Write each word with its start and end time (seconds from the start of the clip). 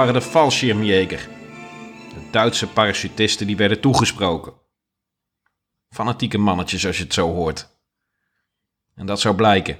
waren 0.00 0.14
de 0.14 0.22
Fallschirmjäger. 0.22 1.28
De 2.14 2.30
Duitse 2.30 2.66
parachutisten 2.66 3.46
die 3.46 3.56
werden 3.56 3.80
toegesproken. 3.80 4.52
Fanatieke 5.88 6.38
mannetjes 6.38 6.86
als 6.86 6.96
je 6.96 7.02
het 7.02 7.14
zo 7.14 7.32
hoort. 7.32 7.68
En 8.94 9.06
dat 9.06 9.20
zou 9.20 9.34
blijken. 9.34 9.78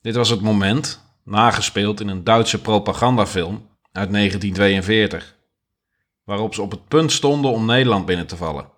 Dit 0.00 0.14
was 0.14 0.28
het 0.28 0.40
moment, 0.40 1.02
nagespeeld 1.24 2.00
in 2.00 2.08
een 2.08 2.24
Duitse 2.24 2.60
propagandafilm 2.60 3.68
uit 3.92 4.12
1942, 4.12 5.36
waarop 6.24 6.54
ze 6.54 6.62
op 6.62 6.70
het 6.70 6.88
punt 6.88 7.12
stonden 7.12 7.50
om 7.50 7.66
Nederland 7.66 8.06
binnen 8.06 8.26
te 8.26 8.36
vallen. 8.36 8.70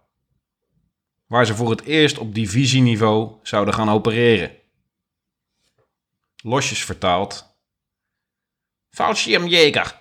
Waar 1.26 1.46
ze 1.46 1.54
voor 1.54 1.70
het 1.70 1.82
eerst 1.82 2.18
op 2.18 2.34
divisieniveau 2.34 3.32
zouden 3.42 3.74
gaan 3.74 3.88
opereren. 3.88 4.50
Losjes 6.42 6.84
vertaald. 6.84 7.47
Fallschirmjäger. 8.98 9.94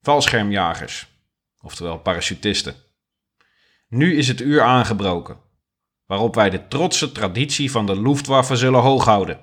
Valschermjagers, 0.00 1.06
oftewel 1.60 1.98
parachutisten. 1.98 2.74
Nu 3.88 4.16
is 4.16 4.28
het 4.28 4.40
uur 4.40 4.62
aangebroken, 4.62 5.40
waarop 6.06 6.34
wij 6.34 6.50
de 6.50 6.68
trotse 6.68 7.12
traditie 7.12 7.70
van 7.70 7.86
de 7.86 8.00
Luftwaffe 8.00 8.56
zullen 8.56 8.80
hooghouden. 8.80 9.40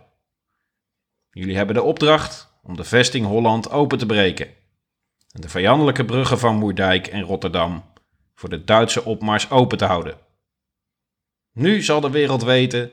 Jullie 1.29 1.55
hebben 1.55 1.75
de 1.75 1.81
opdracht 1.81 2.59
om 2.63 2.75
de 2.75 2.83
vesting 2.83 3.25
Holland 3.25 3.69
open 3.69 3.97
te 3.97 4.05
breken 4.05 4.47
en 5.31 5.41
de 5.41 5.49
vijandelijke 5.49 6.05
bruggen 6.05 6.39
van 6.39 6.55
Moerdijk 6.55 7.07
en 7.07 7.21
Rotterdam 7.21 7.93
voor 8.33 8.49
de 8.49 8.63
Duitse 8.63 9.03
opmars 9.03 9.49
open 9.49 9.77
te 9.77 9.85
houden. 9.85 10.17
Nu 11.51 11.81
zal 11.81 12.01
de 12.01 12.09
wereld 12.09 12.43
weten 12.43 12.91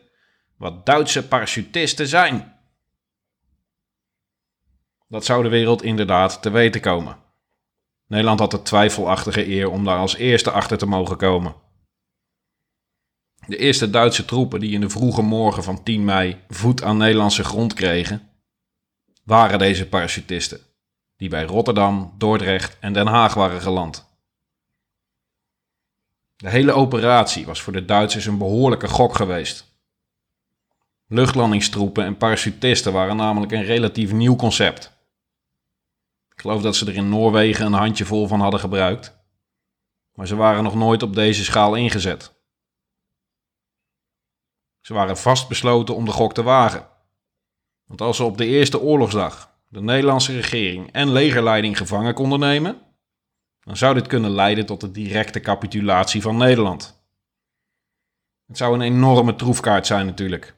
wat 0.57 0.87
Duitse 0.87 1.29
parachutisten 1.29 2.07
zijn. 2.07 2.61
Dat 5.13 5.25
zou 5.25 5.43
de 5.43 5.49
wereld 5.49 5.83
inderdaad 5.83 6.43
te 6.43 6.51
weten 6.51 6.81
komen. 6.81 7.17
Nederland 8.07 8.39
had 8.39 8.51
de 8.51 8.63
twijfelachtige 8.63 9.49
eer 9.49 9.71
om 9.71 9.85
daar 9.85 9.99
als 9.99 10.17
eerste 10.17 10.51
achter 10.51 10.79
te 10.79 10.87
mogen 10.87 11.17
komen. 11.17 11.55
De 13.47 13.57
eerste 13.57 13.91
Duitse 13.91 14.25
troepen 14.25 14.61
die 14.61 14.73
in 14.73 14.81
de 14.81 14.89
vroege 14.89 15.23
morgen 15.23 15.63
van 15.63 15.83
10 15.83 16.05
mei 16.05 16.41
voet 16.49 16.83
aan 16.83 16.97
Nederlandse 16.97 17.45
grond 17.45 17.75
kregen, 17.75 18.31
waren 19.25 19.59
deze 19.59 19.89
parachutisten, 19.89 20.61
die 21.17 21.29
bij 21.29 21.45
Rotterdam, 21.45 22.15
Dordrecht 22.19 22.77
en 22.81 22.93
Den 22.93 23.07
Haag 23.07 23.35
waren 23.35 23.61
geland. 23.61 24.07
De 26.37 26.51
hele 26.51 26.73
operatie 26.73 27.47
was 27.47 27.63
voor 27.63 27.73
de 27.73 27.85
Duitsers 27.85 28.27
een 28.27 28.39
behoorlijke 28.39 28.89
gok 28.89 29.15
geweest. 29.15 29.71
Luchtlandingstroepen 31.07 32.05
en 32.05 32.17
parachutisten 32.17 32.93
waren 32.93 33.17
namelijk 33.17 33.53
een 33.53 33.65
relatief 33.65 34.13
nieuw 34.13 34.37
concept. 34.37 34.92
Geloof 36.43 36.63
dat 36.63 36.77
ze 36.77 36.87
er 36.87 36.95
in 36.95 37.09
Noorwegen 37.09 37.67
een 37.67 37.73
handjevol 37.73 38.27
van 38.27 38.41
hadden 38.41 38.61
gebruikt, 38.61 39.19
maar 40.15 40.27
ze 40.27 40.37
waren 40.37 40.63
nog 40.63 40.75
nooit 40.75 41.03
op 41.03 41.15
deze 41.15 41.45
schaal 41.45 41.75
ingezet. 41.75 42.35
Ze 44.81 44.95
waren 44.95 45.17
vastbesloten 45.17 45.95
om 45.95 46.05
de 46.05 46.11
gok 46.11 46.35
te 46.35 46.43
wagen. 46.43 46.89
Want 47.87 48.01
als 48.01 48.17
ze 48.17 48.25
op 48.25 48.39
de 48.39 48.47
eerste 48.47 48.81
oorlogsdag 48.81 49.55
de 49.69 49.83
Nederlandse 49.83 50.33
regering 50.33 50.93
en 50.93 51.13
legerleiding 51.13 51.77
gevangen 51.77 52.15
konden 52.15 52.41
nemen, 52.41 52.83
dan 53.61 53.77
zou 53.77 53.95
dit 53.95 54.07
kunnen 54.07 54.31
leiden 54.31 54.67
tot 54.67 54.81
de 54.81 54.91
directe 54.91 55.41
capitulatie 55.41 56.23
van 56.23 56.37
Nederland. 56.37 57.03
Het 58.47 58.57
zou 58.57 58.75
een 58.75 58.81
enorme 58.81 59.35
troefkaart 59.35 59.87
zijn 59.87 60.07
natuurlijk. 60.07 60.55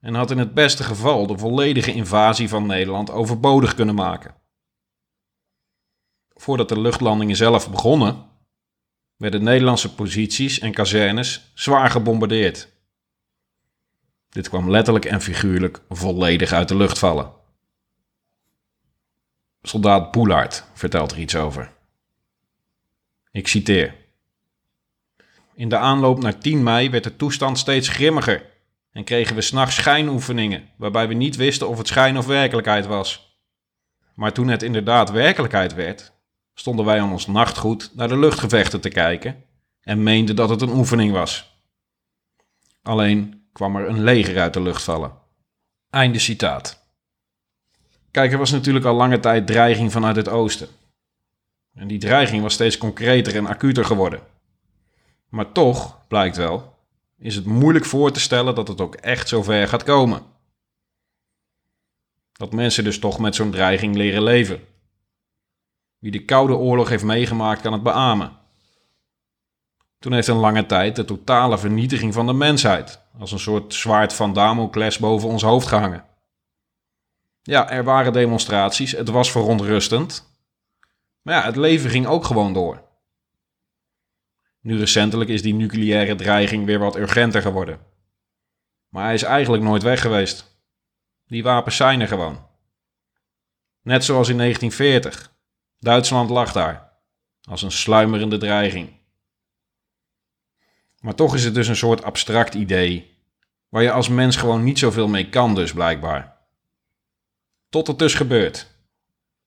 En 0.00 0.14
had 0.14 0.30
in 0.30 0.38
het 0.38 0.54
beste 0.54 0.82
geval 0.82 1.26
de 1.26 1.38
volledige 1.38 1.92
invasie 1.92 2.48
van 2.48 2.66
Nederland 2.66 3.10
overbodig 3.10 3.74
kunnen 3.74 3.94
maken. 3.94 4.40
Voordat 6.42 6.68
de 6.68 6.80
luchtlandingen 6.80 7.36
zelf 7.36 7.70
begonnen, 7.70 8.26
werden 9.16 9.42
Nederlandse 9.42 9.94
posities 9.94 10.58
en 10.58 10.72
kazernes 10.72 11.52
zwaar 11.54 11.90
gebombardeerd. 11.90 12.68
Dit 14.28 14.48
kwam 14.48 14.70
letterlijk 14.70 15.04
en 15.04 15.20
figuurlijk 15.20 15.80
volledig 15.88 16.52
uit 16.52 16.68
de 16.68 16.76
lucht 16.76 16.98
vallen. 16.98 17.32
Soldaat 19.62 20.10
Boulard 20.10 20.64
vertelt 20.74 21.12
er 21.12 21.18
iets 21.18 21.36
over. 21.36 21.72
Ik 23.30 23.48
citeer. 23.48 23.94
In 25.54 25.68
de 25.68 25.76
aanloop 25.76 26.22
naar 26.22 26.38
10 26.38 26.62
mei 26.62 26.90
werd 26.90 27.04
de 27.04 27.16
toestand 27.16 27.58
steeds 27.58 27.88
grimmiger 27.88 28.50
en 28.92 29.04
kregen 29.04 29.34
we 29.34 29.40
s'nachts 29.40 29.74
schijnoefeningen 29.74 30.70
waarbij 30.76 31.08
we 31.08 31.14
niet 31.14 31.36
wisten 31.36 31.68
of 31.68 31.78
het 31.78 31.88
schijn 31.88 32.18
of 32.18 32.26
werkelijkheid 32.26 32.86
was. 32.86 33.40
Maar 34.14 34.32
toen 34.32 34.48
het 34.48 34.62
inderdaad 34.62 35.10
werkelijkheid 35.10 35.74
werd, 35.74 36.12
stonden 36.62 36.84
wij 36.84 37.00
aan 37.00 37.12
ons 37.12 37.26
nachtgoed 37.26 37.90
naar 37.94 38.08
de 38.08 38.18
luchtgevechten 38.18 38.80
te 38.80 38.88
kijken 38.88 39.44
en 39.80 40.02
meenden 40.02 40.36
dat 40.36 40.48
het 40.48 40.60
een 40.60 40.72
oefening 40.72 41.12
was. 41.12 41.56
Alleen 42.82 43.44
kwam 43.52 43.76
er 43.76 43.88
een 43.88 44.02
leger 44.02 44.40
uit 44.40 44.52
de 44.52 44.62
lucht 44.62 44.82
vallen. 44.82 45.12
Einde 45.90 46.18
citaat. 46.18 46.86
Kijk, 48.10 48.32
er 48.32 48.38
was 48.38 48.50
natuurlijk 48.50 48.84
al 48.84 48.94
lange 48.94 49.20
tijd 49.20 49.46
dreiging 49.46 49.92
vanuit 49.92 50.16
het 50.16 50.28
oosten. 50.28 50.68
En 51.74 51.88
die 51.88 51.98
dreiging 51.98 52.42
was 52.42 52.54
steeds 52.54 52.78
concreter 52.78 53.36
en 53.36 53.46
acuter 53.46 53.84
geworden. 53.84 54.20
Maar 55.28 55.52
toch, 55.52 56.06
blijkt 56.08 56.36
wel, 56.36 56.78
is 57.18 57.34
het 57.34 57.44
moeilijk 57.44 57.84
voor 57.84 58.12
te 58.12 58.20
stellen 58.20 58.54
dat 58.54 58.68
het 58.68 58.80
ook 58.80 58.94
echt 58.94 59.28
zover 59.28 59.68
gaat 59.68 59.82
komen. 59.82 60.22
Dat 62.32 62.52
mensen 62.52 62.84
dus 62.84 62.98
toch 62.98 63.18
met 63.18 63.34
zo'n 63.34 63.50
dreiging 63.50 63.96
leren 63.96 64.22
leven. 64.22 64.70
Wie 66.02 66.10
de 66.10 66.24
Koude 66.24 66.54
Oorlog 66.54 66.88
heeft 66.88 67.04
meegemaakt 67.04 67.60
kan 67.60 67.72
het 67.72 67.82
beamen. 67.82 68.38
Toen 69.98 70.12
heeft 70.12 70.28
een 70.28 70.36
lange 70.36 70.66
tijd 70.66 70.96
de 70.96 71.04
totale 71.04 71.58
vernietiging 71.58 72.14
van 72.14 72.26
de 72.26 72.32
mensheid 72.32 73.00
als 73.18 73.32
een 73.32 73.38
soort 73.38 73.74
zwaard 73.74 74.12
van 74.12 74.32
Damocles 74.32 74.98
boven 74.98 75.28
ons 75.28 75.42
hoofd 75.42 75.66
gehangen. 75.66 76.04
Ja, 77.42 77.70
er 77.70 77.84
waren 77.84 78.12
demonstraties, 78.12 78.92
het 78.92 79.08
was 79.08 79.30
verontrustend. 79.30 80.36
Maar 81.22 81.34
ja, 81.34 81.44
het 81.44 81.56
leven 81.56 81.90
ging 81.90 82.06
ook 82.06 82.24
gewoon 82.24 82.52
door. 82.52 82.82
Nu 84.60 84.78
recentelijk 84.78 85.30
is 85.30 85.42
die 85.42 85.54
nucleaire 85.54 86.14
dreiging 86.14 86.64
weer 86.64 86.78
wat 86.78 86.96
urgenter 86.96 87.42
geworden. 87.42 87.80
Maar 88.88 89.04
hij 89.04 89.14
is 89.14 89.22
eigenlijk 89.22 89.62
nooit 89.62 89.82
weg 89.82 90.00
geweest. 90.00 90.60
Die 91.26 91.42
wapens 91.42 91.76
zijn 91.76 92.00
er 92.00 92.08
gewoon. 92.08 92.46
Net 93.82 94.04
zoals 94.04 94.28
in 94.28 94.36
1940. 94.38 95.31
Duitsland 95.82 96.30
lag 96.30 96.52
daar, 96.52 96.92
als 97.42 97.62
een 97.62 97.72
sluimerende 97.72 98.38
dreiging. 98.38 98.92
Maar 101.00 101.14
toch 101.14 101.34
is 101.34 101.44
het 101.44 101.54
dus 101.54 101.68
een 101.68 101.76
soort 101.76 102.02
abstract 102.02 102.54
idee, 102.54 103.16
waar 103.68 103.82
je 103.82 103.92
als 103.92 104.08
mens 104.08 104.36
gewoon 104.36 104.62
niet 104.64 104.78
zoveel 104.78 105.08
mee 105.08 105.28
kan 105.28 105.54
dus 105.54 105.72
blijkbaar. 105.72 106.36
Tot 107.68 107.86
het 107.86 107.98
dus 107.98 108.14
gebeurt. 108.14 108.66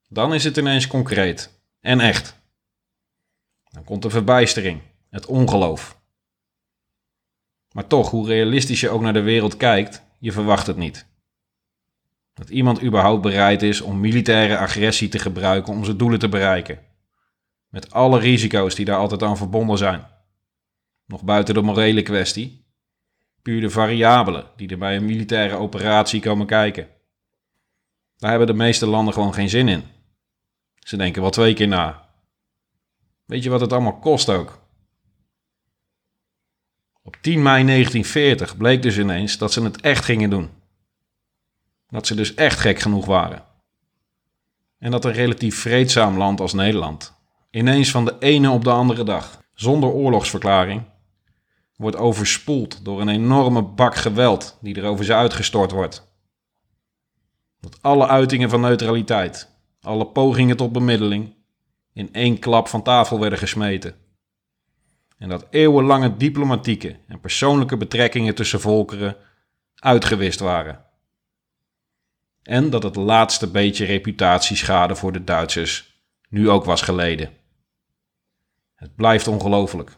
Dan 0.08 0.34
is 0.34 0.44
het 0.44 0.58
ineens 0.58 0.88
concreet 0.88 1.62
en 1.80 2.00
echt. 2.00 2.40
Dan 3.64 3.84
komt 3.84 4.02
de 4.02 4.10
verbijstering, 4.10 4.81
het 5.10 5.26
ongeloof. 5.26 6.00
Maar 7.72 7.88
toch, 7.88 8.10
hoe 8.10 8.28
realistisch 8.28 8.80
je 8.80 8.90
ook 8.90 9.02
naar 9.02 9.14
de 9.14 9.22
wereld 9.22 9.58
kijkt, 9.58 10.04
je 10.20 10.31
verwacht 10.31 10.68
het 10.68 10.78
niet. 10.78 11.06
Dat 12.36 12.50
iemand 12.50 12.84
überhaupt 12.84 13.22
bereid 13.22 13.62
is 13.62 13.82
om 13.82 14.00
militaire 14.00 14.58
agressie 14.58 15.10
te 15.10 15.20
gebruiken 15.20 15.74
om 15.74 15.86
zijn 15.86 15.98
doelen 15.98 16.20
te 16.20 16.30
bereiken. 16.30 16.80
Met 17.70 17.92
alle 17.92 18.20
risico's 18.20 18.76
die 18.76 18.86
daar 18.86 18.98
altijd 18.98 19.24
aan 19.24 19.38
verbonden 19.38 19.78
zijn. 19.78 20.08
Nog 21.06 21.24
buiten 21.24 21.54
de 21.54 21.62
morele 21.62 22.02
kwestie. 22.02 22.66
Puur 23.42 23.62
de 23.62 23.70
variabelen 23.70 24.46
die 24.56 24.70
er 24.70 24.78
bij 24.78 24.96
een 24.96 25.06
militaire 25.06 25.56
operatie 25.56 26.22
komen 26.22 26.46
kijken. 26.46 26.88
Daar 28.18 28.30
hebben 28.30 28.48
de 28.48 28.54
meeste 28.54 28.86
landen 28.86 29.14
gewoon 29.14 29.34
geen 29.34 29.50
zin 29.50 29.68
in. 29.68 29.84
Ze 30.80 30.98
denken 30.98 31.22
wel 31.22 31.31
twee 31.31 31.54
keer 31.54 31.68
na. 31.68 32.10
Weet 33.26 33.44
je 33.44 33.50
wat 33.50 33.62
het 33.62 33.74
allemaal 33.74 34.00
kost 34.00 34.30
ook? 34.30 34.62
Op 37.04 37.18
10 37.22 37.42
mei 37.42 37.66
1940 37.66 38.58
bleek 38.58 38.81
dus 38.81 38.98
ineens 38.98 39.38
dat 39.38 39.54
ze 39.54 39.64
het 39.64 39.81
echt 39.81 40.06
gingen 40.06 40.30
doen. 40.30 40.50
Dat 41.90 42.08
ze 42.08 42.16
dus 42.16 42.34
echt 42.34 42.60
gek 42.60 42.80
genoeg 42.80 43.06
waren. 43.06 43.44
En 44.80 44.92
dat 44.92 45.06
een 45.06 45.12
relatief 45.12 45.60
vreedzaam 45.60 46.18
land 46.18 46.40
als 46.40 46.54
Nederland 46.54 47.16
ineens 47.56 47.92
van 47.92 48.06
de 48.06 48.16
ene 48.20 48.50
op 48.50 48.64
de 48.64 48.70
andere 48.70 49.04
dag, 49.04 49.44
zonder 49.54 49.90
oorlogsverklaring, 49.90 50.84
wordt 51.76 51.98
overspoeld 51.98 52.86
door 52.86 53.02
een 53.02 53.10
enorme 53.10 53.64
bak 53.64 53.96
geweld 53.96 54.58
die 54.62 54.76
er 54.76 54.86
over 54.86 55.06
ze 55.06 55.14
uitgestort 55.14 55.72
wordt. 55.72 56.14
Dat 57.60 57.78
alle 57.82 58.08
uitingen 58.08 58.50
van 58.50 58.62
neutraliteit, 58.62 59.50
alle 59.81 60.06
pogingen 60.06 60.58
tot 60.58 60.72
bemiddeling, 60.72 61.34
in 61.94 62.14
één 62.14 62.40
klap 62.40 62.68
van 62.68 62.84
tafel 62.84 63.20
werden 63.20 63.40
gesmeten. 63.40 63.96
En 65.18 65.30
dat 65.30 65.48
eeuwenlange 65.50 66.18
diplomatieke 66.18 67.00
en 67.08 67.20
persoonlijke 67.20 67.78
betrekkingen 67.78 68.36
tussen 68.36 68.60
volkeren 68.60 69.16
uitgewist 69.76 70.40
waren. 70.40 70.85
En 72.45 72.69
dat 72.69 72.83
het 72.83 72.95
laatste 72.95 73.51
beetje 73.51 73.86
reputatieschade 73.86 74.95
voor 74.95 75.12
de 75.12 75.24
Duitsers 75.24 76.00
nu 76.30 76.50
ook 76.50 76.65
was 76.65 76.81
geleden. 76.81 77.33
Het 78.75 78.95
blijft 78.95 79.27
ongelooflijk. 79.27 79.97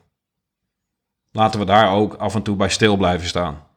Laten 1.32 1.60
we 1.60 1.66
daar 1.66 1.92
ook 1.92 2.14
af 2.14 2.36
en 2.36 2.42
toe 2.42 2.56
bij 2.56 2.70
stil 2.70 2.98
blijven 2.98 3.28
staan. 3.28 3.68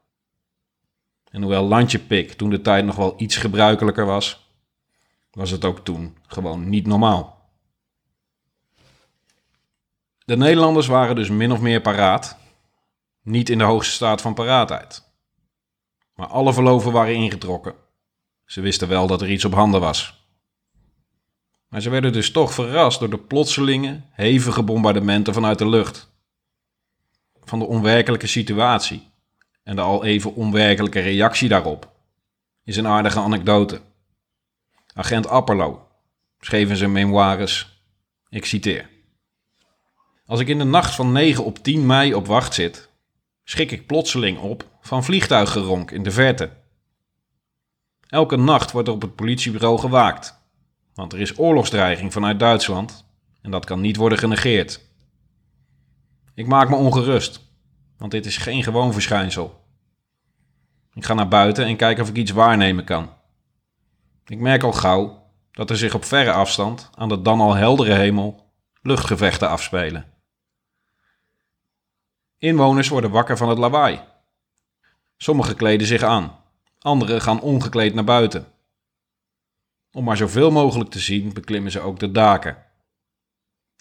En 1.31 1.41
hoewel 1.43 1.65
landje 1.65 1.99
pik 1.99 2.33
toen 2.33 2.51
de 2.51 2.61
tijd 2.61 2.85
nog 2.85 2.97
wel 2.97 3.15
iets 3.17 3.37
gebruikelijker 3.37 4.07
was, 4.07 4.51
was 5.31 5.51
het 5.51 5.65
ook 5.65 5.85
toen 5.85 6.17
gewoon 6.27 6.69
niet 6.69 6.87
normaal. 6.87 7.51
De 10.25 10.37
Nederlanders 10.37 10.87
waren 10.87 11.15
dus 11.15 11.29
min 11.29 11.53
of 11.53 11.61
meer 11.61 11.81
paraat, 11.81 12.39
niet 13.23 13.49
in 13.49 13.59
de 13.59 13.65
hoogste 13.65 13.93
staat 13.93 14.21
van 14.21 14.35
paraatheid. 14.35 15.09
Maar 16.15 16.27
alle 16.27 16.53
verloven 16.53 16.93
waren 16.93 17.15
ingetrokken. 17.15 17.80
Ze 18.51 18.61
wisten 18.61 18.89
wel 18.89 19.07
dat 19.07 19.23
er 19.23 19.31
iets 19.31 19.45
op 19.45 19.55
handen 19.55 19.81
was. 19.81 20.25
Maar 21.69 21.81
ze 21.81 21.91
werden 21.91 22.13
dus 22.13 22.31
toch 22.31 22.53
verrast 22.53 22.99
door 22.99 23.11
de 23.11 23.19
plotselinge, 23.19 24.01
hevige 24.11 24.63
bombardementen 24.63 25.35
vanuit 25.35 25.59
de 25.59 25.69
lucht. 25.69 26.13
Van 27.45 27.59
de 27.59 27.65
onwerkelijke 27.65 28.27
situatie 28.27 29.11
en 29.63 29.77
de 29.77 29.83
al 29.83 30.05
even 30.05 30.35
onwerkelijke 30.35 31.01
reactie 31.01 31.49
daarop 31.49 31.93
is 32.65 32.77
een 32.77 32.87
aardige 32.87 33.21
anekdote. 33.21 33.81
Agent 34.95 35.27
Apperlo 35.27 35.89
schreef 36.41 36.69
in 36.69 36.77
zijn 36.77 36.93
memoires, 36.93 37.83
ik 38.29 38.45
citeer. 38.45 38.89
Als 40.27 40.41
ik 40.41 40.49
in 40.49 40.59
de 40.59 40.65
nacht 40.65 40.95
van 40.95 41.13
9 41.13 41.45
op 41.45 41.59
10 41.59 41.87
mei 41.87 42.15
op 42.15 42.27
wacht 42.27 42.55
zit, 42.55 42.89
schrik 43.45 43.71
ik 43.71 43.87
plotseling 43.87 44.39
op 44.39 44.65
van 44.81 45.05
vliegtuiggeronk 45.05 45.91
in 45.91 46.03
de 46.03 46.11
verte. 46.11 46.60
Elke 48.11 48.37
nacht 48.37 48.71
wordt 48.71 48.89
er 48.89 48.95
op 48.95 49.03
het 49.03 49.15
politiebureau 49.15 49.79
gewaakt, 49.79 50.41
want 50.95 51.13
er 51.13 51.21
is 51.21 51.39
oorlogsdreiging 51.39 52.13
vanuit 52.13 52.39
Duitsland 52.39 53.05
en 53.43 53.51
dat 53.51 53.65
kan 53.65 53.81
niet 53.81 53.97
worden 53.97 54.19
genegeerd. 54.19 54.81
Ik 56.35 56.47
maak 56.47 56.69
me 56.69 56.77
ongerust, 56.77 57.41
want 57.97 58.11
dit 58.11 58.27
is 58.27 58.37
geen 58.37 58.63
gewoon 58.63 58.93
verschijnsel. 58.93 59.65
Ik 60.95 61.05
ga 61.05 61.15
naar 61.15 61.29
buiten 61.29 61.65
en 61.65 61.77
kijk 61.77 61.99
of 61.99 62.09
ik 62.09 62.17
iets 62.17 62.31
waarnemen 62.31 62.85
kan. 62.85 63.11
Ik 64.27 64.39
merk 64.39 64.63
al 64.63 64.73
gauw 64.73 65.31
dat 65.51 65.71
er 65.71 65.77
zich 65.77 65.95
op 65.95 66.05
verre 66.05 66.33
afstand 66.33 66.91
aan 66.95 67.09
de 67.09 67.23
dan 67.23 67.41
al 67.41 67.55
heldere 67.55 67.95
hemel 67.95 68.53
luchtgevechten 68.83 69.49
afspelen. 69.49 70.05
Inwoners 72.39 72.89
worden 72.89 73.11
wakker 73.11 73.37
van 73.37 73.49
het 73.49 73.59
lawaai. 73.59 74.01
Sommigen 75.17 75.57
kleden 75.57 75.87
zich 75.87 76.03
aan, 76.03 76.40
anderen 76.85 77.21
gaan 77.21 77.41
ongekleed 77.41 77.95
naar 77.95 78.05
buiten. 78.05 78.47
Om 79.93 80.05
maar 80.05 80.17
zoveel 80.17 80.51
mogelijk 80.51 80.91
te 80.91 80.99
zien, 80.99 81.33
beklimmen 81.33 81.73
ze 81.73 81.81
ook 81.81 81.99
de 81.99 82.11
daken. 82.11 82.65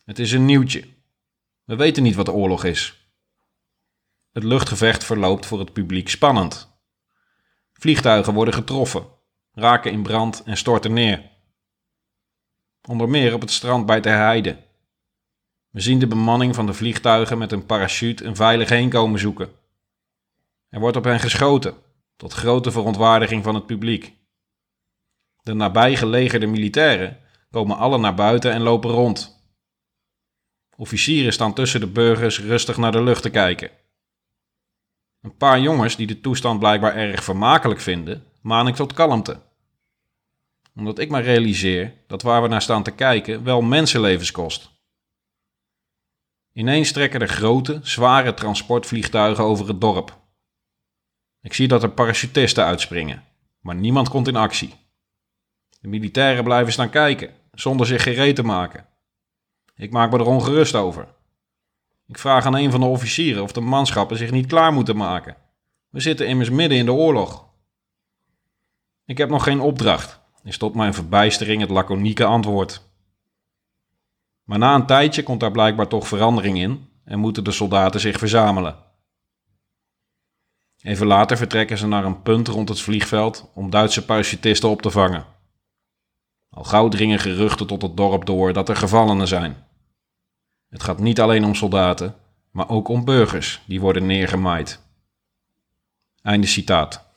Het 0.05 0.19
is 0.19 0.31
een 0.31 0.45
nieuwtje. 0.45 0.87
We 1.63 1.75
weten 1.75 2.03
niet 2.03 2.15
wat 2.15 2.25
de 2.25 2.31
oorlog 2.31 2.63
is. 2.63 3.11
Het 4.31 4.43
luchtgevecht 4.43 5.03
verloopt 5.03 5.45
voor 5.45 5.59
het 5.59 5.73
publiek 5.73 6.09
spannend. 6.09 6.69
Vliegtuigen 7.73 8.33
worden 8.33 8.53
getroffen, 8.53 9.07
raken 9.53 9.91
in 9.91 10.03
brand 10.03 10.43
en 10.43 10.57
storten 10.57 10.93
neer. 10.93 11.29
Onder 12.87 13.09
meer 13.09 13.33
op 13.33 13.41
het 13.41 13.51
strand 13.51 13.85
bij 13.85 14.01
Ter 14.01 14.15
Heide. 14.17 14.57
We 15.69 15.79
zien 15.79 15.99
de 15.99 16.07
bemanning 16.07 16.55
van 16.55 16.65
de 16.65 16.73
vliegtuigen 16.73 17.37
met 17.37 17.51
een 17.51 17.65
parachute 17.65 18.25
een 18.25 18.35
veilig 18.35 18.69
heenkomen 18.69 19.19
zoeken. 19.19 19.51
Er 20.69 20.79
wordt 20.79 20.97
op 20.97 21.03
hen 21.03 21.19
geschoten, 21.19 21.75
tot 22.19 22.33
grote 22.33 22.71
verontwaardiging 22.71 23.43
van 23.43 23.55
het 23.55 23.65
publiek. 23.65 24.13
De 25.43 25.53
nabijgelegerde 25.53 26.47
militairen 26.47 27.17
komen 27.51 27.77
alle 27.77 27.97
naar 27.97 28.15
buiten 28.15 28.51
en 28.51 28.61
lopen 28.61 28.89
rond. 28.89 29.43
Officieren 30.75 31.33
staan 31.33 31.53
tussen 31.53 31.79
de 31.79 31.87
burgers 31.87 32.39
rustig 32.39 32.77
naar 32.77 32.91
de 32.91 33.03
lucht 33.03 33.21
te 33.21 33.29
kijken. 33.29 33.71
Een 35.21 35.37
paar 35.37 35.59
jongens 35.59 35.95
die 35.95 36.07
de 36.07 36.21
toestand 36.21 36.59
blijkbaar 36.59 36.95
erg 36.95 37.23
vermakelijk 37.23 37.79
vinden, 37.79 38.25
maan 38.41 38.67
ik 38.67 38.75
tot 38.75 38.93
kalmte. 38.93 39.41
Omdat 40.75 40.99
ik 40.99 41.09
me 41.09 41.19
realiseer 41.19 41.93
dat 42.07 42.21
waar 42.21 42.41
we 42.41 42.47
naar 42.47 42.61
staan 42.61 42.83
te 42.83 42.91
kijken 42.91 43.43
wel 43.43 43.61
mensenlevens 43.61 44.31
kost. 44.31 44.71
Ineens 46.53 46.91
trekken 46.91 47.21
er 47.21 47.27
grote, 47.27 47.79
zware 47.83 48.33
transportvliegtuigen 48.33 49.43
over 49.43 49.67
het 49.67 49.81
dorp. 49.81 50.18
Ik 51.41 51.53
zie 51.53 51.67
dat 51.67 51.83
er 51.83 51.89
parachutisten 51.89 52.65
uitspringen, 52.65 53.23
maar 53.59 53.75
niemand 53.75 54.09
komt 54.09 54.27
in 54.27 54.35
actie. 54.35 54.73
De 55.81 55.87
militairen 55.87 56.43
blijven 56.43 56.73
staan 56.73 56.89
kijken, 56.89 57.33
zonder 57.51 57.85
zich 57.85 58.03
gereed 58.03 58.35
te 58.35 58.43
maken. 58.43 58.85
Ik 59.75 59.91
maak 59.91 60.11
me 60.11 60.17
er 60.17 60.25
ongerust 60.25 60.75
over. 60.75 61.07
Ik 62.07 62.17
vraag 62.17 62.45
aan 62.45 62.55
een 62.55 62.71
van 62.71 62.79
de 62.79 62.85
officieren 62.85 63.43
of 63.43 63.51
de 63.51 63.61
manschappen 63.61 64.17
zich 64.17 64.31
niet 64.31 64.47
klaar 64.47 64.73
moeten 64.73 64.97
maken. 64.97 65.35
We 65.89 65.99
zitten 65.99 66.27
immers 66.27 66.49
midden 66.49 66.77
in 66.77 66.85
de 66.85 66.91
oorlog. 66.91 67.45
Ik 69.05 69.17
heb 69.17 69.29
nog 69.29 69.43
geen 69.43 69.59
opdracht, 69.59 70.19
is 70.43 70.57
tot 70.57 70.75
mijn 70.75 70.93
verbijstering 70.93 71.61
het 71.61 71.69
laconieke 71.69 72.25
antwoord. 72.25 72.81
Maar 74.43 74.57
na 74.57 74.75
een 74.75 74.85
tijdje 74.85 75.23
komt 75.23 75.39
daar 75.39 75.51
blijkbaar 75.51 75.87
toch 75.87 76.07
verandering 76.07 76.57
in 76.57 76.89
en 77.03 77.19
moeten 77.19 77.43
de 77.43 77.51
soldaten 77.51 77.99
zich 77.99 78.17
verzamelen. 78.17 78.88
Even 80.81 81.07
later 81.07 81.37
vertrekken 81.37 81.77
ze 81.77 81.87
naar 81.87 82.05
een 82.05 82.21
punt 82.21 82.47
rond 82.47 82.69
het 82.69 82.81
vliegveld 82.81 83.51
om 83.53 83.69
Duitse 83.69 84.05
parachutisten 84.05 84.69
op 84.69 84.81
te 84.81 84.89
vangen. 84.91 85.25
Al 86.49 86.63
gauw 86.63 86.87
dringen 86.87 87.19
geruchten 87.19 87.67
tot 87.67 87.81
het 87.81 87.97
dorp 87.97 88.25
door 88.25 88.53
dat 88.53 88.69
er 88.69 88.75
gevallenen 88.75 89.27
zijn. 89.27 89.65
Het 90.69 90.83
gaat 90.83 90.99
niet 90.99 91.19
alleen 91.19 91.45
om 91.45 91.55
soldaten, 91.55 92.15
maar 92.51 92.69
ook 92.69 92.87
om 92.87 93.05
burgers 93.05 93.61
die 93.65 93.81
worden 93.81 94.05
neergemaaid. 94.05 94.81
Einde 96.21 96.47
citaat. 96.47 97.07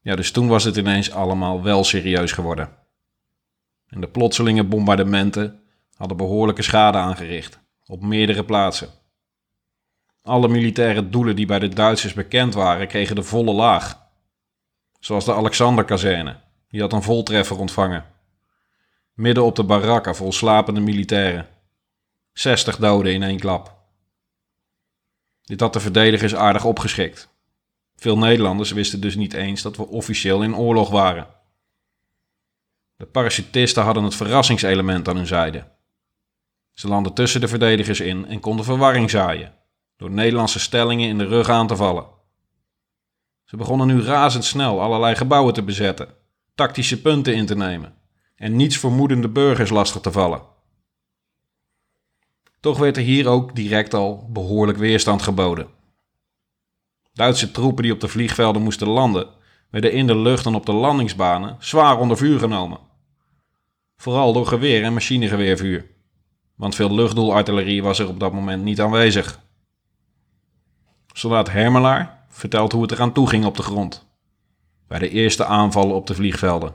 Ja, 0.00 0.16
dus 0.16 0.30
toen 0.30 0.48
was 0.48 0.64
het 0.64 0.76
ineens 0.76 1.10
allemaal 1.10 1.62
wel 1.62 1.84
serieus 1.84 2.32
geworden 2.32 2.82
en 3.94 4.00
de 4.00 4.08
plotselinge 4.08 4.64
bombardementen 4.64 5.62
hadden 5.96 6.16
behoorlijke 6.16 6.62
schade 6.62 6.98
aangericht, 6.98 7.58
op 7.86 8.02
meerdere 8.02 8.44
plaatsen. 8.44 8.88
Alle 10.26 10.48
militaire 10.48 11.08
doelen 11.08 11.36
die 11.36 11.46
bij 11.46 11.58
de 11.58 11.68
Duitsers 11.68 12.12
bekend 12.12 12.54
waren, 12.54 12.88
kregen 12.88 13.14
de 13.14 13.22
volle 13.22 13.52
laag. 13.52 14.02
Zoals 15.00 15.24
de 15.24 15.34
Alexanderkazerne, 15.34 16.40
die 16.68 16.80
had 16.80 16.92
een 16.92 17.02
voltreffer 17.02 17.58
ontvangen. 17.58 18.04
Midden 19.12 19.44
op 19.44 19.56
de 19.56 19.64
barakken 19.64 20.16
vol 20.16 20.32
slapende 20.32 20.80
militairen. 20.80 21.48
60 22.32 22.76
doden 22.76 23.12
in 23.12 23.22
één 23.22 23.38
klap. 23.38 23.76
Dit 25.42 25.60
had 25.60 25.72
de 25.72 25.80
verdedigers 25.80 26.34
aardig 26.34 26.64
opgeschikt. 26.64 27.28
Veel 27.96 28.18
Nederlanders 28.18 28.70
wisten 28.70 29.00
dus 29.00 29.14
niet 29.14 29.32
eens 29.32 29.62
dat 29.62 29.76
we 29.76 29.88
officieel 29.88 30.42
in 30.42 30.56
oorlog 30.56 30.90
waren. 30.90 31.26
De 32.96 33.06
parachutisten 33.06 33.82
hadden 33.82 34.04
het 34.04 34.14
verrassingselement 34.14 35.08
aan 35.08 35.16
hun 35.16 35.26
zijde. 35.26 35.64
Ze 36.72 36.88
landden 36.88 37.12
tussen 37.12 37.40
de 37.40 37.48
verdedigers 37.48 38.00
in 38.00 38.26
en 38.26 38.40
konden 38.40 38.64
verwarring 38.64 39.10
zaaien, 39.10 39.54
door 40.04 40.12
Nederlandse 40.12 40.60
stellingen 40.60 41.08
in 41.08 41.18
de 41.18 41.24
rug 41.24 41.48
aan 41.48 41.66
te 41.66 41.76
vallen. 41.76 42.06
Ze 43.44 43.56
begonnen 43.56 43.86
nu 43.86 44.02
razendsnel 44.02 44.80
allerlei 44.80 45.14
gebouwen 45.14 45.54
te 45.54 45.62
bezetten, 45.62 46.08
tactische 46.54 47.00
punten 47.00 47.34
in 47.34 47.46
te 47.46 47.56
nemen 47.56 47.94
en 48.36 48.56
niets 48.56 48.78
vermoedende 48.78 49.28
burgers 49.28 49.70
lastig 49.70 50.00
te 50.00 50.12
vallen. 50.12 50.42
Toch 52.60 52.78
werd 52.78 52.96
er 52.96 53.02
hier 53.02 53.28
ook 53.28 53.54
direct 53.54 53.94
al 53.94 54.28
behoorlijk 54.32 54.78
weerstand 54.78 55.22
geboden. 55.22 55.68
Duitse 57.12 57.50
troepen 57.50 57.82
die 57.82 57.92
op 57.92 58.00
de 58.00 58.08
vliegvelden 58.08 58.62
moesten 58.62 58.88
landen, 58.88 59.28
werden 59.70 59.92
in 59.92 60.06
de 60.06 60.16
lucht 60.16 60.46
en 60.46 60.54
op 60.54 60.66
de 60.66 60.72
landingsbanen 60.72 61.56
zwaar 61.58 61.98
onder 61.98 62.16
vuur 62.16 62.38
genomen. 62.38 62.78
Vooral 63.96 64.32
door 64.32 64.46
geweer 64.46 64.82
en 64.82 64.92
machinegeweervuur, 64.92 65.90
want 66.54 66.74
veel 66.74 66.94
luchtdoelartillerie 66.94 67.82
was 67.82 67.98
er 67.98 68.08
op 68.08 68.20
dat 68.20 68.32
moment 68.32 68.62
niet 68.62 68.80
aanwezig. 68.80 69.42
Soldaat 71.16 71.50
Hermelaar 71.50 72.24
vertelt 72.28 72.72
hoe 72.72 72.82
het 72.82 72.92
eraan 72.92 73.12
toe 73.12 73.28
ging 73.28 73.44
op 73.44 73.56
de 73.56 73.62
grond, 73.62 74.06
bij 74.88 74.98
de 74.98 75.08
eerste 75.08 75.44
aanvallen 75.44 75.94
op 75.94 76.06
de 76.06 76.14
vliegvelden. 76.14 76.74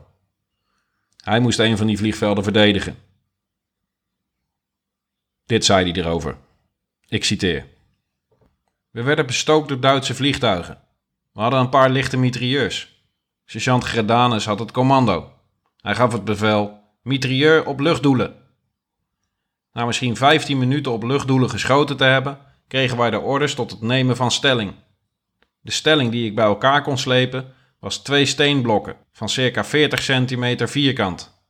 Hij 1.24 1.39
moest 1.39 1.60
een 1.60 1.77
van 1.77 1.88
die 1.88 1.98
vliegvelden 1.98 2.43
verdedigen. 2.43 2.98
Dit 5.46 5.65
zei 5.65 5.91
hij 5.91 6.01
erover. 6.01 6.38
Ik 7.08 7.24
citeer. 7.24 7.65
We 8.89 9.03
werden 9.03 9.25
bestookt 9.25 9.67
door 9.67 9.79
Duitse 9.79 10.15
vliegtuigen. 10.15 10.81
We 11.34 11.41
hadden 11.41 11.60
een 11.60 11.69
paar 11.69 11.89
lichte 11.89 12.17
mitrailleurs. 12.17 13.03
Sergeant 13.46 13.84
Gredanus 13.84 14.46
had 14.46 14.60
het 14.60 14.72
commando. 14.72 15.34
Hij 15.81 15.96
gaf 15.96 16.12
het 16.12 16.24
bevel: 16.24 16.79
mitrailleur 17.01 17.65
op 17.65 17.79
luchtdoelen. 17.79 18.36
Na 19.74 19.86
misschien 19.86 20.15
15 20.15 20.58
minuten 20.58 20.91
op 20.91 21.03
luchtdoelen 21.03 21.50
geschoten 21.50 21.98
te 21.98 22.03
hebben, 22.03 22.49
kregen 22.70 22.98
wij 22.98 23.10
de 23.10 23.20
orders 23.20 23.54
tot 23.54 23.72
het 23.72 23.82
nemen 23.82 24.16
van 24.16 24.32
stelling. 24.32 24.74
De 25.60 25.72
stelling 25.72 26.12
die 26.12 26.26
ik 26.26 26.36
bij 26.36 26.46
elkaar 26.46 26.82
kon 26.82 26.98
slepen 26.98 27.54
was 27.80 27.98
twee 27.98 28.26
steenblokken 28.26 28.98
van 29.12 29.30
circa 29.30 29.64
40 29.64 30.02
centimeter 30.02 30.70
vierkant. 30.70 31.42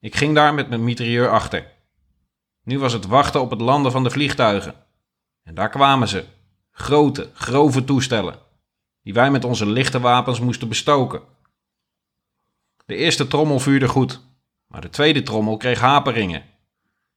Ik 0.00 0.14
ging 0.14 0.34
daar 0.34 0.54
met 0.54 0.68
mijn 0.68 0.84
mitrailleur 0.84 1.30
achter. 1.30 1.66
Nu 2.64 2.78
was 2.78 2.92
het 2.92 3.06
wachten 3.06 3.40
op 3.40 3.50
het 3.50 3.60
landen 3.60 3.92
van 3.92 4.02
de 4.02 4.10
vliegtuigen. 4.10 4.74
En 5.42 5.54
daar 5.54 5.70
kwamen 5.70 6.08
ze. 6.08 6.24
Grote, 6.70 7.30
grove 7.34 7.84
toestellen. 7.84 8.38
Die 9.02 9.14
wij 9.14 9.30
met 9.30 9.44
onze 9.44 9.66
lichte 9.66 10.00
wapens 10.00 10.40
moesten 10.40 10.68
bestoken. 10.68 11.22
De 12.86 12.96
eerste 12.96 13.26
trommel 13.26 13.58
vuurde 13.58 13.88
goed. 13.88 14.20
Maar 14.66 14.80
de 14.80 14.90
tweede 14.90 15.22
trommel 15.22 15.56
kreeg 15.56 15.80
haperingen. 15.80 16.44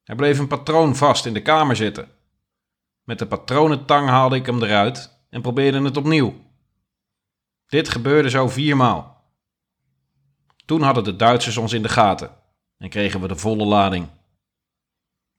Er 0.03 0.15
bleef 0.15 0.39
een 0.39 0.47
patroon 0.47 0.95
vast 0.95 1.25
in 1.25 1.33
de 1.33 1.41
kamer 1.41 1.75
zitten. 1.75 2.14
Met 3.05 3.19
de 3.19 3.27
patronentang 3.27 4.07
haalde 4.07 4.35
ik 4.35 4.45
hem 4.45 4.63
eruit 4.63 5.25
en 5.29 5.41
probeerde 5.41 5.81
het 5.81 5.97
opnieuw. 5.97 6.33
Dit 7.67 7.89
gebeurde 7.89 8.29
zo 8.29 8.47
viermaal. 8.47 9.23
Toen 10.65 10.81
hadden 10.81 11.03
de 11.03 11.15
Duitsers 11.15 11.57
ons 11.57 11.73
in 11.73 11.81
de 11.81 11.89
gaten 11.89 12.31
en 12.77 12.89
kregen 12.89 13.21
we 13.21 13.27
de 13.27 13.35
volle 13.35 13.65
lading. 13.65 14.07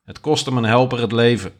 Het 0.02 0.20
kostte 0.20 0.52
mijn 0.52 0.64
helper 0.64 1.00
het 1.00 1.12
leven. 1.12 1.52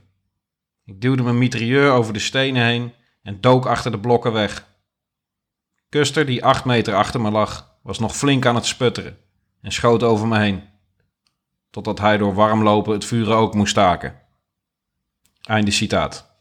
Ik 0.84 1.00
duwde 1.00 1.22
mijn 1.22 1.38
mitrailleur 1.38 1.92
over 1.92 2.12
de 2.12 2.18
stenen 2.18 2.64
heen 2.64 2.92
en 3.22 3.40
dook 3.40 3.66
achter 3.66 3.90
de 3.90 4.00
blokken 4.00 4.32
weg. 4.32 4.66
Kuster, 5.88 6.26
die 6.26 6.44
acht 6.44 6.64
meter 6.64 6.94
achter 6.94 7.20
me 7.20 7.30
lag, 7.30 7.78
was 7.82 7.98
nog 7.98 8.16
flink 8.16 8.46
aan 8.46 8.54
het 8.54 8.66
sputteren 8.66 9.18
en 9.60 9.72
schoot 9.72 10.02
over 10.02 10.26
me 10.26 10.38
heen. 10.38 10.62
Totdat 11.70 11.98
hij 11.98 12.16
door 12.16 12.34
warm 12.34 12.62
lopen 12.62 12.92
het 12.92 13.04
vuren 13.04 13.36
ook 13.36 13.54
moest 13.54 13.70
staken. 13.70 14.25
Einde 15.46 15.70
citaat. 15.70 16.34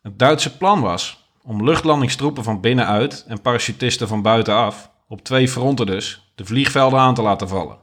Het 0.00 0.18
Duitse 0.18 0.56
plan 0.56 0.80
was 0.80 1.30
om 1.42 1.64
luchtlandingstroepen 1.64 2.44
van 2.44 2.60
binnenuit 2.60 3.24
en 3.28 3.40
parachutisten 3.40 4.08
van 4.08 4.22
buitenaf, 4.22 4.90
op 5.08 5.22
twee 5.24 5.48
fronten 5.48 5.86
dus, 5.86 6.32
de 6.34 6.44
vliegvelden 6.44 6.98
aan 6.98 7.14
te 7.14 7.22
laten 7.22 7.48
vallen 7.48 7.82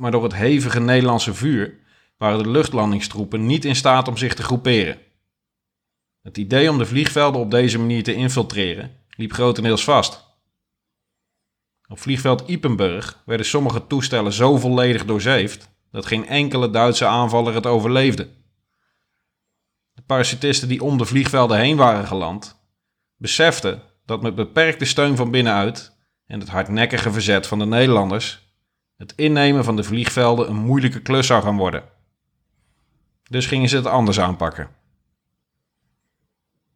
maar 0.00 0.10
door 0.10 0.22
het 0.22 0.34
hevige 0.34 0.80
Nederlandse 0.80 1.34
vuur 1.34 1.78
waren 2.16 2.42
de 2.42 2.48
luchtlandingstroepen 2.48 3.46
niet 3.46 3.64
in 3.64 3.76
staat 3.76 4.08
om 4.08 4.16
zich 4.16 4.34
te 4.34 4.42
groeperen. 4.42 4.98
Het 6.22 6.36
idee 6.36 6.70
om 6.70 6.78
de 6.78 6.86
vliegvelden 6.86 7.40
op 7.40 7.50
deze 7.50 7.78
manier 7.78 8.02
te 8.02 8.14
infiltreren 8.14 8.96
liep 9.16 9.32
grotendeels 9.32 9.84
vast. 9.84 10.28
Op 11.88 11.98
vliegveld 11.98 12.48
Ipenburg 12.48 13.22
werden 13.26 13.46
sommige 13.46 13.86
toestellen 13.86 14.32
zo 14.32 14.56
volledig 14.56 15.04
doorzeefd 15.04 15.70
dat 15.90 16.06
geen 16.06 16.26
enkele 16.26 16.70
Duitse 16.70 17.06
aanvaller 17.06 17.54
het 17.54 17.66
overleefde. 17.66 18.28
De 20.10 20.16
parachutisten 20.16 20.68
die 20.68 20.82
om 20.82 20.98
de 20.98 21.04
vliegvelden 21.04 21.58
heen 21.58 21.76
waren 21.76 22.06
geland, 22.06 22.60
beseften 23.16 23.82
dat 24.04 24.22
met 24.22 24.34
beperkte 24.34 24.84
steun 24.84 25.16
van 25.16 25.30
binnenuit 25.30 25.96
en 26.26 26.40
het 26.40 26.48
hardnekkige 26.48 27.12
verzet 27.12 27.46
van 27.46 27.58
de 27.58 27.66
Nederlanders 27.66 28.52
het 28.96 29.12
innemen 29.16 29.64
van 29.64 29.76
de 29.76 29.82
vliegvelden 29.82 30.48
een 30.48 30.56
moeilijke 30.56 31.02
klus 31.02 31.26
zou 31.26 31.42
gaan 31.42 31.56
worden. 31.56 31.82
Dus 33.28 33.46
gingen 33.46 33.68
ze 33.68 33.76
het 33.76 33.86
anders 33.86 34.20
aanpakken. 34.20 34.68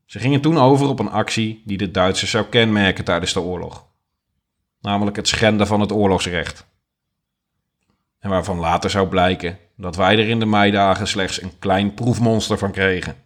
Ze 0.04 0.18
gingen 0.18 0.40
toen 0.40 0.58
over 0.58 0.88
op 0.88 0.98
een 0.98 1.10
actie 1.10 1.62
die 1.64 1.78
de 1.78 1.90
Duitsers 1.90 2.30
zou 2.30 2.44
kenmerken 2.44 3.04
tijdens 3.04 3.32
de 3.32 3.40
oorlog, 3.40 3.86
namelijk 4.80 5.16
het 5.16 5.28
schenden 5.28 5.66
van 5.66 5.80
het 5.80 5.92
oorlogsrecht. 5.92 6.66
En 8.18 8.30
waarvan 8.30 8.58
later 8.58 8.90
zou 8.90 9.08
blijken 9.08 9.58
dat 9.76 9.96
wij 9.96 10.18
er 10.18 10.28
in 10.28 10.38
de 10.38 10.46
meidagen 10.46 11.06
slechts 11.06 11.42
een 11.42 11.58
klein 11.58 11.94
proefmonster 11.94 12.58
van 12.58 12.72
kregen. 12.72 13.22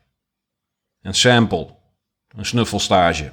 Een 1.03 1.15
sample, 1.15 1.77
een 2.29 2.47
snuffelstage. 2.47 3.33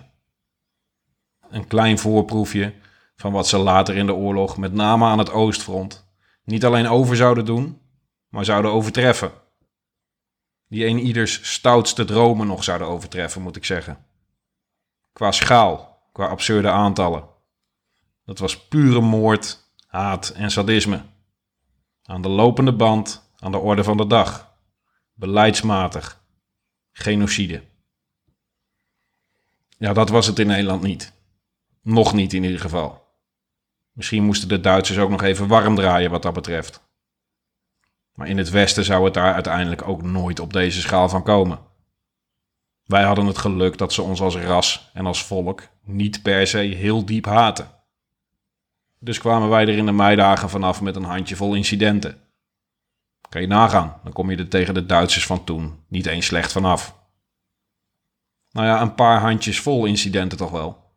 Een 1.50 1.68
klein 1.68 2.00
voorproefje 2.00 2.74
van 3.16 3.32
wat 3.32 3.48
ze 3.48 3.58
later 3.58 3.96
in 3.96 4.06
de 4.06 4.14
oorlog, 4.14 4.58
met 4.58 4.74
name 4.74 5.06
aan 5.06 5.18
het 5.18 5.32
oostfront, 5.32 6.08
niet 6.44 6.66
alleen 6.66 6.88
over 6.88 7.16
zouden 7.16 7.46
doen, 7.46 7.82
maar 8.30 8.46
zouden 8.46 8.72
overtreffen. 8.72 9.32
Die 10.68 10.86
een 10.86 11.00
ieders 11.00 11.54
stoutste 11.54 12.06
dromen 12.06 12.48
nog 12.48 12.64
zouden 12.64 12.88
overtreffen, 12.88 13.42
moet 13.42 13.56
ik 13.56 13.66
zeggen. 13.66 14.06
Qua 15.14 15.32
schaal, 15.32 16.04
qua 16.12 16.28
absurde 16.28 16.70
aantallen. 16.70 17.28
Dat 18.26 18.40
was 18.40 18.68
pure 18.68 19.02
moord, 19.02 19.72
haat 19.88 20.30
en 20.30 20.52
sadisme. 20.52 21.02
Aan 22.04 22.22
de 22.22 22.30
lopende 22.30 22.74
band, 22.74 23.32
aan 23.40 23.52
de 23.52 23.58
orde 23.58 23.84
van 23.84 23.98
de 23.98 24.08
dag. 24.08 24.54
Beleidsmatig. 25.14 26.24
Genocide. 26.98 27.62
Ja, 29.78 29.94
dat 29.94 30.10
was 30.10 30.28
het 30.28 30.40
in 30.40 30.48
Nederland 30.48 30.82
niet. 30.82 31.14
Nog 31.82 32.14
niet 32.14 32.34
in 32.34 32.44
ieder 32.44 32.60
geval. 32.60 33.08
Misschien 33.92 34.24
moesten 34.24 34.48
de 34.48 34.60
Duitsers 34.60 34.98
ook 34.98 35.10
nog 35.10 35.22
even 35.22 35.48
warm 35.48 35.76
draaien 35.76 36.12
wat 36.12 36.22
dat 36.22 36.34
betreft. 36.34 36.82
Maar 38.14 38.28
in 38.28 38.38
het 38.38 38.50
Westen 38.50 38.84
zou 38.84 39.06
het 39.06 39.14
daar 39.14 39.34
uiteindelijk 39.34 39.88
ook 39.88 40.02
nooit 40.02 40.40
op 40.40 40.54
deze 40.54 40.82
schaal 40.82 41.10
van 41.10 41.24
komen. 41.24 41.60
Wij 42.86 43.04
hadden 43.04 43.26
het 43.26 43.38
geluk 43.38 43.78
dat 43.78 43.94
ze 43.94 44.02
ons 44.02 44.22
als 44.22 44.36
ras 44.36 44.90
en 44.94 45.06
als 45.06 45.24
volk 45.24 45.68
niet 45.84 46.22
per 46.22 46.48
se 46.48 46.58
heel 46.58 47.06
diep 47.06 47.26
haten. 47.26 47.70
Dus 49.00 49.20
kwamen 49.20 49.50
wij 49.50 49.62
er 49.62 49.78
in 49.78 49.86
de 49.86 49.92
meidagen 49.92 50.50
vanaf 50.50 50.82
met 50.82 50.96
een 50.96 51.04
handjevol 51.04 51.54
incidenten. 51.54 52.25
Kan 53.36 53.44
je 53.44 53.50
nagaan, 53.50 54.00
dan 54.04 54.14
kom 54.14 54.32
je 54.32 54.38
er 54.38 54.48
tegen 54.48 54.74
de 54.74 54.86
Duitsers 54.86 55.26
van 55.26 55.44
toen 55.44 55.84
niet 55.88 56.06
eens 56.06 56.26
slecht 56.26 56.52
vanaf. 56.52 56.98
Nou 58.52 58.68
ja, 58.68 58.82
een 58.82 58.96
paar 58.96 59.20
handjes 59.20 59.60
vol 59.60 59.86
incidenten 59.86 60.38
toch 60.38 60.52
wel. 60.52 60.96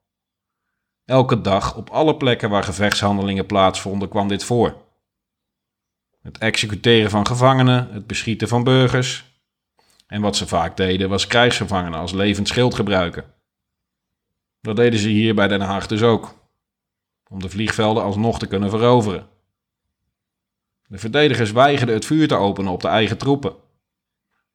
Elke 1.05 1.41
dag 1.41 1.77
op 1.77 1.91
alle 1.91 2.17
plekken 2.17 2.51
waar 2.51 2.63
gevechtshandelingen 2.63 3.47
plaatsvonden 3.47 4.09
kwam 4.09 4.29
dit 4.29 4.45
voor. 4.45 4.77
Het 6.23 6.39
executeren 6.39 7.11
van 7.11 7.27
gevangenen, 7.27 7.89
het 7.93 8.07
beschieten 8.07 8.49
van 8.49 8.65
burgers. 8.65 9.41
En 10.07 10.21
wat 10.21 10.37
ze 10.37 10.47
vaak 10.47 10.77
deden 10.77 11.09
was 11.09 11.27
krijgsgevangenen 11.27 11.99
als 11.99 12.13
levend 12.13 12.49
schild 12.49 12.75
gebruiken. 12.75 13.25
Dat 14.61 14.77
deden 14.77 14.99
ze 14.99 15.09
hier 15.09 15.35
bij 15.35 15.49
Den 15.49 15.61
Haag 15.61 15.87
dus 15.87 16.03
ook, 16.03 16.35
om 17.31 17.41
de 17.41 17.49
vliegvelden 17.49 18.03
alsnog 18.03 18.39
te 18.39 18.47
kunnen 18.47 18.71
veroveren. 18.71 19.38
De 20.89 20.99
verdedigers 20.99 21.53
weigerden 21.53 21.95
het 21.95 22.05
vuur 22.05 22.29
te 22.29 22.35
openen 22.35 22.73
op 22.73 22.81
de 22.81 22.89
eigen 22.89 23.19
troepen. 23.19 23.55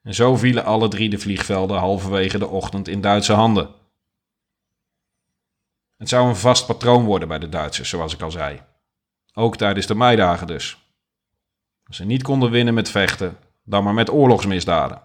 En 0.02 0.14
zo 0.14 0.36
vielen 0.36 0.66
alle 0.66 0.88
drie 0.88 1.10
de 1.10 1.18
vliegvelden 1.18 1.78
halverwege 1.78 2.38
de 2.38 2.48
ochtend 2.48 2.88
in 2.88 3.02
Duitse 3.02 3.34
handen. 3.34 3.70
Het 5.98 6.10
zou 6.10 6.28
een 6.28 6.36
vast 6.36 6.66
patroon 6.66 7.06
worden 7.06 7.28
bij 7.28 7.40
de 7.40 7.50
Duitsers, 7.50 7.90
zoals 7.90 8.14
ik 8.14 8.22
al 8.22 8.32
zei. 8.32 8.62
Ook 9.34 9.58
tijdens 9.58 9.86
de 9.86 9.96
meidagen 9.96 10.48
dus. 10.48 10.78
Als 11.84 11.98
ze 11.98 12.06
niet 12.06 12.24
konden 12.24 12.52
winnen 12.52 12.74
met 12.74 12.90
vechten, 12.90 13.38
dan 13.64 13.84
maar 13.84 13.94
met 13.94 14.10
oorlogsmisdaden. 14.10 15.02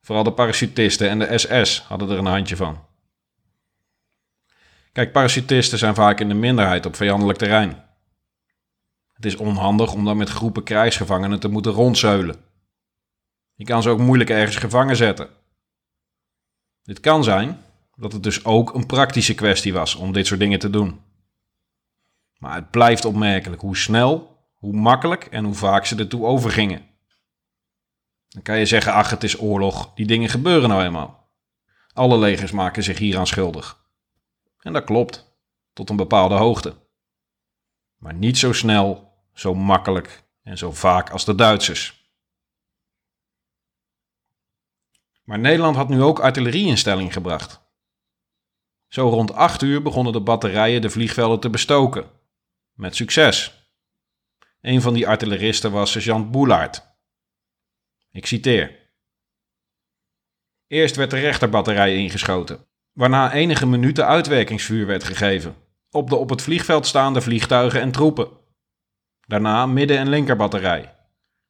Vooral 0.00 0.24
de 0.24 0.32
parachutisten 0.32 1.08
en 1.08 1.18
de 1.18 1.38
SS 1.38 1.82
hadden 1.82 2.10
er 2.10 2.18
een 2.18 2.26
handje 2.26 2.56
van. 2.56 2.86
Kijk, 4.92 5.12
parachutisten 5.12 5.78
zijn 5.78 5.94
vaak 5.94 6.20
in 6.20 6.28
de 6.28 6.34
minderheid 6.34 6.86
op 6.86 6.96
vijandelijk 6.96 7.38
terrein. 7.38 7.87
Het 9.18 9.26
is 9.26 9.36
onhandig 9.36 9.92
om 9.92 10.04
dan 10.04 10.16
met 10.16 10.28
groepen 10.28 10.62
krijgsgevangenen 10.62 11.40
te 11.40 11.48
moeten 11.48 11.72
rondzeulen. 11.72 12.36
Je 13.54 13.64
kan 13.64 13.82
ze 13.82 13.88
ook 13.88 13.98
moeilijk 13.98 14.30
ergens 14.30 14.56
gevangen 14.56 14.96
zetten. 14.96 15.28
Dit 16.82 17.00
kan 17.00 17.24
zijn 17.24 17.60
dat 17.96 18.12
het 18.12 18.22
dus 18.22 18.44
ook 18.44 18.74
een 18.74 18.86
praktische 18.86 19.34
kwestie 19.34 19.72
was 19.72 19.94
om 19.94 20.12
dit 20.12 20.26
soort 20.26 20.40
dingen 20.40 20.58
te 20.58 20.70
doen. 20.70 21.00
Maar 22.38 22.54
het 22.54 22.70
blijft 22.70 23.04
opmerkelijk 23.04 23.62
hoe 23.62 23.76
snel, 23.76 24.36
hoe 24.54 24.72
makkelijk 24.72 25.24
en 25.24 25.44
hoe 25.44 25.54
vaak 25.54 25.84
ze 25.84 25.96
ertoe 25.96 26.26
overgingen. 26.26 26.82
Dan 28.28 28.42
kan 28.42 28.58
je 28.58 28.66
zeggen, 28.66 28.92
ach 28.92 29.10
het 29.10 29.24
is 29.24 29.40
oorlog, 29.40 29.94
die 29.94 30.06
dingen 30.06 30.28
gebeuren 30.28 30.68
nou 30.68 30.82
eenmaal. 30.82 31.30
Alle 31.92 32.18
legers 32.18 32.52
maken 32.52 32.82
zich 32.82 32.98
hieraan 32.98 33.26
schuldig. 33.26 33.86
En 34.58 34.72
dat 34.72 34.84
klopt, 34.84 35.36
tot 35.72 35.90
een 35.90 35.96
bepaalde 35.96 36.34
hoogte. 36.34 36.74
Maar 37.96 38.14
niet 38.14 38.38
zo 38.38 38.52
snel, 38.52 39.07
zo 39.38 39.54
makkelijk 39.54 40.24
en 40.42 40.58
zo 40.58 40.72
vaak 40.72 41.10
als 41.10 41.24
de 41.24 41.34
Duitsers. 41.34 42.12
Maar 45.22 45.38
Nederland 45.38 45.76
had 45.76 45.88
nu 45.88 46.02
ook 46.02 46.20
artillerie 46.20 46.66
in 46.66 46.78
stelling 46.78 47.12
gebracht. 47.12 47.60
Zo 48.86 49.08
rond 49.08 49.32
8 49.32 49.62
uur 49.62 49.82
begonnen 49.82 50.12
de 50.12 50.20
batterijen 50.20 50.80
de 50.80 50.90
vliegvelden 50.90 51.40
te 51.40 51.50
bestoken 51.50 52.10
Met 52.72 52.96
succes. 52.96 53.66
Een 54.60 54.80
van 54.80 54.94
die 54.94 55.08
artilleristen 55.08 55.72
was 55.72 55.90
sergeant 55.90 56.30
Boulaert. 56.30 56.96
Ik 58.10 58.26
citeer. 58.26 58.92
Eerst 60.66 60.96
werd 60.96 61.10
de 61.10 61.20
rechterbatterij 61.20 61.96
ingeschoten, 61.96 62.66
waarna 62.92 63.32
enige 63.32 63.66
minuten 63.66 64.06
uitwerkingsvuur 64.06 64.86
werd 64.86 65.04
gegeven 65.04 65.56
op 65.90 66.10
de 66.10 66.16
op 66.16 66.30
het 66.30 66.42
vliegveld 66.42 66.86
staande 66.86 67.20
vliegtuigen 67.20 67.80
en 67.80 67.92
troepen. 67.92 68.37
Daarna 69.28 69.66
midden- 69.66 69.98
en 69.98 70.08
linkerbatterij, 70.08 70.94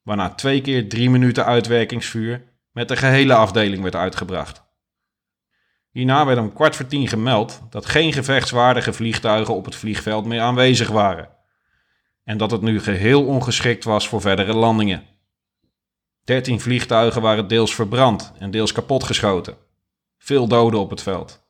waarna 0.01 0.29
twee 0.29 0.61
keer 0.61 0.89
drie 0.89 1.09
minuten 1.09 1.45
uitwerkingsvuur 1.45 2.43
met 2.71 2.87
de 2.87 2.95
gehele 2.95 3.33
afdeling 3.33 3.81
werd 3.81 3.95
uitgebracht. 3.95 4.63
Hierna 5.91 6.25
werd 6.25 6.39
om 6.39 6.53
kwart 6.53 6.75
voor 6.75 6.85
tien 6.85 7.07
gemeld 7.07 7.61
dat 7.69 7.85
geen 7.85 8.13
gevechtswaardige 8.13 8.93
vliegtuigen 8.93 9.55
op 9.55 9.65
het 9.65 9.75
vliegveld 9.75 10.25
meer 10.25 10.41
aanwezig 10.41 10.89
waren 10.89 11.29
en 12.23 12.37
dat 12.37 12.51
het 12.51 12.61
nu 12.61 12.81
geheel 12.81 13.25
ongeschikt 13.25 13.83
was 13.83 14.07
voor 14.07 14.21
verdere 14.21 14.53
landingen. 14.53 15.03
Dertien 16.23 16.59
vliegtuigen 16.59 17.21
waren 17.21 17.47
deels 17.47 17.75
verbrand 17.75 18.33
en 18.39 18.51
deels 18.51 18.71
kapotgeschoten. 18.71 19.57
Veel 20.17 20.47
doden 20.47 20.79
op 20.79 20.89
het 20.89 21.01
veld. 21.01 21.47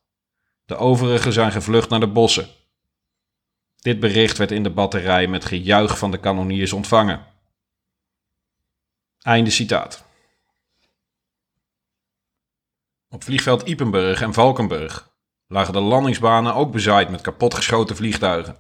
De 0.66 0.76
overige 0.76 1.32
zijn 1.32 1.52
gevlucht 1.52 1.90
naar 1.90 2.00
de 2.00 2.08
bossen. 2.08 2.48
Dit 3.80 4.00
bericht 4.00 4.38
werd 4.38 4.52
in 4.52 4.64
de 4.64 4.70
batterij 4.70 5.28
met 5.28 5.46
gejuich 5.46 5.98
van 5.98 6.12
de 6.12 6.20
kanoniers 6.20 6.74
ontvangen. 6.74 7.26
Einde 9.22 9.50
citaat. 9.50 10.04
Op 13.10 13.24
vliegveld 13.24 13.62
Ipenburg 13.62 14.22
en 14.22 14.34
Valkenburg 14.34 15.12
lagen 15.48 15.74
de 15.74 15.80
landingsbanen 15.80 16.54
ook 16.54 16.72
bezaaid 16.72 17.10
met 17.10 17.22
kapotgeschoten 17.22 17.96
vliegtuigen. 17.96 18.58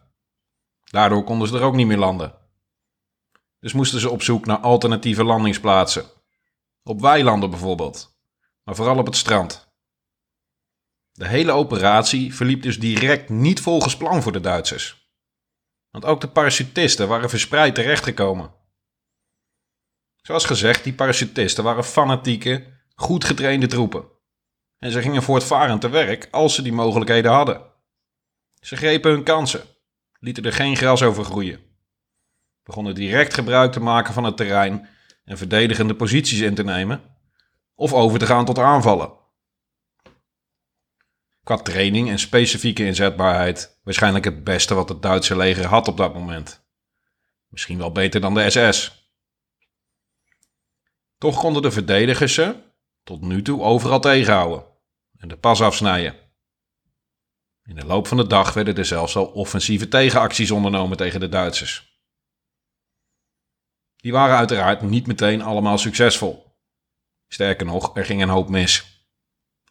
Daardoor 0.83 1.23
konden 1.23 1.47
ze 1.47 1.57
er 1.57 1.63
ook 1.63 1.75
niet 1.75 1.87
meer 1.87 1.97
landen. 1.97 2.33
Dus 3.59 3.73
moesten 3.73 3.99
ze 3.99 4.09
op 4.09 4.21
zoek 4.21 4.45
naar 4.45 4.57
alternatieve 4.57 5.23
landingsplaatsen. 5.23 6.05
Op 6.83 7.01
weilanden 7.01 7.49
bijvoorbeeld, 7.49 8.17
maar 8.63 8.75
vooral 8.75 8.97
op 8.97 9.05
het 9.05 9.15
strand. 9.15 9.67
De 11.11 11.27
hele 11.27 11.51
operatie 11.51 12.35
verliep 12.35 12.61
dus 12.61 12.79
direct 12.79 13.29
niet 13.29 13.61
volgens 13.61 13.97
plan 13.97 14.21
voor 14.21 14.31
de 14.31 14.39
Duitsers. 14.39 14.98
Want 15.91 16.05
ook 16.05 16.21
de 16.21 16.27
parachutisten 16.27 17.07
waren 17.07 17.29
verspreid 17.29 17.75
terechtgekomen. 17.75 18.53
Zoals 20.15 20.45
gezegd, 20.45 20.83
die 20.83 20.93
parachutisten 20.93 21.63
waren 21.63 21.83
fanatieke, 21.83 22.65
goed 22.95 23.25
getrainde 23.25 23.67
troepen. 23.67 24.05
En 24.77 24.91
ze 24.91 25.01
gingen 25.01 25.23
voortvarend 25.23 25.81
te 25.81 25.89
werk 25.89 26.27
als 26.31 26.55
ze 26.55 26.61
die 26.61 26.73
mogelijkheden 26.73 27.31
hadden. 27.31 27.61
Ze 28.59 28.75
grepen 28.75 29.11
hun 29.11 29.23
kansen, 29.23 29.63
lieten 30.19 30.43
er 30.43 30.53
geen 30.53 30.75
gras 30.75 31.03
over 31.03 31.23
groeien. 31.23 31.59
Begonnen 32.63 32.95
direct 32.95 33.33
gebruik 33.33 33.71
te 33.71 33.79
maken 33.79 34.13
van 34.13 34.23
het 34.23 34.37
terrein 34.37 34.87
en 35.25 35.37
verdedigende 35.37 35.95
posities 35.95 36.39
in 36.39 36.55
te 36.55 36.63
nemen, 36.63 37.01
of 37.75 37.93
over 37.93 38.19
te 38.19 38.25
gaan 38.25 38.45
tot 38.45 38.59
aanvallen. 38.59 39.18
Qua 41.49 41.57
training 41.57 42.09
en 42.09 42.19
specifieke 42.19 42.85
inzetbaarheid 42.85 43.79
waarschijnlijk 43.83 44.25
het 44.25 44.43
beste 44.43 44.73
wat 44.73 44.89
het 44.89 45.01
Duitse 45.01 45.37
leger 45.37 45.65
had 45.65 45.87
op 45.87 45.97
dat 45.97 46.13
moment. 46.13 46.65
Misschien 47.47 47.77
wel 47.77 47.91
beter 47.91 48.21
dan 48.21 48.33
de 48.33 48.49
SS. 48.49 49.09
Toch 51.17 51.39
konden 51.39 51.61
de 51.61 51.71
verdedigers 51.71 52.33
ze, 52.33 52.55
tot 53.03 53.21
nu 53.21 53.41
toe, 53.41 53.61
overal 53.61 53.99
tegenhouden 53.99 54.65
en 55.17 55.27
de 55.27 55.37
pas 55.37 55.61
afsnijden. 55.61 56.15
In 57.63 57.75
de 57.75 57.85
loop 57.85 58.07
van 58.07 58.17
de 58.17 58.27
dag 58.27 58.53
werden 58.53 58.75
er 58.75 58.85
zelfs 58.85 59.15
al 59.15 59.25
offensieve 59.25 59.87
tegenacties 59.87 60.51
ondernomen 60.51 60.97
tegen 60.97 61.19
de 61.19 61.29
Duitsers. 61.29 62.01
Die 63.95 64.11
waren 64.11 64.37
uiteraard 64.37 64.81
niet 64.81 65.07
meteen 65.07 65.41
allemaal 65.41 65.77
succesvol. 65.77 66.57
Sterker 67.27 67.65
nog, 67.65 67.97
er 67.97 68.05
ging 68.05 68.21
een 68.21 68.29
hoop 68.29 68.49
mis. 68.49 68.98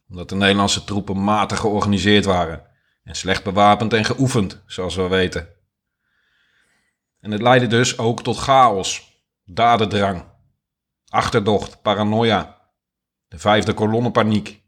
Omdat 0.09 0.29
de 0.29 0.35
Nederlandse 0.35 0.85
troepen 0.85 1.25
matig 1.25 1.59
georganiseerd 1.59 2.25
waren 2.25 2.67
en 3.05 3.15
slecht 3.15 3.45
bewapend 3.45 3.93
en 3.93 4.05
geoefend, 4.05 4.63
zoals 4.67 4.95
we 4.95 5.09
weten. 5.09 5.49
En 7.21 7.31
het 7.31 7.43
leidde 7.43 7.67
dus 7.67 7.99
ook 7.99 8.23
tot 8.23 8.37
chaos, 8.37 9.23
dadendrang, 9.45 10.25
achterdocht, 11.09 11.83
paranoia, 11.83 12.71
de 13.29 13.39
vijfde 13.39 13.75
kolonne 13.75 14.11
paniek. 14.11 14.63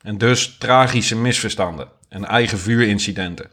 En 0.00 0.18
dus 0.18 0.58
tragische 0.58 1.16
misverstanden 1.16 1.90
en 2.08 2.24
eigen 2.24 2.58
vuurincidenten. 2.58 3.50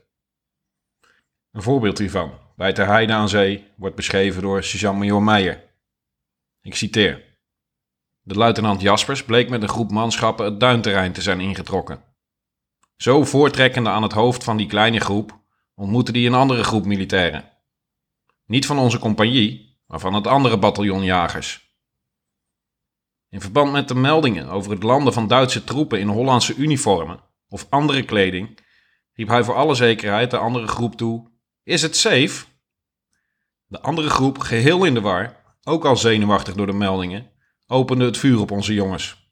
Een 1.52 1.62
voorbeeld 1.62 1.97
hiervan 1.97 2.39
bij 2.56 2.73
Ter 2.73 2.88
Heide 2.88 3.63
wordt 3.75 3.95
beschreven 3.95 4.41
door 4.41 4.63
sergeant-major 4.63 5.23
Meijer. 5.23 5.63
Ik 6.62 6.75
citeer. 6.75 7.28
De 8.29 8.35
luitenant 8.35 8.81
Jaspers 8.81 9.23
bleek 9.23 9.49
met 9.49 9.61
een 9.61 9.69
groep 9.69 9.91
manschappen 9.91 10.45
het 10.45 10.59
duinterrein 10.59 11.11
te 11.11 11.21
zijn 11.21 11.39
ingetrokken. 11.39 12.03
Zo 12.95 13.23
voortrekkende 13.23 13.89
aan 13.89 14.03
het 14.03 14.11
hoofd 14.11 14.43
van 14.43 14.57
die 14.57 14.67
kleine 14.67 14.99
groep 14.99 15.39
ontmoette 15.75 16.11
hij 16.11 16.25
een 16.25 16.33
andere 16.33 16.63
groep 16.63 16.85
militairen. 16.85 17.51
Niet 18.45 18.65
van 18.65 18.77
onze 18.77 18.99
compagnie, 18.99 19.81
maar 19.87 19.99
van 19.99 20.13
het 20.13 20.27
andere 20.27 20.59
bataljon 20.59 21.03
jagers. 21.03 21.77
In 23.29 23.41
verband 23.41 23.71
met 23.71 23.87
de 23.87 23.95
meldingen 23.95 24.49
over 24.49 24.71
het 24.71 24.83
landen 24.83 25.13
van 25.13 25.27
Duitse 25.27 25.63
troepen 25.63 25.99
in 25.99 26.07
Hollandse 26.07 26.55
uniformen 26.55 27.19
of 27.47 27.67
andere 27.69 28.03
kleding, 28.03 28.59
riep 29.13 29.27
hij 29.27 29.43
voor 29.43 29.55
alle 29.55 29.75
zekerheid 29.75 30.31
de 30.31 30.37
andere 30.37 30.67
groep 30.67 30.95
toe: 30.95 31.31
Is 31.63 31.81
het 31.81 31.95
safe? 31.95 32.45
De 33.65 33.81
andere 33.81 34.09
groep, 34.09 34.37
geheel 34.37 34.85
in 34.85 34.93
de 34.93 35.01
war, 35.01 35.43
ook 35.63 35.85
al 35.85 35.97
zenuwachtig 35.97 36.53
door 36.53 36.65
de 36.65 36.73
meldingen, 36.73 37.37
opende 37.71 38.05
het 38.05 38.17
vuur 38.17 38.39
op 38.39 38.51
onze 38.51 38.73
jongens. 38.73 39.32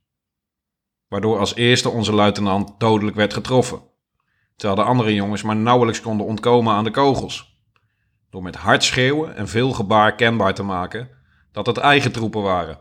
Waardoor 1.08 1.40
als 1.40 1.56
eerste 1.56 1.90
onze 1.90 2.14
luitenant 2.14 2.80
dodelijk 2.80 3.16
werd 3.16 3.34
getroffen, 3.34 3.82
terwijl 4.56 4.80
de 4.80 4.88
andere 4.88 5.14
jongens 5.14 5.42
maar 5.42 5.56
nauwelijks 5.56 6.02
konden 6.02 6.26
ontkomen 6.26 6.74
aan 6.74 6.84
de 6.84 6.92
kogels. 6.92 7.62
Door 8.30 8.44
met 8.44 8.56
hard 8.56 8.84
schreeuwen 8.84 9.36
en 9.36 9.48
veel 9.48 9.72
gebaar 9.72 10.16
kenbaar 10.16 10.54
te 10.54 10.64
maken 10.64 11.10
dat 11.52 11.66
het 11.66 11.78
eigen 11.78 12.12
troepen 12.12 12.42
waren. 12.42 12.80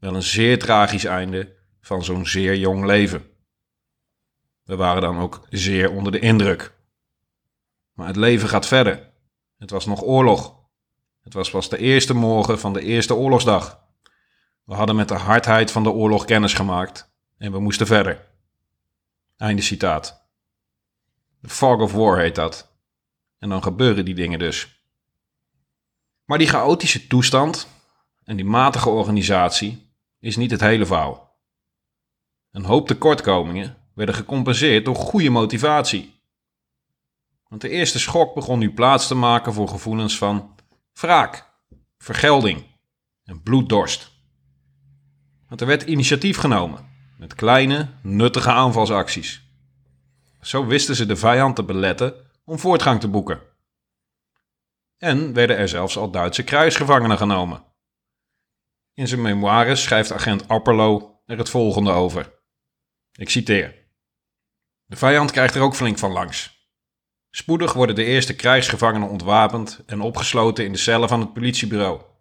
Wel 0.00 0.14
een 0.14 0.22
zeer 0.22 0.58
tragisch 0.58 1.04
einde 1.04 1.56
van 1.80 2.04
zo'n 2.04 2.26
zeer 2.26 2.56
jong 2.56 2.84
leven. 2.84 3.26
We 4.64 4.76
waren 4.76 5.02
dan 5.02 5.18
ook 5.18 5.46
zeer 5.50 5.90
onder 5.90 6.12
de 6.12 6.18
indruk. 6.18 6.74
Maar 7.92 8.06
het 8.06 8.16
leven 8.16 8.48
gaat 8.48 8.66
verder. 8.66 9.12
Het 9.58 9.70
was 9.70 9.86
nog 9.86 10.02
oorlog. 10.02 10.62
Het 11.20 11.34
was 11.34 11.50
pas 11.50 11.68
de 11.68 11.78
eerste 11.78 12.14
morgen 12.14 12.58
van 12.58 12.72
de 12.72 12.82
eerste 12.82 13.14
oorlogsdag. 13.14 13.83
We 14.64 14.74
hadden 14.74 14.96
met 14.96 15.08
de 15.08 15.14
hardheid 15.14 15.70
van 15.70 15.82
de 15.82 15.90
oorlog 15.90 16.24
kennis 16.24 16.54
gemaakt 16.54 17.12
en 17.38 17.52
we 17.52 17.60
moesten 17.60 17.86
verder. 17.86 18.26
Einde 19.36 19.62
citaat. 19.62 20.28
The 21.42 21.48
fog 21.48 21.80
of 21.80 21.92
war 21.92 22.18
heet 22.18 22.34
dat. 22.34 22.72
En 23.38 23.48
dan 23.48 23.62
gebeuren 23.62 24.04
die 24.04 24.14
dingen 24.14 24.38
dus. 24.38 24.82
Maar 26.24 26.38
die 26.38 26.48
chaotische 26.48 27.06
toestand 27.06 27.68
en 28.24 28.36
die 28.36 28.44
matige 28.44 28.88
organisatie 28.88 29.92
is 30.20 30.36
niet 30.36 30.50
het 30.50 30.60
hele 30.60 30.86
verhaal. 30.86 31.38
Een 32.50 32.64
hoop 32.64 32.86
tekortkomingen 32.86 33.76
werden 33.94 34.14
gecompenseerd 34.14 34.84
door 34.84 34.96
goede 34.96 35.30
motivatie. 35.30 36.20
Want 37.48 37.60
de 37.60 37.68
eerste 37.68 37.98
schok 37.98 38.34
begon 38.34 38.58
nu 38.58 38.72
plaats 38.72 39.06
te 39.06 39.14
maken 39.14 39.52
voor 39.52 39.68
gevoelens 39.68 40.18
van 40.18 40.54
wraak, 40.92 41.50
vergelding 41.98 42.64
en 43.24 43.42
bloeddorst. 43.42 44.13
Want 45.54 45.66
er 45.66 45.76
werd 45.76 45.88
initiatief 45.88 46.36
genomen 46.36 46.88
met 47.18 47.34
kleine, 47.34 47.88
nuttige 48.02 48.50
aanvalsacties. 48.50 49.42
Zo 50.40 50.66
wisten 50.66 50.96
ze 50.96 51.06
de 51.06 51.16
vijand 51.16 51.56
te 51.56 51.64
beletten 51.64 52.14
om 52.44 52.58
voortgang 52.58 53.00
te 53.00 53.08
boeken. 53.08 53.40
En 54.98 55.32
werden 55.32 55.56
er 55.56 55.68
zelfs 55.68 55.96
al 55.96 56.10
Duitse 56.10 56.42
kruisgevangenen 56.42 57.16
genomen. 57.16 57.64
In 58.94 59.08
zijn 59.08 59.22
memoires 59.22 59.82
schrijft 59.82 60.12
agent 60.12 60.48
Apperlo 60.48 61.20
er 61.26 61.38
het 61.38 61.48
volgende 61.48 61.90
over. 61.90 62.32
Ik 63.12 63.30
citeer. 63.30 63.74
De 64.84 64.96
vijand 64.96 65.30
krijgt 65.30 65.54
er 65.54 65.62
ook 65.62 65.74
flink 65.74 65.98
van 65.98 66.12
langs. 66.12 66.68
Spoedig 67.30 67.72
worden 67.72 67.94
de 67.94 68.04
eerste 68.04 68.36
krijgsgevangenen 68.36 69.08
ontwapend 69.08 69.82
en 69.86 70.00
opgesloten 70.00 70.64
in 70.64 70.72
de 70.72 70.78
cellen 70.78 71.08
van 71.08 71.20
het 71.20 71.32
politiebureau. 71.32 72.13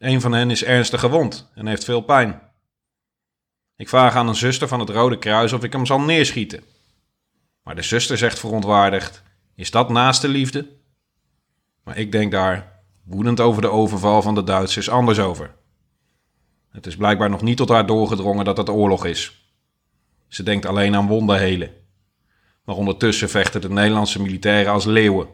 Een 0.00 0.20
van 0.20 0.32
hen 0.32 0.50
is 0.50 0.64
ernstig 0.64 1.00
gewond 1.00 1.50
en 1.54 1.66
heeft 1.66 1.84
veel 1.84 2.00
pijn. 2.00 2.40
Ik 3.76 3.88
vraag 3.88 4.14
aan 4.14 4.28
een 4.28 4.34
zuster 4.34 4.68
van 4.68 4.80
het 4.80 4.88
Rode 4.88 5.18
Kruis 5.18 5.52
of 5.52 5.64
ik 5.64 5.72
hem 5.72 5.86
zal 5.86 6.00
neerschieten. 6.00 6.62
Maar 7.62 7.74
de 7.74 7.82
zuster 7.82 8.18
zegt 8.18 8.38
verontwaardigd: 8.38 9.22
Is 9.54 9.70
dat 9.70 9.88
naaste 9.88 10.28
liefde? 10.28 10.68
Maar 11.84 11.96
ik 11.98 12.12
denk 12.12 12.32
daar, 12.32 12.82
woedend 13.04 13.40
over 13.40 13.62
de 13.62 13.68
overval 13.68 14.22
van 14.22 14.34
de 14.34 14.44
Duitsers, 14.44 14.88
anders 14.88 15.18
over. 15.18 15.54
Het 16.70 16.86
is 16.86 16.96
blijkbaar 16.96 17.30
nog 17.30 17.42
niet 17.42 17.56
tot 17.56 17.68
haar 17.68 17.86
doorgedrongen 17.86 18.44
dat 18.44 18.56
het 18.56 18.68
oorlog 18.68 19.04
is. 19.04 19.52
Ze 20.28 20.42
denkt 20.42 20.66
alleen 20.66 20.94
aan 20.94 21.06
wonden 21.06 21.38
helen. 21.38 21.74
maar 22.64 22.76
ondertussen 22.76 23.30
vechten 23.30 23.60
de 23.60 23.70
Nederlandse 23.70 24.22
militairen 24.22 24.72
als 24.72 24.84
leeuwen. 24.84 25.28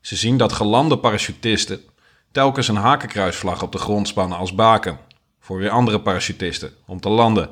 Ze 0.00 0.16
zien 0.16 0.36
dat 0.36 0.52
gelande 0.52 0.98
parachutisten 0.98 1.89
telkens 2.32 2.68
een 2.68 2.76
hakenkruisvlag 2.76 3.62
op 3.62 3.72
de 3.72 3.78
grond 3.78 4.08
spannen 4.08 4.38
als 4.38 4.54
baken 4.54 4.98
voor 5.40 5.58
weer 5.58 5.70
andere 5.70 6.00
parachutisten 6.00 6.72
om 6.86 7.00
te 7.00 7.08
landen. 7.08 7.50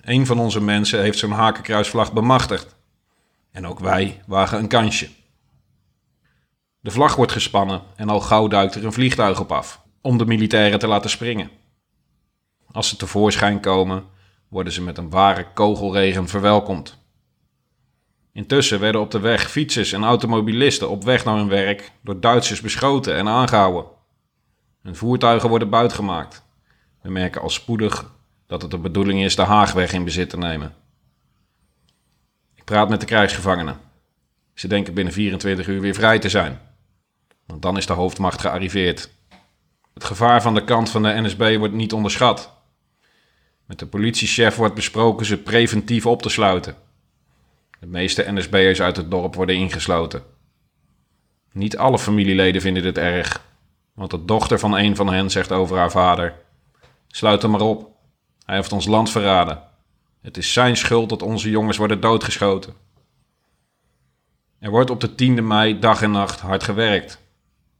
Een 0.00 0.26
van 0.26 0.38
onze 0.38 0.60
mensen 0.60 1.02
heeft 1.02 1.18
zo'n 1.18 1.30
hakenkruisvlag 1.30 2.12
bemachtigd. 2.12 2.76
En 3.50 3.66
ook 3.66 3.78
wij 3.78 4.22
wagen 4.26 4.58
een 4.58 4.68
kansje. 4.68 5.08
De 6.80 6.90
vlag 6.90 7.16
wordt 7.16 7.32
gespannen 7.32 7.82
en 7.96 8.08
al 8.08 8.20
gauw 8.20 8.48
duikt 8.48 8.74
er 8.74 8.84
een 8.84 8.92
vliegtuig 8.92 9.40
op 9.40 9.52
af 9.52 9.80
om 10.00 10.18
de 10.18 10.26
militairen 10.26 10.78
te 10.78 10.86
laten 10.86 11.10
springen. 11.10 11.50
Als 12.72 12.88
ze 12.88 12.96
tevoorschijn 12.96 13.60
komen, 13.60 14.04
worden 14.48 14.72
ze 14.72 14.82
met 14.82 14.98
een 14.98 15.10
ware 15.10 15.52
kogelregen 15.52 16.28
verwelkomd. 16.28 16.97
Intussen 18.38 18.80
werden 18.80 19.00
op 19.00 19.10
de 19.10 19.20
weg 19.20 19.50
fietsers 19.50 19.92
en 19.92 20.04
automobilisten 20.04 20.88
op 20.88 21.04
weg 21.04 21.24
naar 21.24 21.36
hun 21.36 21.48
werk 21.48 21.92
door 22.02 22.20
Duitsers 22.20 22.60
beschoten 22.60 23.16
en 23.16 23.28
aangehouden. 23.28 23.84
Hun 24.82 24.96
voertuigen 24.96 25.48
worden 25.48 25.70
buitgemaakt. 25.70 26.44
We 27.02 27.10
merken 27.10 27.40
al 27.40 27.50
spoedig 27.50 28.12
dat 28.46 28.62
het 28.62 28.70
de 28.70 28.78
bedoeling 28.78 29.22
is 29.22 29.36
de 29.36 29.42
Haagweg 29.42 29.92
in 29.92 30.04
bezit 30.04 30.30
te 30.30 30.38
nemen. 30.38 30.74
Ik 32.54 32.64
praat 32.64 32.88
met 32.88 33.00
de 33.00 33.06
krijgsgevangenen. 33.06 33.80
Ze 34.54 34.68
denken 34.68 34.94
binnen 34.94 35.12
24 35.12 35.66
uur 35.66 35.80
weer 35.80 35.94
vrij 35.94 36.18
te 36.18 36.28
zijn. 36.28 36.60
Want 37.46 37.62
dan 37.62 37.76
is 37.76 37.86
de 37.86 37.92
hoofdmacht 37.92 38.40
gearriveerd. 38.40 39.10
Het 39.94 40.04
gevaar 40.04 40.42
van 40.42 40.54
de 40.54 40.64
kant 40.64 40.90
van 40.90 41.02
de 41.02 41.20
NSB 41.20 41.56
wordt 41.58 41.74
niet 41.74 41.92
onderschat. 41.92 42.56
Met 43.66 43.78
de 43.78 43.86
politiechef 43.86 44.56
wordt 44.56 44.74
besproken 44.74 45.26
ze 45.26 45.38
preventief 45.38 46.06
op 46.06 46.22
te 46.22 46.28
sluiten. 46.28 46.86
De 47.80 47.86
meeste 47.86 48.32
NSB'ers 48.32 48.80
uit 48.80 48.96
het 48.96 49.10
dorp 49.10 49.34
worden 49.34 49.56
ingesloten. 49.56 50.22
Niet 51.52 51.78
alle 51.78 51.98
familieleden 51.98 52.60
vinden 52.60 52.82
dit 52.82 52.98
erg, 52.98 53.44
want 53.94 54.10
de 54.10 54.24
dochter 54.24 54.58
van 54.58 54.76
een 54.76 54.96
van 54.96 55.12
hen 55.12 55.30
zegt 55.30 55.52
over 55.52 55.76
haar 55.76 55.90
vader: 55.90 56.34
Sluit 57.08 57.42
hem 57.42 57.50
maar 57.50 57.60
op, 57.60 57.90
hij 58.44 58.56
heeft 58.56 58.72
ons 58.72 58.86
land 58.86 59.10
verraden. 59.10 59.62
Het 60.20 60.36
is 60.36 60.52
zijn 60.52 60.76
schuld 60.76 61.08
dat 61.08 61.22
onze 61.22 61.50
jongens 61.50 61.76
worden 61.76 62.00
doodgeschoten. 62.00 62.74
Er 64.58 64.70
wordt 64.70 64.90
op 64.90 65.00
de 65.00 65.10
10e 65.10 65.42
mei 65.42 65.78
dag 65.78 66.02
en 66.02 66.10
nacht 66.10 66.40
hard 66.40 66.62
gewerkt. 66.62 67.20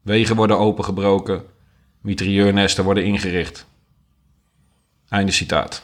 Wegen 0.03 0.37
worden 0.37 0.59
opengebroken, 0.59 1.45
mitrailleurnesten 2.01 2.85
worden 2.85 3.05
ingericht. 3.05 3.67
Einde 5.09 5.33
citaat. 5.33 5.83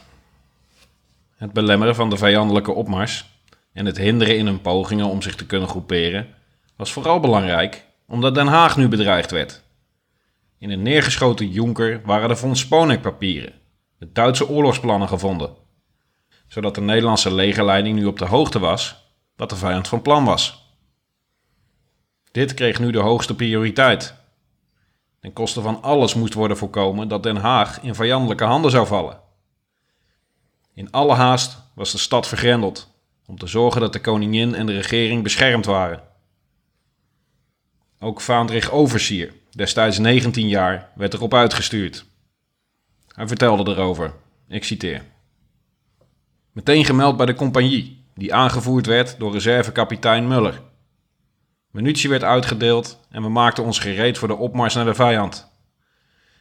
Het 1.36 1.52
belemmeren 1.52 1.94
van 1.94 2.10
de 2.10 2.16
vijandelijke 2.16 2.72
opmars 2.72 3.33
en 3.74 3.86
het 3.86 3.96
hinderen 3.96 4.38
in 4.38 4.46
hun 4.46 4.60
pogingen 4.60 5.06
om 5.06 5.22
zich 5.22 5.34
te 5.34 5.46
kunnen 5.46 5.68
groeperen 5.68 6.34
was 6.76 6.92
vooral 6.92 7.20
belangrijk 7.20 7.84
omdat 8.06 8.34
Den 8.34 8.46
Haag 8.46 8.76
nu 8.76 8.88
bedreigd 8.88 9.30
werd. 9.30 9.62
In 10.58 10.70
een 10.70 10.82
neergeschoten 10.82 11.48
Jonker 11.48 12.00
waren 12.04 12.28
de 12.28 12.36
von 12.36 12.56
Sponek-papieren, 12.56 13.52
de 13.98 14.12
Duitse 14.12 14.48
oorlogsplannen 14.48 15.08
gevonden, 15.08 15.56
zodat 16.46 16.74
de 16.74 16.80
Nederlandse 16.80 17.34
legerleiding 17.34 17.98
nu 17.98 18.04
op 18.04 18.18
de 18.18 18.24
hoogte 18.24 18.58
was 18.58 19.02
wat 19.36 19.50
de 19.50 19.56
vijand 19.56 19.88
van 19.88 20.02
plan 20.02 20.24
was. 20.24 20.72
Dit 22.30 22.54
kreeg 22.54 22.78
nu 22.78 22.90
de 22.90 22.98
hoogste 22.98 23.34
prioriteit. 23.34 24.14
Ten 25.20 25.32
koste 25.32 25.60
van 25.60 25.82
alles 25.82 26.14
moest 26.14 26.34
worden 26.34 26.56
voorkomen 26.56 27.08
dat 27.08 27.22
Den 27.22 27.36
Haag 27.36 27.80
in 27.80 27.94
vijandelijke 27.94 28.44
handen 28.44 28.70
zou 28.70 28.86
vallen. 28.86 29.20
In 30.74 30.90
alle 30.90 31.14
haast 31.14 31.58
was 31.74 31.92
de 31.92 31.98
stad 31.98 32.26
vergrendeld 32.26 32.93
om 33.26 33.38
te 33.38 33.46
zorgen 33.46 33.80
dat 33.80 33.92
de 33.92 34.00
koningin 34.00 34.54
en 34.54 34.66
de 34.66 34.72
regering 34.72 35.22
beschermd 35.22 35.64
waren. 35.64 36.02
Ook 37.98 38.20
Vaandrig 38.20 38.70
Oversier, 38.70 39.32
destijds 39.50 39.98
19 39.98 40.48
jaar, 40.48 40.90
werd 40.94 41.14
erop 41.14 41.34
uitgestuurd. 41.34 42.04
Hij 43.08 43.26
vertelde 43.26 43.70
erover, 43.70 44.14
ik 44.48 44.64
citeer. 44.64 45.04
Meteen 46.52 46.84
gemeld 46.84 47.16
bij 47.16 47.26
de 47.26 47.34
compagnie, 47.34 48.04
die 48.14 48.34
aangevoerd 48.34 48.86
werd 48.86 49.18
door 49.18 49.32
reservekapitein 49.32 50.28
Muller. 50.28 50.62
Munitie 51.70 52.10
werd 52.10 52.22
uitgedeeld 52.22 53.00
en 53.10 53.22
we 53.22 53.28
maakten 53.28 53.64
ons 53.64 53.78
gereed 53.78 54.18
voor 54.18 54.28
de 54.28 54.36
opmars 54.36 54.74
naar 54.74 54.84
de 54.84 54.94
vijand. 54.94 55.52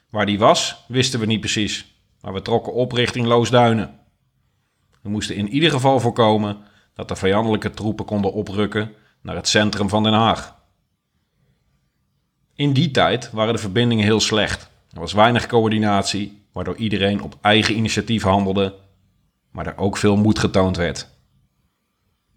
Waar 0.10 0.26
die 0.26 0.40
was, 0.40 0.84
wisten 0.88 1.20
we 1.20 1.26
niet 1.26 1.40
precies, 1.40 1.96
maar 2.22 2.34
we 2.34 2.42
trokken 2.42 2.74
op 2.74 2.92
richting 2.92 3.26
Loosduinen. 3.26 4.00
We 5.02 5.10
moesten 5.10 5.36
in 5.36 5.50
ieder 5.50 5.72
geval 5.72 6.00
voorkomen 6.00 6.58
dat 6.94 7.08
de 7.08 7.16
vijandelijke 7.16 7.70
troepen 7.70 8.06
konden 8.06 8.34
oprukken 8.34 8.96
naar 9.22 9.36
het 9.36 9.48
centrum 9.48 9.90
van 9.90 10.04
Den 10.04 10.14
Haag. 10.14 10.56
In 12.56 12.74
die 12.74 12.92
tijd 12.92 13.32
waren 13.32 13.54
de 13.54 13.60
verbindingen 13.60 14.06
heel 14.06 14.20
slecht. 14.20 14.70
Er 14.92 15.00
was 15.00 15.14
weinig 15.14 15.48
coördinatie, 15.48 16.46
waardoor 16.52 16.76
iedereen 16.76 17.22
op 17.22 17.38
eigen 17.42 17.76
initiatief 17.76 18.24
handelde, 18.24 18.76
maar 19.52 19.68
er 19.68 19.78
ook 19.78 19.98
veel 19.98 20.16
moed 20.16 20.40
getoond 20.40 20.78
werd. 20.78 21.10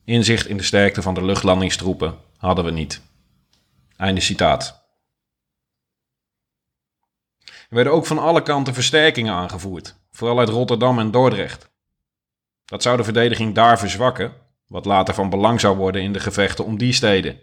Inzicht 0.04 0.46
in 0.46 0.56
de 0.56 0.62
sterkte 0.62 1.02
van 1.02 1.14
de 1.14 1.24
luchtlandingstroepen 1.24 2.18
hadden 2.36 2.64
we 2.64 2.70
niet. 2.70 3.00
Einde 3.96 4.20
citaat. 4.20 4.84
Er 7.44 7.74
werden 7.74 7.92
ook 7.92 8.06
van 8.06 8.18
alle 8.18 8.42
kanten 8.42 8.74
versterkingen 8.74 9.34
aangevoerd, 9.34 9.96
vooral 10.10 10.38
uit 10.38 10.48
Rotterdam 10.48 10.98
en 10.98 11.10
Dordrecht. 11.10 11.70
Dat 12.64 12.82
zou 12.82 12.96
de 12.96 13.04
verdediging 13.04 13.54
daar 13.54 13.78
verzwakken, 13.78 14.32
wat 14.66 14.84
later 14.84 15.14
van 15.14 15.30
belang 15.30 15.60
zou 15.60 15.76
worden 15.76 16.02
in 16.02 16.12
de 16.12 16.20
gevechten 16.20 16.64
om 16.64 16.78
die 16.78 16.92
steden. 16.92 17.40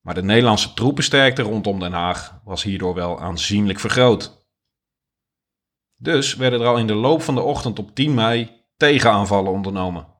Maar 0.00 0.14
de 0.14 0.22
Nederlandse 0.22 0.74
troepensterkte 0.74 1.42
rondom 1.42 1.80
Den 1.80 1.92
Haag 1.92 2.40
was 2.44 2.62
hierdoor 2.62 2.94
wel 2.94 3.20
aanzienlijk 3.20 3.80
vergroot. 3.80 4.46
Dus 5.96 6.34
werden 6.34 6.60
er 6.60 6.66
al 6.66 6.78
in 6.78 6.86
de 6.86 6.94
loop 6.94 7.22
van 7.22 7.34
de 7.34 7.42
ochtend 7.42 7.78
op 7.78 7.94
10 7.94 8.14
mei 8.14 8.64
tegenaanvallen 8.76 9.52
ondernomen 9.52 10.16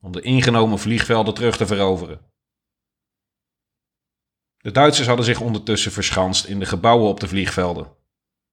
om 0.00 0.12
de 0.12 0.20
ingenomen 0.20 0.78
vliegvelden 0.78 1.34
terug 1.34 1.56
te 1.56 1.66
veroveren. 1.66 2.20
De 4.56 4.70
Duitsers 4.70 5.06
hadden 5.06 5.24
zich 5.26 5.40
ondertussen 5.40 5.92
verschanst 5.92 6.44
in 6.44 6.58
de 6.58 6.66
gebouwen 6.66 7.08
op 7.08 7.20
de 7.20 7.28
vliegvelden. 7.28 7.96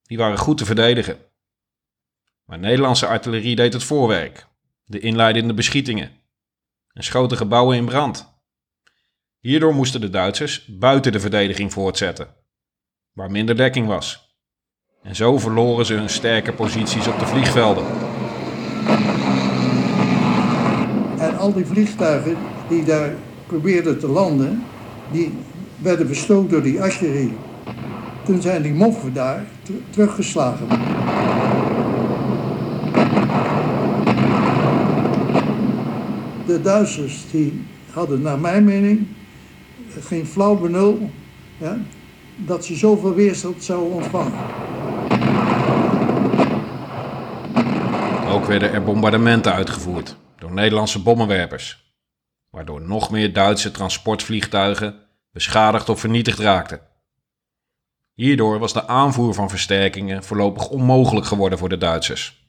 Die 0.03 0.17
waren 0.17 0.37
goed 0.37 0.57
te 0.57 0.65
verdedigen. 0.65 1.19
Maar 2.45 2.59
Nederlandse 2.59 3.07
artillerie 3.07 3.55
deed 3.55 3.73
het 3.73 3.83
voorwerk, 3.83 4.47
de 4.83 4.99
inleidende 4.99 5.53
beschietingen, 5.53 6.16
en 6.97 7.03
schoten 7.03 7.37
gebouwen 7.37 7.77
in 7.77 7.85
brand. 7.85 8.35
Hierdoor 9.39 9.73
moesten 9.73 10.01
de 10.01 10.09
Duitsers 10.09 10.65
buiten 10.65 11.11
de 11.11 11.19
verdediging 11.19 11.73
voortzetten, 11.73 12.27
waar 13.13 13.31
minder 13.31 13.55
dekking 13.55 13.87
was. 13.87 14.35
En 15.03 15.15
zo 15.15 15.37
verloren 15.37 15.85
ze 15.85 15.93
hun 15.93 16.09
sterke 16.09 16.53
posities 16.53 17.07
op 17.07 17.19
de 17.19 17.25
vliegvelden. 17.25 17.85
En 21.19 21.37
al 21.37 21.53
die 21.53 21.65
vliegtuigen 21.65 22.37
die 22.69 22.83
daar 22.83 23.13
probeerden 23.47 23.99
te 23.99 24.07
landen, 24.07 24.63
die 25.11 25.33
werden 25.81 26.07
bestoken 26.07 26.49
door 26.49 26.63
die 26.63 26.81
artillerie. 26.81 27.37
Toen 28.25 28.41
zijn 28.41 28.61
die 28.61 28.73
moffen 28.73 29.13
daar 29.13 29.45
teruggeslagen. 29.89 30.67
De 36.47 36.61
Duitsers 36.61 37.31
die 37.31 37.65
hadden 37.91 38.21
naar 38.21 38.39
mijn 38.39 38.63
mening 38.63 39.07
geen 39.99 40.25
flauw 40.25 40.55
benul 40.55 41.11
dat 42.35 42.65
ze 42.65 42.75
zoveel 42.75 43.13
weerstand 43.13 43.63
zouden 43.63 43.93
ontvangen. 43.93 44.39
Ook 48.27 48.45
werden 48.45 48.71
er 48.71 48.83
bombardementen 48.83 49.53
uitgevoerd 49.53 50.15
door 50.37 50.53
Nederlandse 50.53 51.01
bommenwerpers, 51.01 51.95
waardoor 52.49 52.81
nog 52.81 53.11
meer 53.11 53.33
Duitse 53.33 53.71
transportvliegtuigen 53.71 54.95
beschadigd 55.31 55.89
of 55.89 55.99
vernietigd 55.99 56.39
raakten. 56.39 56.81
Hierdoor 58.13 58.59
was 58.59 58.73
de 58.73 58.87
aanvoer 58.87 59.33
van 59.33 59.49
versterkingen 59.49 60.23
voorlopig 60.23 60.69
onmogelijk 60.69 61.25
geworden 61.25 61.57
voor 61.57 61.69
de 61.69 61.77
Duitsers. 61.77 62.45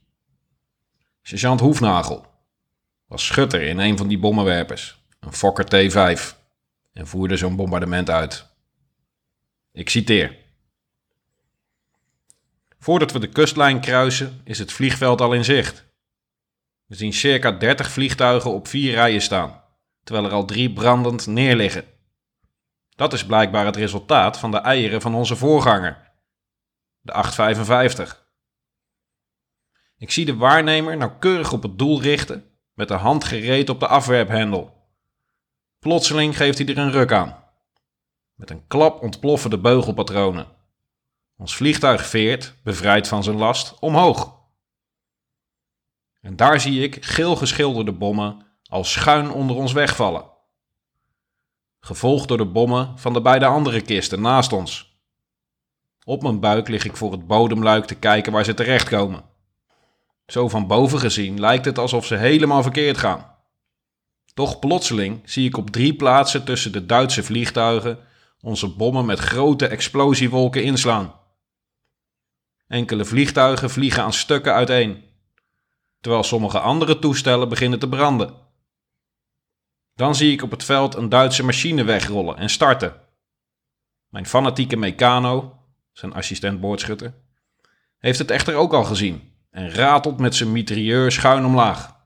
Sergeant 1.23 1.61
Hoefnagel 1.61 2.27
was 3.09 3.27
schutter 3.27 3.63
in 3.63 3.79
een 3.79 3.97
van 3.97 4.09
die 4.09 4.19
bommenwerpers, 4.19 5.03
een 5.21 5.33
Fokker 5.33 5.65
T5, 5.65 6.37
en 6.93 7.07
voerde 7.07 7.37
zo'n 7.37 7.57
bombardement 7.57 8.11
uit. 8.11 8.47
Ik 9.73 9.91
citeer. 9.91 10.37
Voordat 12.79 13.13
we 13.13 13.19
de 13.19 13.29
kustlijn 13.29 13.81
kruisen, 13.81 14.41
is 14.45 14.59
het 14.59 14.73
vliegveld 14.73 15.21
al 15.21 15.33
in 15.33 15.45
zicht. 15.45 15.87
We 16.87 16.95
zien 16.95 17.13
circa 17.13 17.51
30 17.51 17.91
vliegtuigen 17.91 18.53
op 18.53 18.69
vier 18.69 18.93
rijen 18.93 19.23
staan, 19.23 19.63
terwijl 20.05 20.27
er 20.27 20.33
al 20.33 20.45
drie 20.45 20.73
brandend 20.73 21.27
neerliggen. 21.27 21.85
Dat 22.89 23.13
is 23.13 23.27
blijkbaar 23.27 23.67
het 23.67 23.77
resultaat 23.77 24.39
van 24.39 24.51
de 24.51 24.59
eieren 24.59 25.01
van 25.01 25.15
onze 25.15 25.37
voorganger, 25.37 26.11
de 27.01 27.13
855. 27.13 28.27
Ik 29.97 30.11
zie 30.11 30.25
de 30.25 30.37
waarnemer 30.37 30.97
nauwkeurig 30.97 31.53
op 31.53 31.63
het 31.63 31.79
doel 31.79 32.03
richten 32.03 32.48
met 32.79 32.89
de 32.89 32.95
hand 32.95 33.25
gereed 33.25 33.69
op 33.69 33.81
de 33.81 33.87
afwerphendel. 33.87 34.77
Plotseling 35.79 36.37
geeft 36.37 36.59
hij 36.59 36.67
er 36.67 36.79
een 36.79 36.91
ruk 36.91 37.13
aan. 37.13 37.45
Met 38.35 38.51
een 38.51 38.67
klap 38.67 39.03
ontploffen 39.03 39.51
de 39.51 39.59
beugelpatronen. 39.59 40.47
Ons 41.37 41.57
vliegtuig 41.57 42.07
veert, 42.07 42.55
bevrijd 42.63 43.09
van 43.09 43.23
zijn 43.23 43.37
last, 43.37 43.79
omhoog. 43.79 44.37
En 46.21 46.37
daar 46.37 46.61
zie 46.61 46.83
ik 46.83 47.05
geel 47.05 47.37
geschilderde 47.37 47.93
bommen 47.93 48.47
al 48.69 48.85
schuin 48.85 49.31
onder 49.31 49.57
ons 49.57 49.73
wegvallen. 49.73 50.25
Gevolgd 51.81 52.29
door 52.29 52.39
de 52.39 52.47
bommen 52.47 52.99
van 52.99 53.13
de 53.13 53.21
beide 53.21 53.47
andere 53.47 53.81
kisten 53.81 54.21
naast 54.21 54.53
ons. 54.53 55.01
Op 56.05 56.23
mijn 56.23 56.41
buik 56.41 56.69
lig 56.69 56.85
ik 56.85 56.97
voor 56.97 57.13
het 57.13 57.27
bodemluik 57.27 57.85
te 57.85 57.95
kijken 57.95 58.33
waar 58.33 58.45
ze 58.45 58.55
terechtkomen. 58.55 59.25
Zo 60.29 60.49
van 60.49 60.67
boven 60.67 60.99
gezien 60.99 61.41
lijkt 61.41 61.65
het 61.65 61.79
alsof 61.79 62.07
ze 62.07 62.15
helemaal 62.15 62.63
verkeerd 62.63 62.99
gaan. 62.99 63.37
Toch 64.35 64.59
plotseling 64.59 65.21
zie 65.25 65.47
ik 65.47 65.57
op 65.57 65.71
drie 65.71 65.95
plaatsen 65.95 66.45
tussen 66.45 66.73
de 66.73 66.87
Duitse 66.87 67.23
vliegtuigen 67.23 67.99
onze 68.41 68.69
bommen 68.77 69.07
met 69.07 69.19
grote 69.19 69.67
explosiewolken 69.67 70.63
inslaan. 70.63 71.15
Enkele 72.67 73.05
vliegtuigen 73.05 73.71
vliegen 73.71 74.03
aan 74.03 74.13
stukken 74.13 74.55
uiteen, 74.55 75.05
terwijl 76.01 76.23
sommige 76.23 76.59
andere 76.61 76.99
toestellen 76.99 77.49
beginnen 77.49 77.79
te 77.79 77.89
branden. 77.89 78.35
Dan 79.95 80.15
zie 80.15 80.33
ik 80.33 80.43
op 80.43 80.51
het 80.51 80.65
veld 80.65 80.95
een 80.95 81.09
Duitse 81.09 81.45
machine 81.45 81.85
wegrollen 81.85 82.37
en 82.37 82.51
starten. 82.51 83.01
Mijn 84.09 84.27
fanatieke 84.27 84.77
mecano, 84.77 85.59
zijn 85.93 86.13
assistent 86.13 86.61
boordschutter, 86.61 87.15
heeft 87.99 88.19
het 88.19 88.31
echter 88.31 88.55
ook 88.55 88.73
al 88.73 88.85
gezien 88.85 89.28
en 89.51 89.71
ratelt 89.71 90.19
met 90.19 90.35
zijn 90.35 90.53
mitrailleur 90.53 91.13
schuin 91.13 91.45
omlaag. 91.45 91.97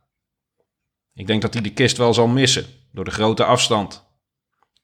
Ik 1.15 1.27
denk 1.27 1.43
dat 1.43 1.53
hij 1.53 1.63
de 1.63 1.73
kist 1.73 1.97
wel 1.97 2.15
zal 2.15 2.27
missen 2.27 2.67
door 2.93 3.05
de 3.05 3.11
grote 3.11 3.45
afstand. 3.45 4.05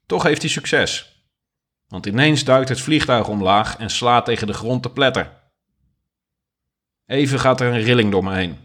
Toch 0.06 0.22
heeft 0.22 0.42
hij 0.42 0.50
succes, 0.50 1.22
want 1.88 2.06
ineens 2.06 2.44
duikt 2.44 2.68
het 2.68 2.80
vliegtuig 2.80 3.28
omlaag 3.28 3.76
en 3.76 3.90
slaat 3.90 4.24
tegen 4.24 4.46
de 4.46 4.52
grond 4.52 4.82
te 4.82 4.90
pletter. 4.90 5.36
Even 7.06 7.38
gaat 7.38 7.60
er 7.60 7.72
een 7.72 7.82
rilling 7.82 8.10
door 8.10 8.24
me 8.24 8.34
heen, 8.34 8.58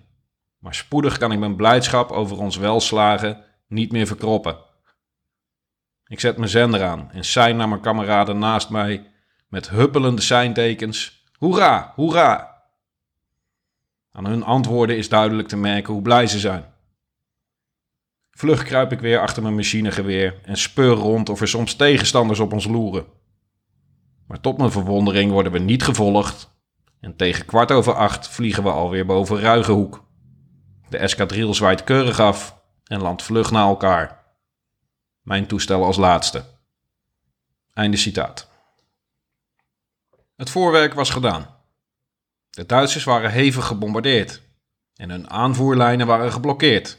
maar 0.58 0.76
spoedig 0.76 1.18
kan 1.18 1.32
ik 1.32 1.40
mijn 1.40 1.56
blijdschap 1.56 2.12
over 2.12 2.38
ons 2.40 2.58
welslagen 2.58 3.44
niet 3.68 3.92
meer 3.92 4.08
verkroppen. 4.08 4.58
Ik 6.08 6.20
zet 6.20 6.38
mijn 6.38 6.50
zender 6.50 6.84
aan 6.84 7.12
en 7.12 7.24
sein 7.24 7.56
naar 7.56 7.70
mijn 7.70 7.82
kameraden 7.82 8.40
naast 8.40 8.70
mij 8.70 9.12
met 9.48 9.70
huppelende 9.70 10.22
seintekens: 10.22 11.24
Hoera, 11.38 11.92
hoera! 11.96 12.53
Aan 14.16 14.26
hun 14.26 14.44
antwoorden 14.44 14.98
is 14.98 15.10
duidelijk 15.10 15.48
te 15.48 15.58
merken 15.58 15.94
hoe 15.94 16.02
blij 16.02 16.28
ze 16.28 16.40
zijn. 16.40 16.66
Vlug 18.32 18.64
kruip 18.64 18.92
ik 18.92 19.00
weer 19.00 19.20
achter 19.20 19.42
mijn 19.42 19.56
machinegeweer 19.56 20.40
en 20.44 20.58
speur 20.58 20.94
rond 20.96 21.30
of 21.30 21.42
er 21.42 21.48
soms 21.48 21.76
tegenstanders 21.76 22.40
op 22.40 22.54
ons 22.54 22.66
loeren. 22.66 23.06
Maar 24.28 24.40
tot 24.40 24.58
mijn 24.58 24.72
verwondering 24.72 25.32
worden 25.32 25.52
we 25.52 25.60
niet 25.60 25.84
gevolgd 25.84 26.52
en 27.00 27.16
tegen 27.16 27.46
kwart 27.46 27.72
over 27.72 27.94
acht 27.94 28.28
vliegen 28.28 28.64
we 28.64 28.70
alweer 28.70 29.06
boven 29.06 29.40
Ruigehoek. 29.40 30.06
De 30.90 30.98
eskadril 30.98 31.54
zwaait 31.54 31.84
keurig 31.84 32.20
af 32.20 32.62
en 32.84 33.02
landt 33.02 33.24
vlug 33.24 33.52
naar 33.52 33.68
elkaar. 33.68 34.24
Mijn 35.22 35.48
toestel 35.48 35.84
als 35.84 35.98
laatste. 35.98 36.46
Einde 37.74 37.98
citaat. 37.98 38.50
Het 40.36 40.50
voorwerk 40.50 40.94
was 40.94 41.10
gedaan. 41.10 41.53
De 42.54 42.66
Duitsers 42.66 43.04
waren 43.04 43.32
hevig 43.32 43.66
gebombardeerd 43.66 44.42
en 44.96 45.10
hun 45.10 45.30
aanvoerlijnen 45.30 46.08
waren 46.08 46.32
geblokkeerd. 46.32 46.98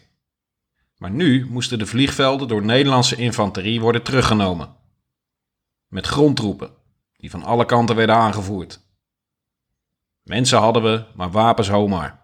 Maar 0.96 1.10
nu 1.10 1.46
moesten 1.46 1.78
de 1.78 1.86
vliegvelden 1.86 2.48
door 2.48 2.64
Nederlandse 2.64 3.16
infanterie 3.16 3.80
worden 3.80 4.02
teruggenomen. 4.02 4.76
Met 5.88 6.06
grondtroepen, 6.06 6.70
die 7.16 7.30
van 7.30 7.42
alle 7.42 7.64
kanten 7.64 7.96
werden 7.96 8.14
aangevoerd. 8.14 8.80
Mensen 10.22 10.58
hadden 10.58 10.82
we, 10.82 11.04
maar 11.14 11.30
wapens 11.30 11.68
homaar. 11.68 12.20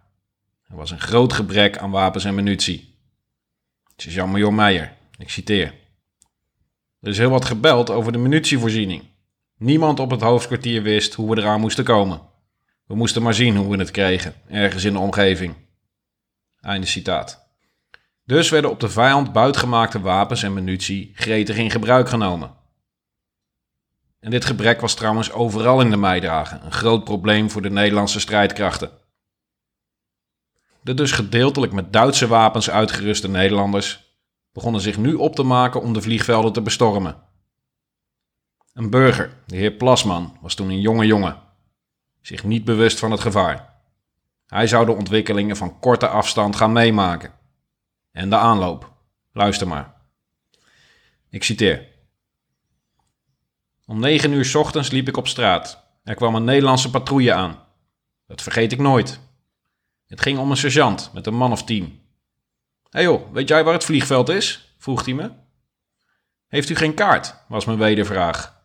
Er 0.69 0.77
was 0.77 0.91
een 0.91 1.01
groot 1.01 1.33
gebrek 1.33 1.79
aan 1.79 1.91
wapens 1.91 2.25
en 2.25 2.35
munitie. 2.35 2.99
Sergeant-Major 3.97 4.55
Meijer, 4.55 4.97
ik 5.19 5.31
citeer. 5.31 5.75
Er 7.01 7.09
is 7.09 7.19
heel 7.19 7.31
wat 7.31 7.45
gebeld 7.45 7.91
over 7.91 8.13
de 8.13 8.19
munitievoorziening. 8.19 9.05
Niemand 9.57 10.01
op 10.01 10.11
het 10.11 10.21
hoofdkwartier 10.21 10.83
wist 10.83 11.15
hoe 11.15 11.35
we 11.35 11.41
eraan 11.41 11.61
moesten 11.61 11.85
komen. 11.85 12.29
We 12.91 12.97
moesten 12.97 13.23
maar 13.23 13.35
zien 13.35 13.57
hoe 13.57 13.71
we 13.71 13.77
het 13.77 13.91
kregen, 13.91 14.35
ergens 14.49 14.85
in 14.85 14.93
de 14.93 14.99
omgeving. 14.99 15.55
Einde 16.61 16.87
citaat. 16.87 17.49
Dus 18.25 18.51
werden 18.51 18.71
op 18.71 18.81
de 18.81 18.89
vijand 18.89 19.33
buitgemaakte 19.33 20.01
wapens 20.01 20.43
en 20.43 20.55
munitie 20.55 21.13
gretig 21.15 21.57
in 21.57 21.71
gebruik 21.71 22.09
genomen. 22.09 22.55
En 24.21 24.31
dit 24.31 24.45
gebrek 24.45 24.81
was 24.81 24.95
trouwens 24.95 25.33
overal 25.33 25.81
in 25.81 25.91
de 25.91 25.97
meidagen 25.97 26.65
een 26.65 26.73
groot 26.73 27.05
probleem 27.05 27.51
voor 27.51 27.63
de 27.63 27.71
Nederlandse 27.71 28.21
strijdkrachten. 28.21 28.91
De 30.81 30.95
dus 30.95 31.13
gedeeltelijk 31.13 31.73
met 31.73 31.93
Duitse 31.93 32.27
wapens 32.27 32.71
uitgeruste 32.71 33.29
Nederlanders 33.29 34.15
begonnen 34.53 34.81
zich 34.81 34.99
nu 34.99 35.15
op 35.15 35.35
te 35.35 35.43
maken 35.43 35.83
om 35.83 35.93
de 35.93 36.03
vliegvelden 36.03 36.53
te 36.53 36.63
bestormen. 36.63 37.23
Een 38.73 38.91
burger, 38.91 39.37
de 39.47 39.57
heer 39.57 39.73
Plasman, 39.73 40.39
was 40.41 40.55
toen 40.55 40.69
een 40.69 40.81
jonge 40.81 41.07
jongen 41.07 41.49
zich 42.21 42.45
niet 42.45 42.65
bewust 42.65 42.99
van 42.99 43.11
het 43.11 43.21
gevaar. 43.21 43.75
Hij 44.47 44.67
zou 44.67 44.87
de 44.87 44.93
ontwikkelingen 44.93 45.57
van 45.57 45.79
korte 45.79 46.09
afstand 46.09 46.57
gaan 46.57 46.73
meemaken. 46.73 47.33
En 48.13 48.31
de 48.31 48.37
aanloop. 48.37 48.93
Luister 49.33 49.69
maar. 49.69 49.95
Ik 51.29 51.45
citeer. 51.45 51.89
Om 53.87 54.01
negen 54.01 54.33
uur 54.33 54.57
ochtends 54.57 54.91
liep 54.91 55.09
ik 55.09 55.17
op 55.17 55.29
straat. 55.29 55.85
Er 56.05 56.15
kwam 56.15 56.35
een 56.35 56.45
Nederlandse 56.45 56.91
patrouille 56.91 57.33
aan. 57.33 57.59
Dat 58.27 58.43
vergeet 58.43 58.73
ik 58.73 58.79
nooit. 58.79 59.21
Het 60.07 60.21
ging 60.21 60.39
om 60.39 60.51
een 60.51 60.57
sergeant 60.57 61.11
met 61.15 61.27
een 61.27 61.35
man 61.35 61.53
of 61.53 61.65
tien. 61.65 62.01
Hé 62.91 63.01
joh, 63.01 63.33
weet 63.33 63.49
jij 63.49 63.65
waar 63.65 63.73
het 63.73 63.85
vliegveld 63.85 64.29
is? 64.29 64.75
vroeg 64.79 65.05
hij 65.05 65.15
me. 65.15 65.31
Heeft 66.47 66.69
u 66.69 66.75
geen 66.75 66.95
kaart? 66.95 67.45
was 67.49 67.65
mijn 67.65 67.79
wedervraag. 67.79 68.63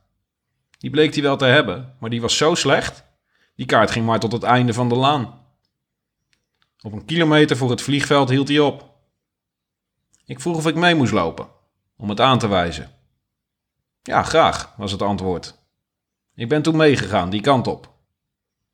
Die 0.77 0.89
bleek 0.89 1.13
hij 1.13 1.23
wel 1.23 1.37
te 1.37 1.45
hebben, 1.45 1.95
maar 1.99 2.09
die 2.09 2.21
was 2.21 2.37
zo 2.37 2.55
slecht 2.55 3.04
die 3.55 3.65
kaart 3.65 3.91
ging 3.91 4.05
maar 4.05 4.19
tot 4.19 4.31
het 4.31 4.43
einde 4.43 4.73
van 4.73 4.89
de 4.89 4.95
laan. 4.95 5.43
Op 6.81 6.91
een 6.91 7.05
kilometer 7.05 7.57
voor 7.57 7.69
het 7.69 7.81
vliegveld 7.81 8.29
hield 8.29 8.47
hij 8.47 8.59
op. 8.59 8.93
Ik 10.25 10.39
vroeg 10.39 10.57
of 10.57 10.67
ik 10.67 10.75
mee 10.75 10.95
moest 10.95 11.11
lopen, 11.11 11.47
om 11.97 12.09
het 12.09 12.19
aan 12.19 12.39
te 12.39 12.47
wijzen. 12.47 12.91
Ja, 14.01 14.23
graag, 14.23 14.73
was 14.77 14.91
het 14.91 15.01
antwoord. 15.01 15.59
Ik 16.35 16.49
ben 16.49 16.61
toen 16.61 16.75
meegegaan, 16.75 17.29
die 17.29 17.41
kant 17.41 17.67
op. 17.67 17.93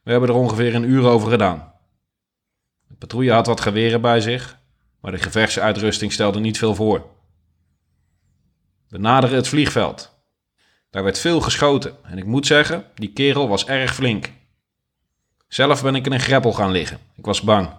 We 0.03 0.11
hebben 0.11 0.29
er 0.29 0.35
ongeveer 0.35 0.75
een 0.75 0.89
uur 0.89 1.05
over 1.05 1.29
gedaan. 1.29 1.73
De 2.87 2.95
patrouille 2.95 3.31
had 3.31 3.45
wat 3.45 3.61
geweren 3.61 4.01
bij 4.01 4.21
zich, 4.21 4.59
maar 4.99 5.11
de 5.11 5.17
gevechtsuitrusting 5.17 6.11
stelde 6.11 6.39
niet 6.39 6.57
veel 6.57 6.75
voor. 6.75 7.05
We 8.87 8.97
naderen 8.97 9.35
het 9.35 9.47
vliegveld. 9.47 10.19
Daar 10.89 11.03
werd 11.03 11.19
veel 11.19 11.41
geschoten 11.41 11.95
en 12.03 12.17
ik 12.17 12.25
moet 12.25 12.45
zeggen, 12.45 12.85
die 12.95 13.13
kerel 13.13 13.47
was 13.47 13.65
erg 13.65 13.93
flink. 13.93 14.31
Zelf 15.53 15.81
ben 15.81 15.95
ik 15.95 16.05
in 16.05 16.11
een 16.11 16.19
greppel 16.19 16.53
gaan 16.53 16.71
liggen. 16.71 16.99
Ik 17.15 17.25
was 17.25 17.41
bang. 17.41 17.69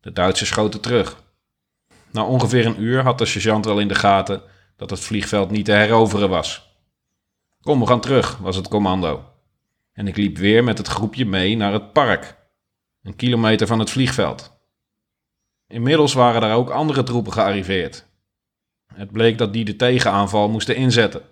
De 0.00 0.12
Duitsers 0.12 0.48
schoten 0.48 0.80
terug. 0.80 1.22
Na 2.10 2.24
ongeveer 2.24 2.66
een 2.66 2.82
uur 2.82 3.02
had 3.02 3.18
de 3.18 3.26
sergeant 3.26 3.64
wel 3.64 3.78
in 3.78 3.88
de 3.88 3.94
gaten 3.94 4.42
dat 4.76 4.90
het 4.90 5.00
vliegveld 5.00 5.50
niet 5.50 5.64
te 5.64 5.72
heroveren 5.72 6.28
was. 6.28 6.76
Kom, 7.60 7.80
we 7.80 7.86
gaan 7.86 8.00
terug, 8.00 8.36
was 8.36 8.56
het 8.56 8.68
commando. 8.68 9.24
En 9.92 10.08
ik 10.08 10.16
liep 10.16 10.36
weer 10.36 10.64
met 10.64 10.78
het 10.78 10.86
groepje 10.86 11.26
mee 11.26 11.56
naar 11.56 11.72
het 11.72 11.92
park, 11.92 12.36
een 13.02 13.16
kilometer 13.16 13.66
van 13.66 13.78
het 13.78 13.90
vliegveld. 13.90 14.60
Inmiddels 15.66 16.12
waren 16.12 16.40
daar 16.40 16.56
ook 16.56 16.70
andere 16.70 17.02
troepen 17.02 17.32
gearriveerd. 17.32 18.06
Het 18.94 19.12
bleek 19.12 19.38
dat 19.38 19.52
die 19.52 19.64
de 19.64 19.76
tegenaanval 19.76 20.48
moesten 20.48 20.76
inzetten. 20.76 21.22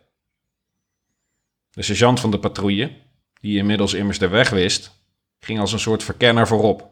De 1.71 1.83
sergeant 1.83 2.21
van 2.21 2.31
de 2.31 2.39
patrouille, 2.39 2.97
die 3.41 3.59
inmiddels 3.59 3.95
immers 3.95 4.19
de 4.19 4.29
weg 4.29 4.51
wist, 4.51 4.99
ging 5.41 5.61
als 5.61 5.73
een 5.73 5.79
soort 5.79 6.05
verkenner 6.05 6.47
voorop. 6.47 6.91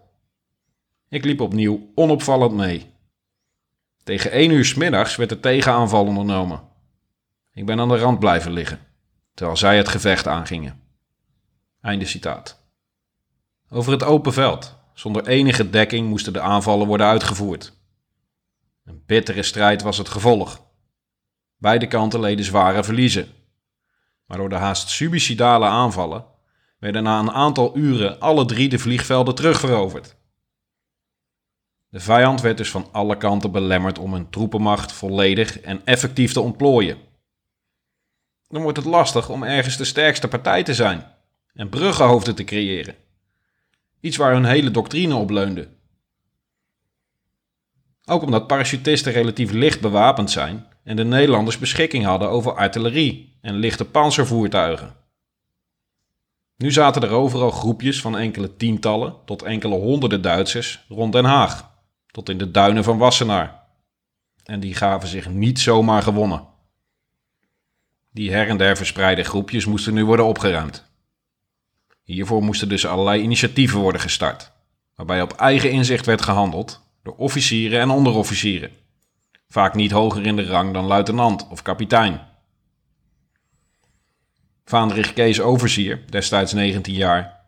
Ik 1.09 1.25
liep 1.25 1.41
opnieuw 1.41 1.91
onopvallend 1.95 2.53
mee. 2.53 2.95
Tegen 4.03 4.31
één 4.31 4.51
uur 4.51 4.65
s 4.65 4.75
middags 4.75 5.17
werd 5.17 5.31
de 5.31 5.41
tegenaanval 5.41 6.07
ondernomen. 6.07 6.69
Ik 7.53 7.67
ben 7.67 7.81
aan 7.81 7.89
de 7.89 7.99
rand 7.99 8.19
blijven 8.19 8.53
liggen, 8.53 8.81
terwijl 9.35 9.57
zij 9.57 9.77
het 9.77 9.89
gevecht 9.89 10.27
aangingen. 10.27 10.83
Einde 11.81 12.05
citaat. 12.05 12.67
Over 13.71 13.93
het 13.93 14.03
open 14.03 14.33
veld, 14.33 14.77
zonder 14.95 15.27
enige 15.27 15.71
dekking, 15.71 16.09
moesten 16.09 16.33
de 16.33 16.41
aanvallen 16.41 16.87
worden 16.87 17.07
uitgevoerd. 17.07 17.73
Een 18.85 19.03
bittere 19.07 19.43
strijd 19.43 19.83
was 19.83 19.99
het 19.99 20.09
gevolg. 20.09 20.67
Beide 21.57 21.87
kanten 21.87 22.21
leden 22.21 22.45
zware 22.45 22.85
verliezen. 22.85 23.29
Maar 24.25 24.39
door 24.39 24.49
de 24.49 24.55
haast 24.55 24.89
subicidale 24.89 25.67
aanvallen 25.67 26.25
werden 26.79 27.03
na 27.03 27.19
een 27.19 27.31
aantal 27.31 27.77
uren 27.77 28.21
alle 28.21 28.45
drie 28.45 28.69
de 28.69 28.79
vliegvelden 28.79 29.35
terugveroverd. 29.35 30.17
De 31.89 32.01
vijand 32.01 32.41
werd 32.41 32.57
dus 32.57 32.71
van 32.71 32.89
alle 32.93 33.17
kanten 33.17 33.53
belemmerd 33.53 33.99
om 33.99 34.13
hun 34.13 34.31
troepenmacht 34.31 34.93
volledig 34.93 35.61
en 35.61 35.81
effectief 35.85 36.33
te 36.33 36.41
ontplooien. 36.41 36.99
Dan 38.49 38.63
wordt 38.63 38.79
het 38.79 38.87
lastig 38.87 39.29
om 39.29 39.43
ergens 39.43 39.77
de 39.77 39.85
sterkste 39.85 40.29
partij 40.29 40.63
te 40.63 40.75
zijn 40.75 41.07
en 41.55 41.69
bruggenhoofden 41.69 42.35
te 42.35 42.45
creëren. 42.45 42.95
Iets 44.01 44.17
waar 44.17 44.33
hun 44.33 44.45
hele 44.45 44.71
doctrine 44.71 45.15
op 45.15 45.31
leunde. 45.31 45.69
Ook 48.05 48.23
omdat 48.23 48.47
parachutisten 48.47 49.13
relatief 49.13 49.51
licht 49.51 49.81
bewapend 49.81 50.31
zijn 50.31 50.67
en 50.85 50.97
de 50.97 51.05
Nederlanders 51.05 51.59
beschikking 51.59 52.05
hadden 52.05 52.31
over 52.31 52.55
artillerie 52.55 53.39
en 53.41 53.55
lichte 53.55 53.85
panzervoertuigen. 53.85 54.97
Nu 56.59 56.73
zaten 56.73 57.03
er 57.03 57.11
overal 57.11 57.51
groepjes 57.51 58.01
van 58.01 58.19
enkele 58.19 58.57
tientallen 58.57 59.15
tot 59.25 59.43
enkele 59.43 59.75
honderden 59.75 60.23
Duitsers 60.23 60.85
rond 60.89 61.13
Den 61.13 61.25
Haag, 61.25 61.71
tot 62.11 62.29
in 62.29 62.39
de 62.39 62.51
duinen 62.51 62.85
van 62.85 62.99
Wassenaar. 62.99 63.63
En 64.45 64.61
die 64.61 64.75
gaven 64.75 65.09
zich 65.09 65.29
niet 65.29 65.61
zomaar 65.61 66.03
gewonnen. 66.03 66.47
Die 68.11 68.33
her 68.33 68.49
en 68.49 68.57
der 68.57 68.77
verspreide 68.77 69.23
groepjes 69.23 69.67
moesten 69.67 69.95
nu 69.95 70.05
worden 70.05 70.27
opgeruimd. 70.27 70.85
Hiervoor 72.03 72.43
moesten 72.43 72.69
dus 72.69 72.87
allerlei 72.87 73.23
initiatieven 73.23 73.81
worden 73.81 74.01
gestart, 74.01 74.53
waarbij 74.95 75.23
op 75.23 75.33
eigen 75.33 75.71
inzicht 75.71 76.07
werd 76.07 76.23
gehandeld 76.23 76.83
door 77.03 77.17
officieren 77.17 77.81
en 77.81 77.91
onderofficieren, 77.91 78.71
vaak 79.49 79.75
niet 79.75 79.91
hoger 79.91 80.27
in 80.27 80.37
de 80.37 80.47
rang 80.47 80.73
dan 80.73 80.85
luitenant 80.85 81.49
of 81.49 81.63
kapitein. 81.63 82.28
Vaandrig 84.69 85.13
Kees 85.13 85.41
Overzier, 85.41 86.03
destijds 86.11 86.53
19 86.53 86.95
jaar, 86.95 87.41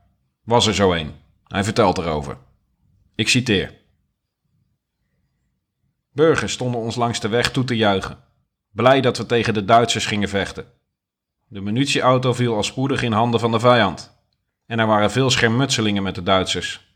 was 0.44 0.66
er 0.66 0.74
zo 0.74 0.92
een. 0.92 1.14
Hij 1.46 1.64
vertelt 1.64 1.98
erover. 1.98 2.36
Ik 3.14 3.28
citeer. 3.28 3.74
Burgers 6.12 6.52
stonden 6.52 6.80
ons 6.80 6.96
langs 6.96 7.20
de 7.20 7.28
weg 7.28 7.50
toe 7.50 7.64
te 7.64 7.76
juichen, 7.76 8.18
blij 8.70 9.00
dat 9.00 9.18
we 9.18 9.26
tegen 9.26 9.54
de 9.54 9.64
Duitsers 9.64 10.06
gingen 10.06 10.28
vechten. 10.28 10.66
De 11.48 11.60
munitieauto 11.60 12.32
viel 12.32 12.54
al 12.54 12.62
spoedig 12.62 13.02
in 13.02 13.12
handen 13.12 13.40
van 13.40 13.50
de 13.50 13.60
vijand 13.60 14.16
en 14.66 14.78
er 14.78 14.86
waren 14.86 15.10
veel 15.10 15.30
schermutselingen 15.30 16.02
met 16.02 16.14
de 16.14 16.22
Duitsers. 16.22 16.94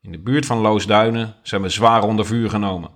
In 0.00 0.12
de 0.12 0.18
buurt 0.18 0.46
van 0.46 0.58
Loosduinen 0.58 1.34
zijn 1.42 1.62
we 1.62 1.68
zwaar 1.68 2.02
onder 2.02 2.26
vuur 2.26 2.50
genomen, 2.50 2.90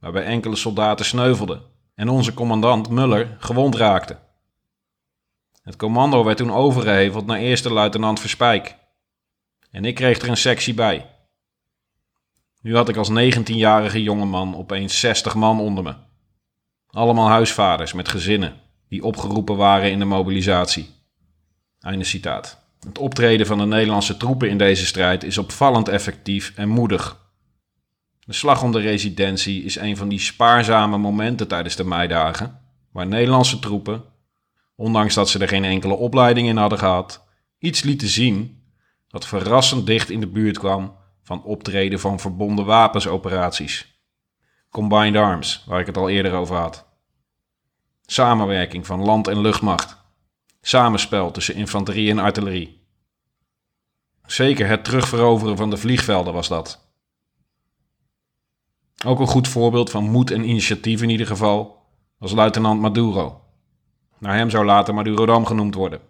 waarbij 0.00 0.24
enkele 0.24 0.56
soldaten 0.56 1.04
sneuvelden 1.04 1.62
en 1.94 2.08
onze 2.08 2.34
commandant 2.34 2.90
Muller 2.90 3.36
gewond 3.38 3.74
raakte. 3.74 4.22
Het 5.64 5.76
commando 5.76 6.24
werd 6.24 6.36
toen 6.36 6.52
overgeheveld 6.52 7.26
naar 7.26 7.38
eerste 7.38 7.72
luitenant 7.72 8.20
Verspijk. 8.20 8.76
En 9.70 9.84
ik 9.84 9.94
kreeg 9.94 10.18
er 10.18 10.28
een 10.28 10.36
sectie 10.36 10.74
bij. 10.74 11.10
Nu 12.60 12.76
had 12.76 12.88
ik 12.88 12.96
als 12.96 13.10
19-jarige 13.10 14.02
jongeman 14.02 14.56
opeens 14.56 15.00
60 15.00 15.34
man 15.34 15.60
onder 15.60 15.84
me. 15.84 15.94
Allemaal 16.90 17.28
huisvaders 17.28 17.92
met 17.92 18.08
gezinnen 18.08 18.60
die 18.88 19.04
opgeroepen 19.04 19.56
waren 19.56 19.90
in 19.90 19.98
de 19.98 20.04
mobilisatie. 20.04 20.90
Einde 21.80 22.04
citaat. 22.04 22.58
Het 22.86 22.98
optreden 22.98 23.46
van 23.46 23.58
de 23.58 23.64
Nederlandse 23.64 24.16
troepen 24.16 24.48
in 24.48 24.58
deze 24.58 24.86
strijd 24.86 25.24
is 25.24 25.38
opvallend 25.38 25.88
effectief 25.88 26.52
en 26.56 26.68
moedig. 26.68 27.22
De 28.20 28.32
slag 28.32 28.62
om 28.62 28.72
de 28.72 28.80
residentie 28.80 29.64
is 29.64 29.76
een 29.76 29.96
van 29.96 30.08
die 30.08 30.18
spaarzame 30.18 30.98
momenten 30.98 31.48
tijdens 31.48 31.76
de 31.76 31.84
meidagen, 31.84 32.60
waar 32.92 33.06
Nederlandse 33.06 33.58
troepen, 33.58 34.04
ondanks 34.74 35.14
dat 35.14 35.28
ze 35.28 35.38
er 35.38 35.48
geen 35.48 35.64
enkele 35.64 35.94
opleiding 35.94 36.48
in 36.48 36.56
hadden 36.56 36.78
gehad, 36.78 37.24
iets 37.58 37.82
lieten 37.82 38.08
zien 38.08 38.62
dat 39.08 39.26
verrassend 39.26 39.86
dicht 39.86 40.10
in 40.10 40.20
de 40.20 40.26
buurt 40.26 40.58
kwam 40.58 40.96
van 41.22 41.42
optreden 41.42 42.00
van 42.00 42.20
verbonden 42.20 42.64
wapensoperaties. 42.64 44.02
Combined 44.70 45.16
Arms, 45.16 45.64
waar 45.66 45.80
ik 45.80 45.86
het 45.86 45.96
al 45.96 46.08
eerder 46.08 46.32
over 46.32 46.56
had. 46.56 46.86
Samenwerking 48.06 48.86
van 48.86 49.04
land- 49.04 49.28
en 49.28 49.40
luchtmacht. 49.40 49.96
Samenspel 50.60 51.30
tussen 51.30 51.54
infanterie 51.54 52.10
en 52.10 52.18
artillerie. 52.18 52.86
Zeker 54.26 54.68
het 54.68 54.84
terugveroveren 54.84 55.56
van 55.56 55.70
de 55.70 55.76
vliegvelden 55.76 56.32
was 56.32 56.48
dat. 56.48 56.92
Ook 59.06 59.20
een 59.20 59.26
goed 59.26 59.48
voorbeeld 59.48 59.90
van 59.90 60.10
moed 60.10 60.30
en 60.30 60.48
initiatief 60.48 61.02
in 61.02 61.10
ieder 61.10 61.26
geval 61.26 61.82
was 62.18 62.32
luitenant 62.32 62.80
Maduro. 62.80 63.43
Naar 64.24 64.36
hem 64.36 64.50
zou 64.50 64.64
later 64.64 64.94
Madurodam 64.94 65.46
genoemd 65.46 65.74
worden. 65.74 66.00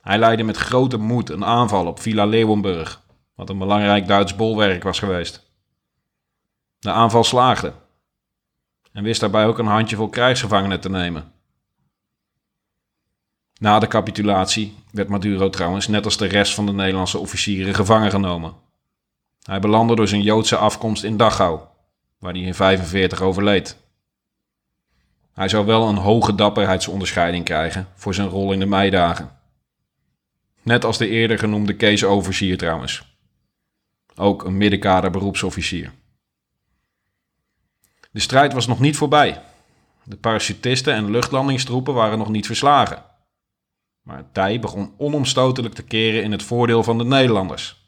Hij 0.00 0.18
leidde 0.18 0.42
met 0.42 0.56
grote 0.56 0.96
moed 0.96 1.30
een 1.30 1.44
aanval 1.44 1.86
op 1.86 2.00
Villa 2.00 2.24
Leeuwenburg, 2.24 3.02
wat 3.34 3.48
een 3.48 3.58
belangrijk 3.58 4.06
Duits 4.06 4.36
bolwerk 4.36 4.82
was 4.82 4.98
geweest. 4.98 5.50
De 6.78 6.90
aanval 6.90 7.24
slaagde 7.24 7.72
en 8.92 9.02
wist 9.02 9.20
daarbij 9.20 9.46
ook 9.46 9.58
een 9.58 9.66
handjevol 9.66 10.08
krijgsgevangenen 10.08 10.80
te 10.80 10.90
nemen. 10.90 11.32
Na 13.58 13.78
de 13.78 13.86
capitulatie 13.86 14.76
werd 14.90 15.08
Maduro 15.08 15.50
trouwens, 15.50 15.88
net 15.88 16.04
als 16.04 16.16
de 16.16 16.26
rest 16.26 16.54
van 16.54 16.66
de 16.66 16.72
Nederlandse 16.72 17.18
officieren, 17.18 17.74
gevangen 17.74 18.10
genomen. 18.10 18.54
Hij 19.42 19.60
belandde 19.60 19.94
door 19.94 20.08
zijn 20.08 20.22
Joodse 20.22 20.56
afkomst 20.56 21.04
in 21.04 21.16
Dachau, 21.16 21.60
waar 22.18 22.32
hij 22.32 22.42
in 22.42 22.54
45 22.54 23.20
overleed. 23.20 23.82
Hij 25.34 25.48
zou 25.48 25.66
wel 25.66 25.88
een 25.88 25.96
hoge 25.96 26.34
dapperheidsonderscheiding 26.34 27.44
krijgen 27.44 27.88
voor 27.94 28.14
zijn 28.14 28.28
rol 28.28 28.52
in 28.52 28.58
de 28.58 28.66
meidagen. 28.66 29.30
Net 30.62 30.84
als 30.84 30.98
de 30.98 31.08
eerder 31.08 31.38
genoemde 31.38 31.76
Kees 31.76 32.04
Oversier 32.04 32.58
trouwens. 32.58 33.16
Ook 34.16 34.44
een 34.44 34.56
middenkader 34.56 35.10
beroepsofficier. 35.10 35.92
De 38.10 38.20
strijd 38.20 38.52
was 38.52 38.66
nog 38.66 38.80
niet 38.80 38.96
voorbij. 38.96 39.42
De 40.04 40.16
parachutisten 40.16 40.94
en 40.94 41.10
luchtlandingstroepen 41.10 41.94
waren 41.94 42.18
nog 42.18 42.28
niet 42.28 42.46
verslagen. 42.46 43.02
Maar 44.02 44.16
het 44.16 44.34
tij 44.34 44.60
begon 44.60 44.94
onomstotelijk 44.96 45.74
te 45.74 45.82
keren 45.82 46.22
in 46.22 46.32
het 46.32 46.42
voordeel 46.42 46.82
van 46.82 46.98
de 46.98 47.04
Nederlanders. 47.04 47.82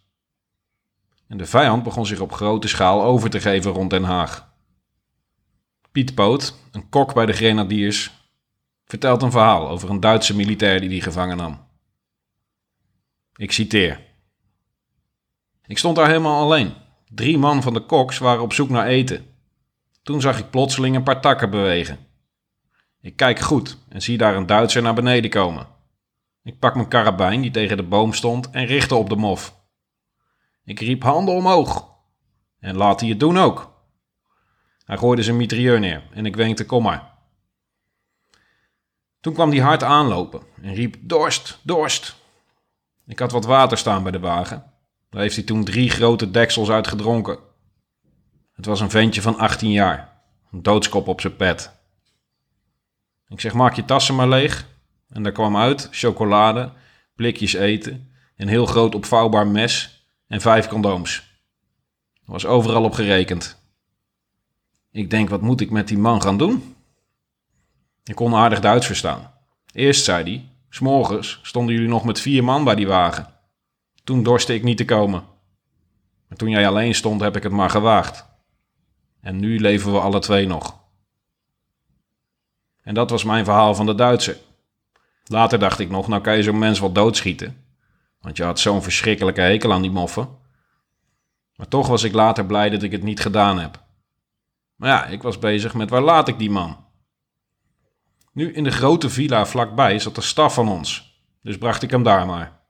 En 1.29 1.37
de 1.37 1.47
vijand 1.47 1.83
begon 1.83 2.07
zich 2.07 2.21
op 2.21 2.33
grote 2.33 2.69
schaal 2.69 3.03
over 3.03 3.31
te 3.31 3.41
geven 3.41 3.73
rond 3.73 3.91
Den 3.91 4.05
Haag. 4.05 4.49
Piet 5.97 6.15
Poot, 6.15 6.55
een 6.73 6.89
kok 6.89 7.15
bij 7.15 7.27
de 7.27 7.33
Grenadiers, 7.33 8.11
vertelt 8.85 9.23
een 9.23 9.31
verhaal 9.31 9.69
over 9.69 9.91
een 9.91 10.01
Duitse 10.01 10.37
militair 10.37 10.81
die 10.81 10.89
die 10.89 11.01
gevangen 11.01 11.37
nam. 11.37 11.67
Ik 13.37 13.53
citeer. 13.53 14.01
Ik 15.67 15.79
stond 15.79 15.97
daar 15.97 16.07
helemaal 16.07 16.43
alleen. 16.43 16.75
Drie 17.09 17.39
man 17.39 17.63
van 17.63 17.75
de 17.75 17.81
koks 17.81 18.19
waren 18.19 18.43
op 18.43 18.53
zoek 18.53 18.69
naar 18.69 18.87
eten. 18.87 19.27
Toen 20.03 20.21
zag 20.21 20.39
ik 20.39 20.51
plotseling 20.51 20.97
een 20.97 21.03
paar 21.03 21.21
takken 21.21 21.51
bewegen. 21.51 21.99
Ik 23.01 23.17
kijk 23.17 23.39
goed 23.39 23.79
en 23.89 24.03
zie 24.03 24.19
daar 24.19 24.37
een 24.37 24.47
Duitser 24.47 24.83
naar 24.83 24.95
beneden 24.95 25.31
komen. 25.31 25.67
Ik 26.43 26.59
pak 26.59 26.75
mijn 26.75 26.89
karabijn 26.89 27.41
die 27.41 27.51
tegen 27.51 27.77
de 27.77 27.83
boom 27.83 28.13
stond 28.13 28.51
en 28.51 28.67
richtte 28.67 28.95
op 28.95 29.09
de 29.09 29.17
mof. 29.17 29.57
Ik 30.65 30.81
riep 30.81 31.03
handen 31.03 31.35
omhoog. 31.35 31.89
En 32.61 32.77
laat 32.77 33.01
hij 33.01 33.09
het 33.09 33.21
doen 33.21 33.39
ook. 33.39 33.76
Hij 34.87 34.97
gooide 34.97 35.23
zijn 35.23 35.37
mitrailleur 35.37 35.81
neer 35.81 36.03
en 36.11 36.27
ik 36.27 36.37
wenkte 36.37 36.67
kom 36.67 36.83
maar. 36.83 37.15
Toen 39.21 39.35
kwam 39.35 39.51
hij 39.51 39.61
hard 39.61 39.83
aanlopen 39.83 40.43
en 40.63 40.75
riep 40.75 40.97
dorst, 41.01 41.61
dorst. 41.63 42.17
Ik 43.07 43.19
had 43.19 43.33
wat 43.33 43.45
water 43.45 43.79
staan 43.79 44.03
bij 44.03 44.13
de 44.13 44.19
wagen. 44.19 44.73
Daar 45.11 45.23
heeft 45.23 45.35
hij 45.35 45.45
toen 45.45 45.65
drie 45.65 45.91
grote 45.91 46.31
deksels 46.31 46.71
uit 46.71 46.87
gedronken. 46.87 47.39
Het 48.53 48.67
was 48.67 48.81
een 48.81 48.91
ventje 48.91 49.23
van 49.23 49.39
18 49.39 49.71
jaar, 49.71 50.23
een 50.53 50.63
doodskop 50.63 51.09
op 51.09 51.21
zijn 51.21 51.37
pet. 51.37 51.73
Ik 53.29 53.41
zeg, 53.41 53.53
maak 53.53 53.75
je 53.75 53.85
tassen 53.85 54.15
maar 54.15 54.29
leeg. 54.29 54.67
En 55.09 55.23
daar 55.23 55.33
kwam 55.33 55.57
uit 55.57 55.89
chocolade, 55.91 56.73
blikjes 57.15 57.53
eten, 57.53 58.13
een 58.37 58.49
heel 58.49 58.67
groot 58.67 58.95
opvouwbaar 58.95 59.47
mes 59.47 60.07
en 60.27 60.41
vijf 60.41 60.69
condooms. 60.69 61.17
Er 62.25 62.33
was 62.33 62.47
overal 62.47 62.85
op 62.85 62.93
gerekend. 62.93 63.66
Ik 64.97 65.11
denk, 65.11 65.29
wat 65.29 65.41
moet 65.41 65.61
ik 65.61 65.71
met 65.71 65.89
die 65.89 65.99
man 65.99 66.23
gaan 66.23 66.39
doen? 66.39 66.77
Ik 68.05 68.15
kon 68.15 68.35
aardig 68.35 68.61
Duits 68.61 68.87
verstaan. 68.87 69.33
Eerst 69.73 70.05
zei 70.05 70.23
hij, 70.23 70.49
s'morgens 70.69 71.41
stonden 71.43 71.75
jullie 71.75 71.89
nog 71.89 72.05
met 72.05 72.21
vier 72.21 72.45
man 72.45 72.65
bij 72.65 72.75
die 72.75 72.87
wagen. 72.87 73.27
Toen 74.05 74.23
dorste 74.23 74.55
ik 74.55 74.63
niet 74.63 74.77
te 74.77 74.85
komen. 74.85 75.25
Maar 76.29 76.39
toen 76.39 76.51
jij 76.51 76.69
alleen 76.69 76.95
stond, 76.95 77.21
heb 77.21 77.37
ik 77.37 77.43
het 77.43 77.53
maar 77.53 77.71
gewaagd. 77.71 78.27
En 79.21 79.39
nu 79.39 79.61
leven 79.61 79.93
we 79.93 80.01
alle 80.01 80.19
twee 80.19 80.47
nog. 80.47 80.79
En 82.83 82.95
dat 82.95 83.11
was 83.11 83.25
mijn 83.25 83.45
verhaal 83.45 83.75
van 83.75 83.87
de 83.87 83.95
Duitser. 83.95 84.37
Later 85.25 85.59
dacht 85.59 85.79
ik 85.79 85.91
nog, 85.91 86.09
nou 86.09 86.23
kan 86.23 86.37
je 86.37 86.43
zo'n 86.43 86.59
mens 86.59 86.81
wel 86.81 86.93
doodschieten. 86.93 87.65
Want 88.21 88.37
je 88.37 88.45
had 88.45 88.61
zo'n 88.61 88.83
verschrikkelijke 88.83 89.41
hekel 89.41 89.73
aan 89.73 89.83
die 89.83 89.91
moffen. 89.91 90.29
Maar 91.57 91.69
toch 91.69 91.87
was 91.87 92.03
ik 92.03 92.13
later 92.13 92.47
blij 92.47 92.71
dat 92.71 92.83
ik 92.83 92.93
het 92.93 93.03
niet 93.03 93.21
gedaan 93.21 93.59
heb. 93.59 93.85
Maar 94.77 94.89
ja, 94.89 95.07
ik 95.07 95.23
was 95.23 95.39
bezig 95.39 95.75
met 95.75 95.91
waar 95.91 96.03
laat 96.03 96.29
ik 96.29 96.39
die 96.39 96.51
man? 96.51 96.85
Nu 98.33 98.53
in 98.53 98.65
de 98.65 98.71
grote 98.71 99.11
villa 99.11 99.47
vlakbij 99.47 99.99
zat 99.99 100.15
de 100.15 100.21
staf 100.21 100.55
van 100.55 100.69
ons, 100.69 101.21
dus 101.43 101.59
bracht 101.59 101.83
ik 101.83 101.91
hem 101.91 102.03
daar 102.03 102.27
maar. 102.27 102.61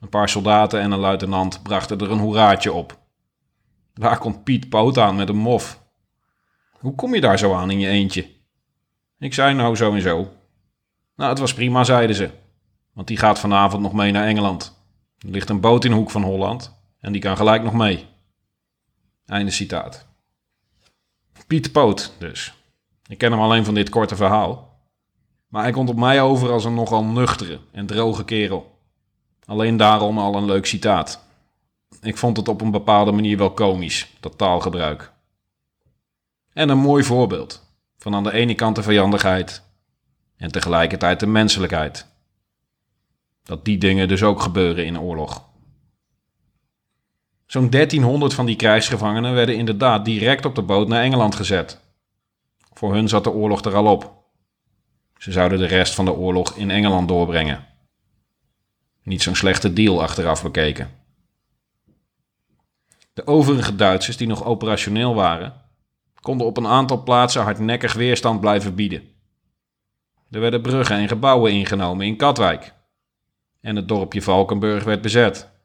Een 0.00 0.08
paar 0.08 0.28
soldaten 0.28 0.80
en 0.80 0.90
een 0.90 0.98
luitenant 0.98 1.62
brachten 1.62 1.98
er 1.98 2.10
een 2.10 2.18
hoeraatje 2.18 2.72
op. 2.72 2.98
Daar 3.94 4.18
komt 4.18 4.44
Piet 4.44 4.68
Poot 4.68 4.98
aan 4.98 5.16
met 5.16 5.28
een 5.28 5.36
mof. 5.36 5.82
Hoe 6.72 6.94
kom 6.94 7.14
je 7.14 7.20
daar 7.20 7.38
zo 7.38 7.54
aan 7.54 7.70
in 7.70 7.78
je 7.78 7.88
eentje? 7.88 8.30
Ik 9.18 9.34
zei 9.34 9.54
nou 9.54 9.76
zo 9.76 9.94
en 9.94 10.00
zo. 10.00 10.28
Nou, 11.16 11.30
het 11.30 11.38
was 11.38 11.54
prima, 11.54 11.84
zeiden 11.84 12.16
ze. 12.16 12.30
Want 12.92 13.06
die 13.06 13.16
gaat 13.16 13.38
vanavond 13.38 13.82
nog 13.82 13.92
mee 13.92 14.12
naar 14.12 14.26
Engeland. 14.26 14.84
Er 15.18 15.30
ligt 15.30 15.48
een 15.48 15.60
boot 15.60 15.84
in 15.84 15.90
de 15.90 15.96
hoek 15.96 16.10
van 16.10 16.22
Holland 16.22 16.78
en 17.00 17.12
die 17.12 17.20
kan 17.20 17.36
gelijk 17.36 17.62
nog 17.62 17.74
mee. 17.74 18.06
Einde 19.26 19.50
citaat. 19.50 20.09
Piet 21.50 21.72
Poot 21.72 22.12
dus. 22.18 22.54
Ik 23.06 23.18
ken 23.18 23.30
hem 23.30 23.40
alleen 23.40 23.64
van 23.64 23.74
dit 23.74 23.88
korte 23.88 24.16
verhaal. 24.16 24.80
Maar 25.48 25.62
hij 25.62 25.72
komt 25.72 25.88
op 25.88 25.96
mij 25.96 26.22
over 26.22 26.50
als 26.50 26.64
een 26.64 26.74
nogal 26.74 27.04
nuchtere 27.04 27.60
en 27.72 27.86
droge 27.86 28.24
kerel. 28.24 28.78
Alleen 29.44 29.76
daarom 29.76 30.18
al 30.18 30.34
een 30.34 30.44
leuk 30.44 30.66
citaat. 30.66 31.24
Ik 32.02 32.16
vond 32.16 32.36
het 32.36 32.48
op 32.48 32.60
een 32.60 32.70
bepaalde 32.70 33.12
manier 33.12 33.38
wel 33.38 33.50
komisch, 33.50 34.16
dat 34.20 34.38
taalgebruik. 34.38 35.12
En 36.52 36.68
een 36.68 36.78
mooi 36.78 37.04
voorbeeld 37.04 37.62
van 37.98 38.14
aan 38.14 38.24
de 38.24 38.32
ene 38.32 38.54
kant 38.54 38.76
de 38.76 38.82
vijandigheid 38.82 39.62
en 40.36 40.52
tegelijkertijd 40.52 41.20
de 41.20 41.26
menselijkheid. 41.26 42.06
Dat 43.42 43.64
die 43.64 43.78
dingen 43.78 44.08
dus 44.08 44.22
ook 44.22 44.40
gebeuren 44.40 44.86
in 44.86 45.00
oorlog. 45.00 45.49
Zo'n 47.50 47.70
1300 47.70 48.34
van 48.34 48.46
die 48.46 48.56
krijgsgevangenen 48.56 49.34
werden 49.34 49.56
inderdaad 49.56 50.04
direct 50.04 50.44
op 50.44 50.54
de 50.54 50.62
boot 50.62 50.88
naar 50.88 51.02
Engeland 51.02 51.34
gezet. 51.34 51.80
Voor 52.72 52.94
hun 52.94 53.08
zat 53.08 53.24
de 53.24 53.30
oorlog 53.30 53.64
er 53.64 53.74
al 53.74 53.86
op. 53.86 54.12
Ze 55.18 55.32
zouden 55.32 55.58
de 55.58 55.66
rest 55.66 55.94
van 55.94 56.04
de 56.04 56.12
oorlog 56.12 56.56
in 56.56 56.70
Engeland 56.70 57.08
doorbrengen. 57.08 57.66
Niet 59.02 59.22
zo'n 59.22 59.34
slechte 59.34 59.72
deal 59.72 60.02
achteraf 60.02 60.42
bekeken. 60.42 60.90
De 63.12 63.26
overige 63.26 63.76
Duitsers 63.76 64.16
die 64.16 64.26
nog 64.26 64.44
operationeel 64.44 65.14
waren, 65.14 65.54
konden 66.20 66.46
op 66.46 66.56
een 66.56 66.66
aantal 66.66 67.02
plaatsen 67.02 67.42
hardnekkig 67.42 67.92
weerstand 67.92 68.40
blijven 68.40 68.74
bieden. 68.74 69.02
Er 70.30 70.40
werden 70.40 70.62
bruggen 70.62 70.96
en 70.96 71.08
gebouwen 71.08 71.52
ingenomen 71.52 72.06
in 72.06 72.16
Katwijk. 72.16 72.74
En 73.60 73.76
het 73.76 73.88
dorpje 73.88 74.22
Valkenburg 74.22 74.84
werd 74.84 75.02
bezet. 75.02 75.59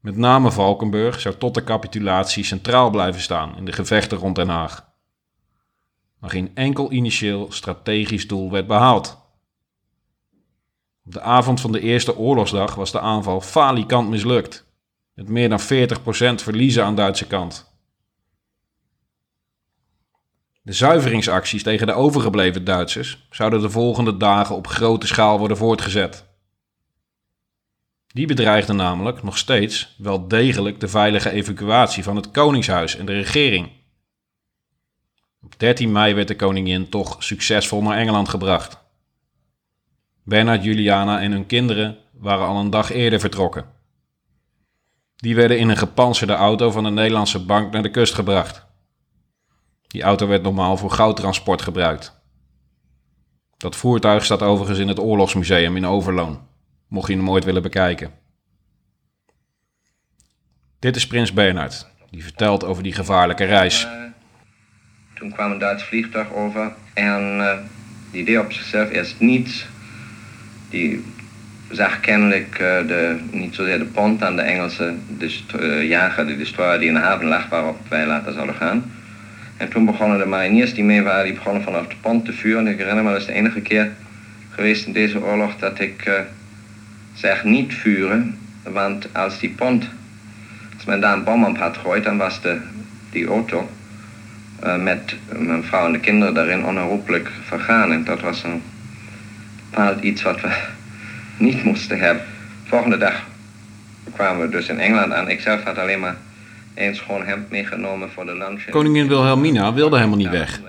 Met 0.00 0.16
name 0.16 0.50
Valkenburg 0.52 1.20
zou 1.20 1.36
tot 1.36 1.54
de 1.54 1.64
capitulatie 1.64 2.44
centraal 2.44 2.90
blijven 2.90 3.20
staan 3.20 3.56
in 3.56 3.64
de 3.64 3.72
gevechten 3.72 4.18
rond 4.18 4.36
Den 4.36 4.48
Haag. 4.48 4.88
Maar 6.18 6.30
geen 6.30 6.50
enkel 6.54 6.92
initieel 6.92 7.52
strategisch 7.52 8.28
doel 8.28 8.50
werd 8.50 8.66
behaald. 8.66 9.18
Op 11.04 11.12
de 11.12 11.20
avond 11.20 11.60
van 11.60 11.72
de 11.72 11.80
eerste 11.80 12.16
oorlogsdag 12.16 12.74
was 12.74 12.92
de 12.92 13.00
aanval 13.00 13.40
falikant 13.40 14.08
mislukt, 14.08 14.66
met 15.14 15.28
meer 15.28 15.48
dan 15.48 15.60
40% 15.60 15.64
verliezen 16.42 16.84
aan 16.84 16.94
Duitse 16.94 17.26
kant. 17.26 17.70
De 20.62 20.72
zuiveringsacties 20.72 21.62
tegen 21.62 21.86
de 21.86 21.92
overgebleven 21.92 22.64
Duitsers 22.64 23.26
zouden 23.30 23.60
de 23.60 23.70
volgende 23.70 24.16
dagen 24.16 24.56
op 24.56 24.66
grote 24.66 25.06
schaal 25.06 25.38
worden 25.38 25.56
voortgezet. 25.56 26.29
Die 28.12 28.26
bedreigden 28.26 28.76
namelijk 28.76 29.22
nog 29.22 29.38
steeds 29.38 29.94
wel 29.98 30.28
degelijk 30.28 30.80
de 30.80 30.88
veilige 30.88 31.30
evacuatie 31.30 32.02
van 32.02 32.16
het 32.16 32.30
Koningshuis 32.30 32.96
en 32.96 33.06
de 33.06 33.12
regering. 33.12 33.70
Op 35.42 35.58
13 35.58 35.92
mei 35.92 36.14
werd 36.14 36.28
de 36.28 36.36
koningin 36.36 36.88
toch 36.88 37.22
succesvol 37.22 37.82
naar 37.82 37.96
Engeland 37.96 38.28
gebracht. 38.28 38.78
Bernard, 40.24 40.64
Juliana 40.64 41.20
en 41.20 41.32
hun 41.32 41.46
kinderen 41.46 41.98
waren 42.12 42.46
al 42.46 42.56
een 42.56 42.70
dag 42.70 42.90
eerder 42.90 43.20
vertrokken. 43.20 43.64
Die 45.16 45.34
werden 45.34 45.58
in 45.58 45.68
een 45.68 45.76
gepantserde 45.76 46.32
auto 46.32 46.70
van 46.70 46.84
de 46.84 46.90
Nederlandse 46.90 47.44
bank 47.44 47.72
naar 47.72 47.82
de 47.82 47.90
kust 47.90 48.14
gebracht. 48.14 48.66
Die 49.86 50.02
auto 50.02 50.26
werd 50.26 50.42
normaal 50.42 50.76
voor 50.76 50.90
goudtransport 50.90 51.62
gebruikt. 51.62 52.20
Dat 53.56 53.76
voertuig 53.76 54.24
staat 54.24 54.42
overigens 54.42 54.78
in 54.78 54.88
het 54.88 54.98
Oorlogsmuseum 54.98 55.76
in 55.76 55.86
Overloon, 55.86 56.48
mocht 56.90 57.08
je 57.08 57.16
hem 57.16 57.30
ooit 57.30 57.44
willen 57.44 57.62
bekijken. 57.62 58.10
Dit 60.78 60.96
is 60.96 61.06
Prins 61.06 61.32
Bernhard, 61.32 61.86
die 62.10 62.22
vertelt 62.22 62.64
over 62.64 62.82
die 62.82 62.92
gevaarlijke 62.92 63.44
reis. 63.44 63.84
Eh, 63.84 63.90
toen 65.14 65.32
kwam 65.32 65.50
een 65.50 65.58
Duits 65.58 65.84
vliegtuig 65.84 66.32
over 66.32 66.72
en 66.94 67.38
uh, 67.38 67.52
die 68.10 68.24
deed 68.24 68.38
op 68.38 68.52
zichzelf 68.52 68.90
eerst 68.90 69.20
niets. 69.20 69.66
Die 70.70 71.04
zag 71.70 72.00
kennelijk 72.00 72.52
uh, 72.52 72.58
de, 72.86 73.18
niet 73.30 73.54
zozeer 73.54 73.78
de 73.78 73.84
pont 73.84 74.22
aan 74.22 74.36
de 74.36 74.42
Engelse 74.42 74.94
jager, 75.82 76.26
de 76.26 76.36
destroyer 76.36 76.78
die 76.78 76.88
in 76.88 76.94
de 76.94 77.00
haven 77.00 77.26
lag 77.26 77.48
waarop 77.48 77.88
wij 77.88 78.06
later 78.06 78.32
zouden 78.32 78.54
gaan. 78.54 78.92
En 79.56 79.68
toen 79.68 79.84
begonnen 79.84 80.18
de 80.18 80.26
mariniers 80.26 80.74
die 80.74 80.84
mee 80.84 81.02
waren, 81.02 81.24
die 81.24 81.34
begonnen 81.34 81.62
vanaf 81.62 81.86
de 81.86 81.96
pont 82.00 82.24
te 82.24 82.32
vuren. 82.32 82.66
Ik 82.66 82.78
herinner 82.78 83.04
me, 83.04 83.10
dat 83.10 83.20
is 83.20 83.26
de 83.26 83.32
enige 83.32 83.60
keer 83.60 83.92
geweest 84.50 84.86
in 84.86 84.92
deze 84.92 85.20
oorlog 85.20 85.56
dat 85.56 85.80
ik 85.80 86.26
zeg 87.20 87.44
niet 87.44 87.74
vuren. 87.74 88.38
Want 88.62 89.14
als 89.14 89.38
die 89.38 89.50
pont, 89.50 89.88
als 90.74 90.84
men 90.84 91.00
daar 91.00 91.16
een 91.16 91.24
bom 91.24 91.44
op 91.44 91.58
had 91.58 91.76
gegooid, 91.76 92.04
dan 92.04 92.16
was 92.16 92.40
de, 92.40 92.60
die 93.10 93.26
auto 93.26 93.68
uh, 94.64 94.76
met 94.76 95.16
mijn 95.28 95.64
vrouw 95.64 95.86
en 95.86 95.92
de 95.92 96.00
kinderen 96.00 96.34
daarin 96.34 96.64
onherroepelijk 96.64 97.30
vergaan. 97.44 97.92
En 97.92 98.04
dat 98.04 98.20
was 98.20 98.42
een 98.42 98.62
bepaald 99.70 100.02
iets 100.02 100.22
wat 100.22 100.40
we 100.40 100.56
niet 101.46 101.64
moesten 101.64 101.98
hebben. 101.98 102.24
Volgende 102.64 102.98
dag 102.98 103.22
kwamen 104.14 104.46
we 104.46 104.48
dus 104.48 104.68
in 104.68 104.80
Engeland 104.80 105.12
aan. 105.12 105.28
Ik 105.28 105.40
zelf 105.40 105.62
had 105.62 105.78
alleen 105.78 106.00
maar 106.00 106.16
een 106.74 106.94
schoon 106.94 107.24
hemd 107.24 107.50
meegenomen 107.50 108.10
voor 108.10 108.26
de 108.26 108.36
lunch. 108.36 108.70
Koningin 108.70 109.08
Wilhelmina 109.08 109.72
wilde 109.74 109.96
helemaal 109.96 110.16
niet 110.16 110.30
weg. 110.30 110.60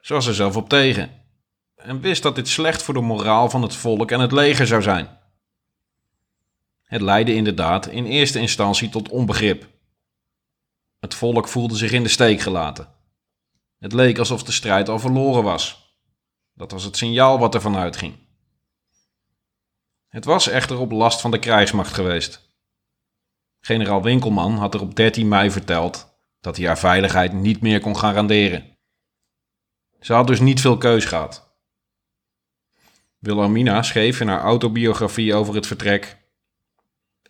Ze 0.00 0.12
was 0.12 0.26
er 0.26 0.34
zelf 0.34 0.56
op 0.56 0.68
tegen. 0.68 1.10
En 1.76 2.00
wist 2.00 2.22
dat 2.22 2.34
dit 2.34 2.48
slecht 2.48 2.82
voor 2.82 2.94
de 2.94 3.00
moraal 3.00 3.50
van 3.50 3.62
het 3.62 3.76
volk 3.76 4.10
en 4.10 4.20
het 4.20 4.32
leger 4.32 4.66
zou 4.66 4.82
zijn. 4.82 5.08
Het 6.92 7.00
leidde 7.00 7.34
inderdaad 7.34 7.86
in 7.86 8.06
eerste 8.06 8.38
instantie 8.38 8.88
tot 8.88 9.08
onbegrip. 9.08 9.68
Het 10.98 11.14
volk 11.14 11.48
voelde 11.48 11.76
zich 11.76 11.92
in 11.92 12.02
de 12.02 12.08
steek 12.08 12.40
gelaten. 12.40 12.88
Het 13.78 13.92
leek 13.92 14.18
alsof 14.18 14.42
de 14.42 14.52
strijd 14.52 14.88
al 14.88 14.98
verloren 14.98 15.42
was. 15.42 15.96
Dat 16.54 16.70
was 16.70 16.84
het 16.84 16.96
signaal 16.96 17.38
wat 17.38 17.54
ervan 17.54 17.76
uitging. 17.76 18.14
Het 20.08 20.24
was 20.24 20.48
echter 20.48 20.78
op 20.78 20.90
last 20.90 21.20
van 21.20 21.30
de 21.30 21.38
krijgsmacht 21.38 21.94
geweest. 21.94 22.56
Generaal 23.60 24.02
Winkelman 24.02 24.56
had 24.56 24.74
er 24.74 24.80
op 24.80 24.94
13 24.94 25.28
mei 25.28 25.50
verteld 25.50 26.18
dat 26.40 26.56
hij 26.56 26.66
haar 26.66 26.78
veiligheid 26.78 27.32
niet 27.32 27.60
meer 27.60 27.80
kon 27.80 27.96
garanderen. 27.96 28.78
Ze 30.00 30.12
had 30.12 30.26
dus 30.26 30.40
niet 30.40 30.60
veel 30.60 30.78
keus 30.78 31.04
gehad. 31.04 31.56
Wilhelmina 33.18 33.82
schreef 33.82 34.20
in 34.20 34.28
haar 34.28 34.42
autobiografie 34.42 35.34
over 35.34 35.54
het 35.54 35.66
vertrek: 35.66 36.20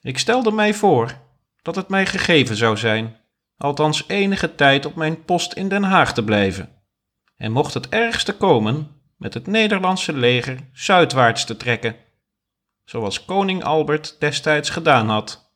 Ik 0.02 0.18
stelde 0.18 0.52
mij 0.52 0.74
voor 0.74 1.18
dat 1.62 1.76
het 1.76 1.88
mij 1.88 2.06
gegeven 2.06 2.56
zou 2.56 2.76
zijn, 2.76 3.16
althans 3.56 4.08
enige 4.08 4.54
tijd 4.54 4.86
op 4.86 4.94
mijn 4.94 5.24
post 5.24 5.52
in 5.52 5.68
Den 5.68 5.82
Haag 5.82 6.14
te 6.14 6.24
blijven. 6.24 6.82
En 7.36 7.52
mocht 7.52 7.74
het 7.74 7.88
ergste 7.88 8.36
komen, 8.36 9.00
met 9.16 9.34
het 9.34 9.46
Nederlandse 9.46 10.12
leger 10.12 10.58
zuidwaarts 10.72 11.44
te 11.44 11.56
trekken, 11.56 11.96
zoals 12.84 13.24
koning 13.24 13.64
Albert 13.64 14.16
destijds 14.18 14.70
gedaan 14.70 15.08
had. 15.08 15.50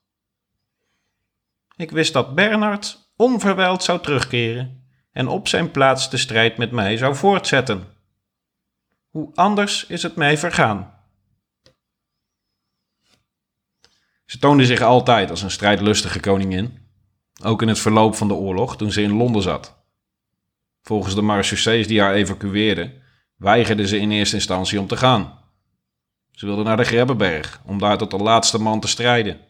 Ik 1.76 1.90
wist 1.90 2.12
dat 2.12 2.34
Bernard 2.34 3.10
onverwijld 3.16 3.82
zou 3.82 4.00
terugkeren 4.00 4.84
en 5.12 5.28
op 5.28 5.48
zijn 5.48 5.70
plaats 5.70 6.10
de 6.10 6.16
strijd 6.16 6.56
met 6.56 6.70
mij 6.70 6.96
zou 6.96 7.14
voortzetten. 7.14 7.86
Hoe 9.10 9.30
anders 9.34 9.86
is 9.86 10.02
het 10.02 10.16
mij 10.16 10.38
vergaan. 10.38 10.95
Ze 14.26 14.38
toonde 14.38 14.64
zich 14.64 14.80
altijd 14.80 15.30
als 15.30 15.42
een 15.42 15.50
strijdlustige 15.50 16.20
koningin, 16.20 16.78
ook 17.42 17.62
in 17.62 17.68
het 17.68 17.78
verloop 17.78 18.14
van 18.14 18.28
de 18.28 18.34
oorlog 18.34 18.76
toen 18.76 18.92
ze 18.92 19.02
in 19.02 19.16
Londen 19.16 19.42
zat. 19.42 19.76
Volgens 20.82 21.14
de 21.14 21.22
marechaussees 21.22 21.86
die 21.86 22.00
haar 22.00 22.14
evacueerden, 22.14 22.92
weigerde 23.36 23.86
ze 23.86 23.98
in 23.98 24.10
eerste 24.10 24.34
instantie 24.34 24.80
om 24.80 24.86
te 24.86 24.96
gaan. 24.96 25.38
Ze 26.32 26.46
wilde 26.46 26.62
naar 26.62 26.76
de 26.76 26.84
Grebbeberg 26.84 27.60
om 27.64 27.78
daar 27.78 27.98
tot 27.98 28.10
de 28.10 28.16
laatste 28.16 28.60
man 28.60 28.80
te 28.80 28.88
strijden. 28.88 29.40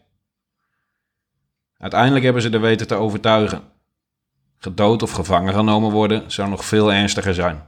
Uiteindelijk 1.77 2.23
hebben 2.23 2.41
ze 2.41 2.49
er 2.49 2.61
weten 2.61 2.87
te 2.87 2.95
overtuigen. 2.95 3.63
Gedood 4.57 5.03
of 5.03 5.11
gevangen 5.11 5.53
genomen 5.53 5.91
worden 5.91 6.31
zou 6.31 6.49
nog 6.49 6.65
veel 6.65 6.93
ernstiger 6.93 7.33
zijn. 7.33 7.67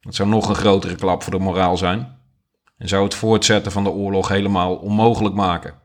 Het 0.00 0.14
zou 0.14 0.28
nog 0.28 0.48
een 0.48 0.54
grotere 0.54 0.94
klap 0.94 1.22
voor 1.22 1.32
de 1.32 1.38
moraal 1.38 1.76
zijn 1.76 2.18
en 2.76 2.88
zou 2.88 3.04
het 3.04 3.14
voortzetten 3.14 3.72
van 3.72 3.84
de 3.84 3.90
oorlog 3.90 4.28
helemaal 4.28 4.74
onmogelijk 4.76 5.34
maken. 5.34 5.82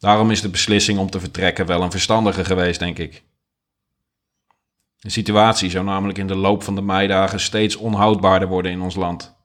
Daarom 0.00 0.30
is 0.30 0.40
de 0.40 0.48
beslissing 0.48 0.98
om 0.98 1.10
te 1.10 1.20
vertrekken 1.20 1.66
wel 1.66 1.82
een 1.82 1.90
verstandige 1.90 2.44
geweest, 2.44 2.78
denk 2.78 2.98
ik. 2.98 3.24
De 4.96 5.10
situatie 5.10 5.70
zou 5.70 5.84
namelijk 5.84 6.18
in 6.18 6.26
de 6.26 6.36
loop 6.36 6.62
van 6.62 6.74
de 6.74 6.82
meidagen 6.82 7.40
steeds 7.40 7.76
onhoudbaarder 7.76 8.48
worden 8.48 8.72
in 8.72 8.80
ons 8.80 8.94
land. 8.94 9.36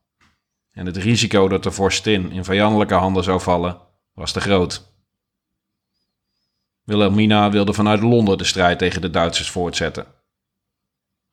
En 0.72 0.86
het 0.86 0.98
risico 0.98 1.48
dat 1.48 1.64
de 1.64 1.72
vorstin 1.72 2.32
in 2.32 2.44
vijandelijke 2.44 2.94
handen 2.94 3.24
zou 3.24 3.42
vallen, 3.42 3.78
was 4.14 4.32
te 4.32 4.42
groot. 4.42 4.94
Wilhelmina 6.84 7.50
wilde 7.50 7.74
vanuit 7.74 8.02
Londen 8.02 8.38
de 8.38 8.44
strijd 8.44 8.80
tegen 8.80 9.02
de 9.02 9.10
Duitsers 9.10 9.50
voortzetten. 9.50 10.06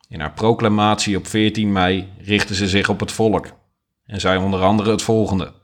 In 0.08 0.20
haar 0.20 0.32
proclamatie 0.32 1.16
op 1.16 1.26
14 1.26 1.72
mei 1.72 2.12
richtte 2.18 2.54
ze 2.54 2.68
zich 2.68 2.88
op 2.88 3.00
het 3.00 3.12
volk 3.12 3.46
en 4.04 4.20
zei 4.20 4.44
onder 4.44 4.62
andere 4.62 4.90
het 4.90 5.02
volgende. 5.02 5.61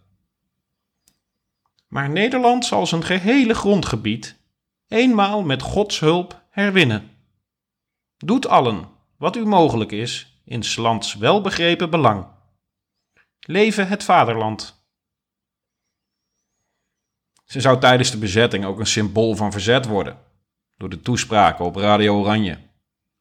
Maar 1.89 2.11
Nederland 2.11 2.65
zal 2.65 2.87
zijn 2.87 3.05
gehele 3.05 3.55
grondgebied 3.55 4.37
eenmaal 4.89 5.43
met 5.43 5.63
Gods 5.63 6.01
hulp 6.01 6.43
herwinnen. 6.51 7.11
Doet 8.17 8.47
allen 8.47 8.89
wat 9.17 9.37
u 9.37 9.45
mogelijk 9.45 9.93
is 9.93 10.41
in 10.45 10.63
lands 10.77 11.15
welbegrepen 11.15 11.91
belang. 11.91 12.27
Leven 13.41 13.89
het 13.89 14.05
vaderland. 14.05 14.87
Ze 17.45 17.61
zou 17.61 17.81
tijdens 17.81 18.11
de 18.11 18.19
bezetting 18.19 18.65
ook 18.65 18.79
een 18.79 18.87
symbool 18.87 19.35
van 19.35 19.53
verzet 19.53 19.87
worden, 19.87 20.19
door 20.77 20.89
de 20.89 21.01
toespraken 21.01 21.65
op 21.65 21.77
Radio 21.77 22.21
Oranje 22.21 22.59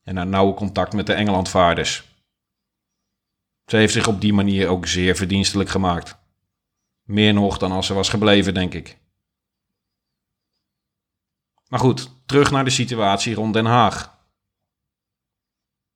en 0.03 0.15
haar 0.15 0.27
nauwe 0.27 0.53
contact 0.53 0.93
met 0.93 1.05
de 1.05 1.13
Engelandvaarders. 1.13 2.03
Ze 3.65 3.77
heeft 3.77 3.93
zich 3.93 4.07
op 4.07 4.21
die 4.21 4.33
manier 4.33 4.67
ook 4.67 4.87
zeer 4.87 5.15
verdienstelijk 5.15 5.69
gemaakt. 5.69 6.17
Meer 7.07 7.33
nog 7.33 7.57
dan 7.57 7.71
als 7.71 7.85
ze 7.85 7.93
was 7.93 8.09
gebleven, 8.09 8.53
denk 8.53 8.73
ik. 8.73 8.97
Maar 11.67 11.79
goed, 11.79 12.11
terug 12.25 12.51
naar 12.51 12.63
de 12.63 12.69
situatie 12.69 13.35
rond 13.35 13.53
Den 13.53 13.65
Haag. 13.65 14.17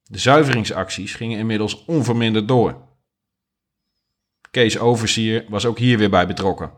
De 0.03 0.17
zuiveringsacties 0.17 1.13
gingen 1.13 1.39
inmiddels 1.39 1.85
onverminderd 1.85 2.47
door. 2.47 2.87
Kees 4.51 4.77
Oversier 4.77 5.45
was 5.49 5.65
ook 5.65 5.77
hier 5.77 5.97
weer 5.97 6.09
bij 6.09 6.27
betrokken. 6.27 6.71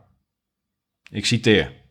Ik 1.10 1.26
citeer. 1.26 1.82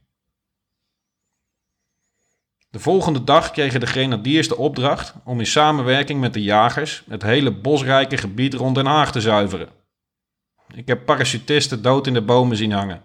De 2.71 2.79
volgende 2.79 3.25
dag 3.25 3.51
kregen 3.51 3.81
de 3.81 3.87
grenadiers 3.87 4.49
de 4.49 4.57
opdracht 4.57 5.15
om 5.25 5.39
in 5.39 5.47
samenwerking 5.47 6.21
met 6.21 6.35
de 6.35 6.43
jagers 6.43 7.05
het 7.09 7.23
hele 7.23 7.61
bosrijke 7.61 8.17
gebied 8.17 8.55
rond 8.55 8.75
Den 8.75 8.87
Haag 8.87 9.13
te 9.13 9.21
zuiveren. 9.21 9.82
Ik 10.75 10.87
heb 10.87 11.05
parachutisten 11.05 11.83
dood 11.83 12.07
in 12.07 12.15
de 12.15 12.23
bomen 12.23 12.57
zien 12.57 12.73
hangen. 12.73 13.03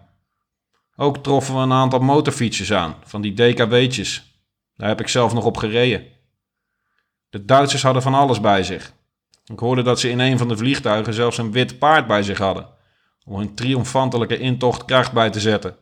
Ook 0.96 1.16
troffen 1.16 1.54
we 1.54 1.60
een 1.60 1.72
aantal 1.72 1.98
motorfietsers 1.98 2.72
aan, 2.72 2.94
van 3.04 3.20
die 3.20 3.34
DKW'tjes. 3.34 4.42
Daar 4.76 4.88
heb 4.88 5.00
ik 5.00 5.08
zelf 5.08 5.34
nog 5.34 5.44
op 5.44 5.56
gereden. 5.56 6.06
De 7.28 7.44
Duitsers 7.44 7.82
hadden 7.82 8.02
van 8.02 8.14
alles 8.14 8.40
bij 8.40 8.62
zich. 8.62 8.92
Ik 9.44 9.58
hoorde 9.58 9.82
dat 9.82 10.00
ze 10.00 10.10
in 10.10 10.18
een 10.18 10.38
van 10.38 10.48
de 10.48 10.56
vliegtuigen 10.56 11.14
zelfs 11.14 11.38
een 11.38 11.52
wit 11.52 11.78
paard 11.78 12.06
bij 12.06 12.22
zich 12.22 12.38
hadden, 12.38 12.68
om 13.24 13.38
hun 13.38 13.54
triomfantelijke 13.54 14.38
intocht 14.38 14.84
kracht 14.84 15.12
bij 15.12 15.30
te 15.30 15.40
zetten. 15.40 15.76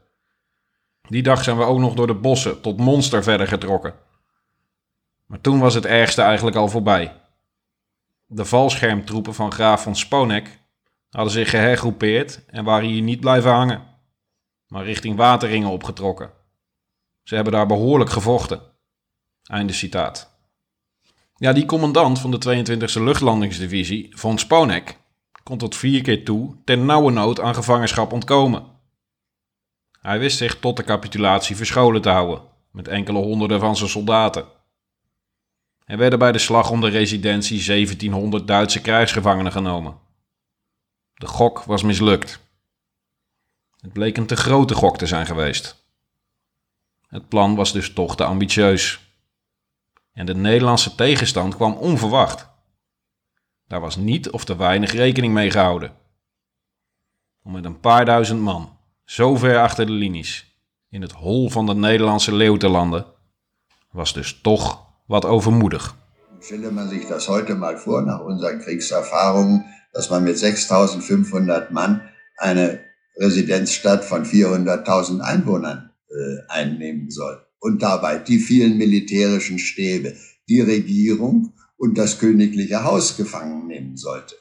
Die 1.08 1.22
dag 1.22 1.44
zijn 1.44 1.56
we 1.56 1.64
ook 1.64 1.78
nog 1.78 1.94
door 1.94 2.06
de 2.06 2.14
bossen 2.14 2.60
tot 2.60 2.78
Monster 2.78 3.22
verder 3.22 3.46
getrokken. 3.46 3.94
Maar 5.26 5.40
toen 5.40 5.58
was 5.58 5.74
het 5.74 5.86
ergste 5.86 6.22
eigenlijk 6.22 6.56
al 6.56 6.68
voorbij. 6.68 7.12
De 8.26 8.44
valschermtroepen 8.44 9.34
van 9.34 9.52
graaf 9.52 9.82
van 9.82 9.96
Sponek 9.96 10.65
hadden 11.10 11.32
zich 11.32 11.50
gehergroepeerd 11.50 12.44
en 12.46 12.64
waren 12.64 12.88
hier 12.88 13.02
niet 13.02 13.20
blijven 13.20 13.50
hangen, 13.50 13.82
maar 14.66 14.84
richting 14.84 15.16
Wateringen 15.16 15.70
opgetrokken. 15.70 16.30
Ze 17.22 17.34
hebben 17.34 17.52
daar 17.52 17.66
behoorlijk 17.66 18.10
gevochten. 18.10 18.60
Einde 19.42 19.72
citaat. 19.72 20.34
Ja, 21.36 21.52
die 21.52 21.66
commandant 21.66 22.18
van 22.20 22.30
de 22.30 22.64
22e 22.64 23.02
luchtlandingsdivisie, 23.02 24.18
von 24.18 24.38
Sponek, 24.38 24.98
kon 25.42 25.58
tot 25.58 25.76
vier 25.76 26.02
keer 26.02 26.24
toe 26.24 26.56
ten 26.64 26.84
nauwe 26.84 27.10
nood 27.10 27.40
aan 27.40 27.54
gevangenschap 27.54 28.12
ontkomen. 28.12 28.64
Hij 30.00 30.18
wist 30.18 30.36
zich 30.36 30.58
tot 30.58 30.76
de 30.76 30.84
capitulatie 30.84 31.56
verscholen 31.56 32.02
te 32.02 32.08
houden, 32.08 32.42
met 32.70 32.88
enkele 32.88 33.18
honderden 33.18 33.60
van 33.60 33.76
zijn 33.76 33.90
soldaten. 33.90 34.44
Er 35.84 35.96
werden 35.96 36.18
bij 36.18 36.32
de 36.32 36.38
slag 36.38 36.70
om 36.70 36.80
de 36.80 36.88
residentie 36.88 37.64
1700 37.64 38.46
Duitse 38.46 38.80
krijgsgevangenen 38.80 39.52
genomen. 39.52 39.98
De 41.18 41.26
gok 41.26 41.62
was 41.62 41.82
mislukt. 41.82 42.40
Het 43.80 43.92
bleek 43.92 44.16
een 44.16 44.26
te 44.26 44.36
grote 44.36 44.74
gok 44.74 44.98
te 44.98 45.06
zijn 45.06 45.26
geweest. 45.26 45.84
Het 47.08 47.28
plan 47.28 47.54
was 47.54 47.72
dus 47.72 47.92
toch 47.92 48.16
te 48.16 48.24
ambitieus. 48.24 49.00
En 50.12 50.26
de 50.26 50.34
Nederlandse 50.34 50.94
tegenstand 50.94 51.54
kwam 51.54 51.72
onverwacht. 51.72 52.48
Daar 53.66 53.80
was 53.80 53.96
niet 53.96 54.30
of 54.30 54.44
te 54.44 54.56
weinig 54.56 54.92
rekening 54.92 55.32
mee 55.32 55.50
gehouden. 55.50 55.92
Om 57.42 57.52
met 57.52 57.64
een 57.64 57.80
paar 57.80 58.04
duizend 58.04 58.40
man 58.40 58.78
zo 59.04 59.36
ver 59.36 59.60
achter 59.60 59.86
de 59.86 59.92
linies, 59.92 60.58
in 60.88 61.02
het 61.02 61.12
hol 61.12 61.50
van 61.50 61.66
de 61.66 61.74
Nederlandse 61.74 62.34
leeuw 62.34 62.56
te 62.56 62.68
landen, 62.68 63.06
was 63.90 64.12
dus 64.12 64.40
toch 64.42 64.86
wat 65.06 65.24
overmoedig. 65.24 65.96
Stelle 66.40 66.70
man 66.70 66.88
sich 66.88 67.06
das 67.06 67.26
heute 67.26 67.54
mal 67.54 67.76
vor, 67.76 68.02
nach 68.02 68.20
unseren 68.20 68.60
Kriegserfahrungen, 68.60 69.64
dass 69.96 70.10
man 70.10 70.24
mit 70.24 70.36
6500 70.36 71.72
Mann 71.72 72.02
eine 72.36 72.80
Residenzstadt 73.16 74.04
von 74.04 74.26
400.000 74.26 75.20
Einwohnern 75.20 75.90
äh, 76.10 76.52
einnehmen 76.52 77.10
soll. 77.10 77.42
Und 77.60 77.80
dabei 77.82 78.18
die 78.18 78.38
vielen 78.38 78.76
militärischen 78.76 79.58
Stäbe, 79.58 80.14
die 80.50 80.60
Regierung 80.60 81.54
und 81.78 81.96
das 81.96 82.18
königliche 82.18 82.84
Haus 82.84 83.16
gefangen 83.16 83.68
nehmen 83.68 83.96
sollte. 83.96 84.34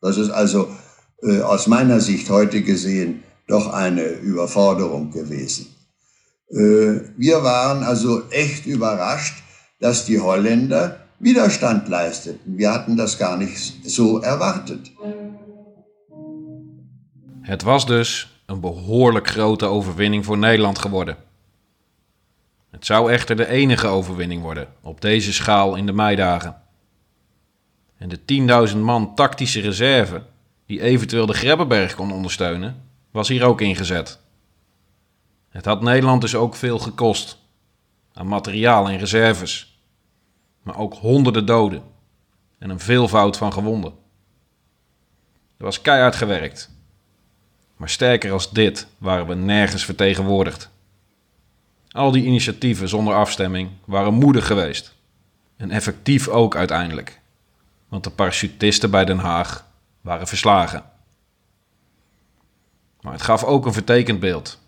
Das 0.00 0.18
ist 0.18 0.30
also 0.30 0.68
äh, 1.22 1.40
aus 1.42 1.68
meiner 1.68 2.00
Sicht 2.00 2.28
heute 2.28 2.62
gesehen 2.62 3.22
doch 3.46 3.72
eine 3.72 4.02
Überforderung 4.02 5.12
gewesen. 5.12 5.66
Äh, 6.48 7.02
wir 7.16 7.44
waren 7.44 7.84
also 7.84 8.28
echt 8.30 8.66
überrascht, 8.66 9.44
dass 9.78 10.06
die 10.06 10.18
Holländer 10.18 11.01
Widerstand 11.22 11.88
leisteten. 11.88 12.56
Wir 12.56 12.70
hatten 12.70 12.96
das 12.96 13.16
gar 13.16 13.36
nicht 13.36 13.90
so 13.90 14.20
erwartet. 14.20 14.92
Het 17.40 17.62
was 17.62 17.86
dus 17.86 18.40
een 18.46 18.60
behoorlijk 18.60 19.28
grote 19.28 19.66
overwinning 19.66 20.24
voor 20.24 20.38
Nederland 20.38 20.78
geworden. 20.78 21.16
Het 22.70 22.86
zou 22.86 23.12
echter 23.12 23.36
de 23.36 23.46
enige 23.46 23.86
overwinning 23.86 24.42
worden 24.42 24.68
op 24.80 25.00
deze 25.00 25.32
schaal 25.32 25.74
in 25.76 25.86
de 25.86 25.92
meidagen. 25.92 26.62
En 27.98 28.08
de 28.08 28.68
10.000 28.72 28.76
man 28.76 29.14
tactische 29.14 29.60
reserve 29.60 30.22
die 30.66 30.80
eventueel 30.80 31.26
de 31.26 31.34
Grebbeberg 31.34 31.94
kon 31.94 32.12
ondersteunen, 32.12 32.82
was 33.10 33.28
hier 33.28 33.44
ook 33.44 33.60
ingezet. 33.60 34.18
Het 35.48 35.64
had 35.64 35.82
Nederland 35.82 36.20
dus 36.20 36.34
ook 36.34 36.54
veel 36.54 36.78
gekost 36.78 37.38
aan 38.12 38.28
materiaal 38.28 38.88
en 38.88 38.98
reserves, 38.98 39.71
maar 40.62 40.78
ook 40.78 40.94
honderden 40.94 41.46
doden 41.46 41.82
en 42.58 42.70
een 42.70 42.80
veelvoud 42.80 43.36
van 43.36 43.52
gewonden. 43.52 43.92
Er 45.56 45.64
was 45.64 45.80
keihard 45.80 46.16
gewerkt, 46.16 46.70
maar 47.76 47.88
sterker 47.88 48.32
als 48.32 48.50
dit 48.50 48.86
waren 48.98 49.26
we 49.26 49.34
nergens 49.34 49.84
vertegenwoordigd. 49.84 50.70
Al 51.90 52.10
die 52.10 52.24
initiatieven 52.24 52.88
zonder 52.88 53.14
afstemming 53.14 53.70
waren 53.84 54.14
moedig 54.14 54.46
geweest 54.46 54.94
en 55.56 55.70
effectief 55.70 56.28
ook 56.28 56.56
uiteindelijk, 56.56 57.20
want 57.88 58.04
de 58.04 58.10
parachutisten 58.10 58.90
bij 58.90 59.04
Den 59.04 59.18
Haag 59.18 59.66
waren 60.00 60.26
verslagen. 60.26 60.84
Maar 63.00 63.12
het 63.12 63.22
gaf 63.22 63.44
ook 63.44 63.66
een 63.66 63.72
vertekend 63.72 64.20
beeld. 64.20 64.60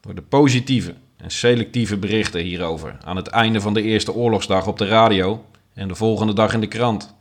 Door 0.00 0.14
de 0.14 0.22
positieve 0.22 0.94
en 1.22 1.30
selectieve 1.30 1.96
berichten 1.96 2.40
hierover 2.40 2.98
aan 3.04 3.16
het 3.16 3.26
einde 3.26 3.60
van 3.60 3.74
de 3.74 3.82
eerste 3.82 4.12
oorlogsdag 4.12 4.66
op 4.66 4.78
de 4.78 4.86
radio 4.86 5.44
en 5.74 5.88
de 5.88 5.94
volgende 5.94 6.32
dag 6.32 6.52
in 6.54 6.60
de 6.60 6.66
krant. 6.66 7.14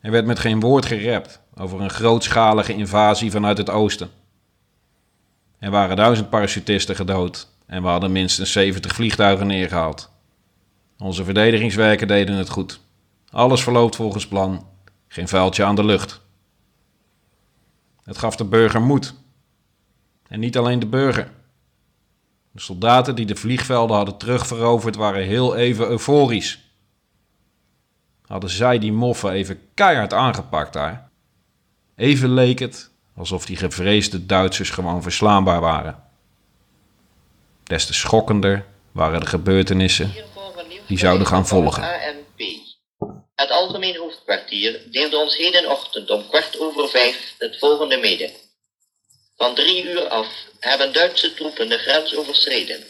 Er 0.00 0.10
werd 0.10 0.26
met 0.26 0.38
geen 0.38 0.60
woord 0.60 0.86
gerept 0.86 1.40
over 1.54 1.80
een 1.80 1.90
grootschalige 1.90 2.74
invasie 2.74 3.30
vanuit 3.30 3.58
het 3.58 3.70
oosten. 3.70 4.10
Er 5.58 5.70
waren 5.70 5.96
duizend 5.96 6.30
parachutisten 6.30 6.96
gedood 6.96 7.48
en 7.66 7.82
we 7.82 7.88
hadden 7.88 8.12
minstens 8.12 8.52
70 8.52 8.92
vliegtuigen 8.94 9.46
neergehaald. 9.46 10.10
Onze 10.98 11.24
verdedigingswerken 11.24 12.08
deden 12.08 12.34
het 12.34 12.48
goed. 12.48 12.80
Alles 13.30 13.62
verloopt 13.62 13.96
volgens 13.96 14.28
plan 14.28 14.66
geen 15.08 15.28
vuiltje 15.28 15.64
aan 15.64 15.74
de 15.74 15.84
lucht. 15.84 16.20
Het 18.02 18.18
gaf 18.18 18.36
de 18.36 18.44
burger 18.44 18.82
moed. 18.82 19.14
En 20.28 20.40
niet 20.40 20.58
alleen 20.58 20.78
de 20.78 20.86
burger. 20.86 21.30
De 22.56 22.62
soldaten 22.62 23.14
die 23.14 23.26
de 23.26 23.36
vliegvelden 23.36 23.96
hadden 23.96 24.16
terugveroverd 24.16 24.96
waren 24.96 25.22
heel 25.22 25.56
even 25.56 25.86
euforisch. 25.86 26.58
Hadden 28.26 28.50
zij 28.50 28.78
die 28.78 28.92
moffen 28.92 29.30
even 29.30 29.60
keihard 29.74 30.12
aangepakt 30.12 30.72
daar. 30.72 31.10
Even 31.96 32.34
leek 32.34 32.58
het 32.58 32.90
alsof 33.16 33.46
die 33.46 33.56
gevreesde 33.56 34.26
Duitsers 34.26 34.70
gewoon 34.70 35.02
verslaanbaar 35.02 35.60
waren. 35.60 36.02
Des 37.62 37.86
te 37.86 37.94
schokkender 37.94 38.64
waren 38.92 39.20
de 39.20 39.26
gebeurtenissen 39.26 40.12
die 40.86 40.98
zouden 40.98 41.26
gaan 41.26 41.46
volgen. 41.46 41.82
Het 43.34 43.50
Algemeen 43.50 43.96
Hoofdkwartier 43.96 44.80
deelde 44.90 45.16
ons 45.16 45.36
hedenochtend 45.36 46.10
om 46.10 46.28
kwart 46.28 46.60
over 46.60 46.88
vijf 46.88 47.34
het 47.38 47.58
volgende 47.58 47.96
mede. 47.96 48.30
Van 49.36 49.54
drie 49.54 49.84
uur 49.84 50.08
af 50.08 50.26
hebben 50.60 50.92
Duitse 50.92 51.34
troepen 51.34 51.68
de 51.68 51.78
grens 51.78 52.14
overschreden 52.14 52.86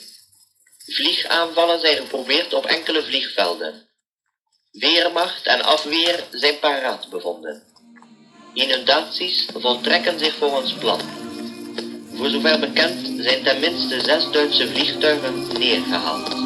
Vliegaanvallen 0.87 1.81
zijn 1.81 1.97
geprobeerd 1.97 2.55
op 2.55 2.65
enkele 2.65 3.03
vliegvelden. 3.03 3.89
Weermacht 4.71 5.47
en 5.47 5.63
afweer 5.63 6.25
zijn 6.31 6.59
paraat 6.59 7.09
bevonden. 7.11 7.63
Inundaties 8.55 9.47
voltrekken 9.55 10.19
zich 10.19 10.35
volgens 10.35 10.73
plan. 10.73 11.01
Voor 12.15 12.29
zover 12.29 12.59
bekend 12.59 13.23
zijn 13.23 13.43
ten 13.43 13.61
minste 13.61 14.01
zes 14.01 14.31
Duitse 14.31 14.69
vliegtuigen 14.69 15.59
neergehaald. 15.59 16.46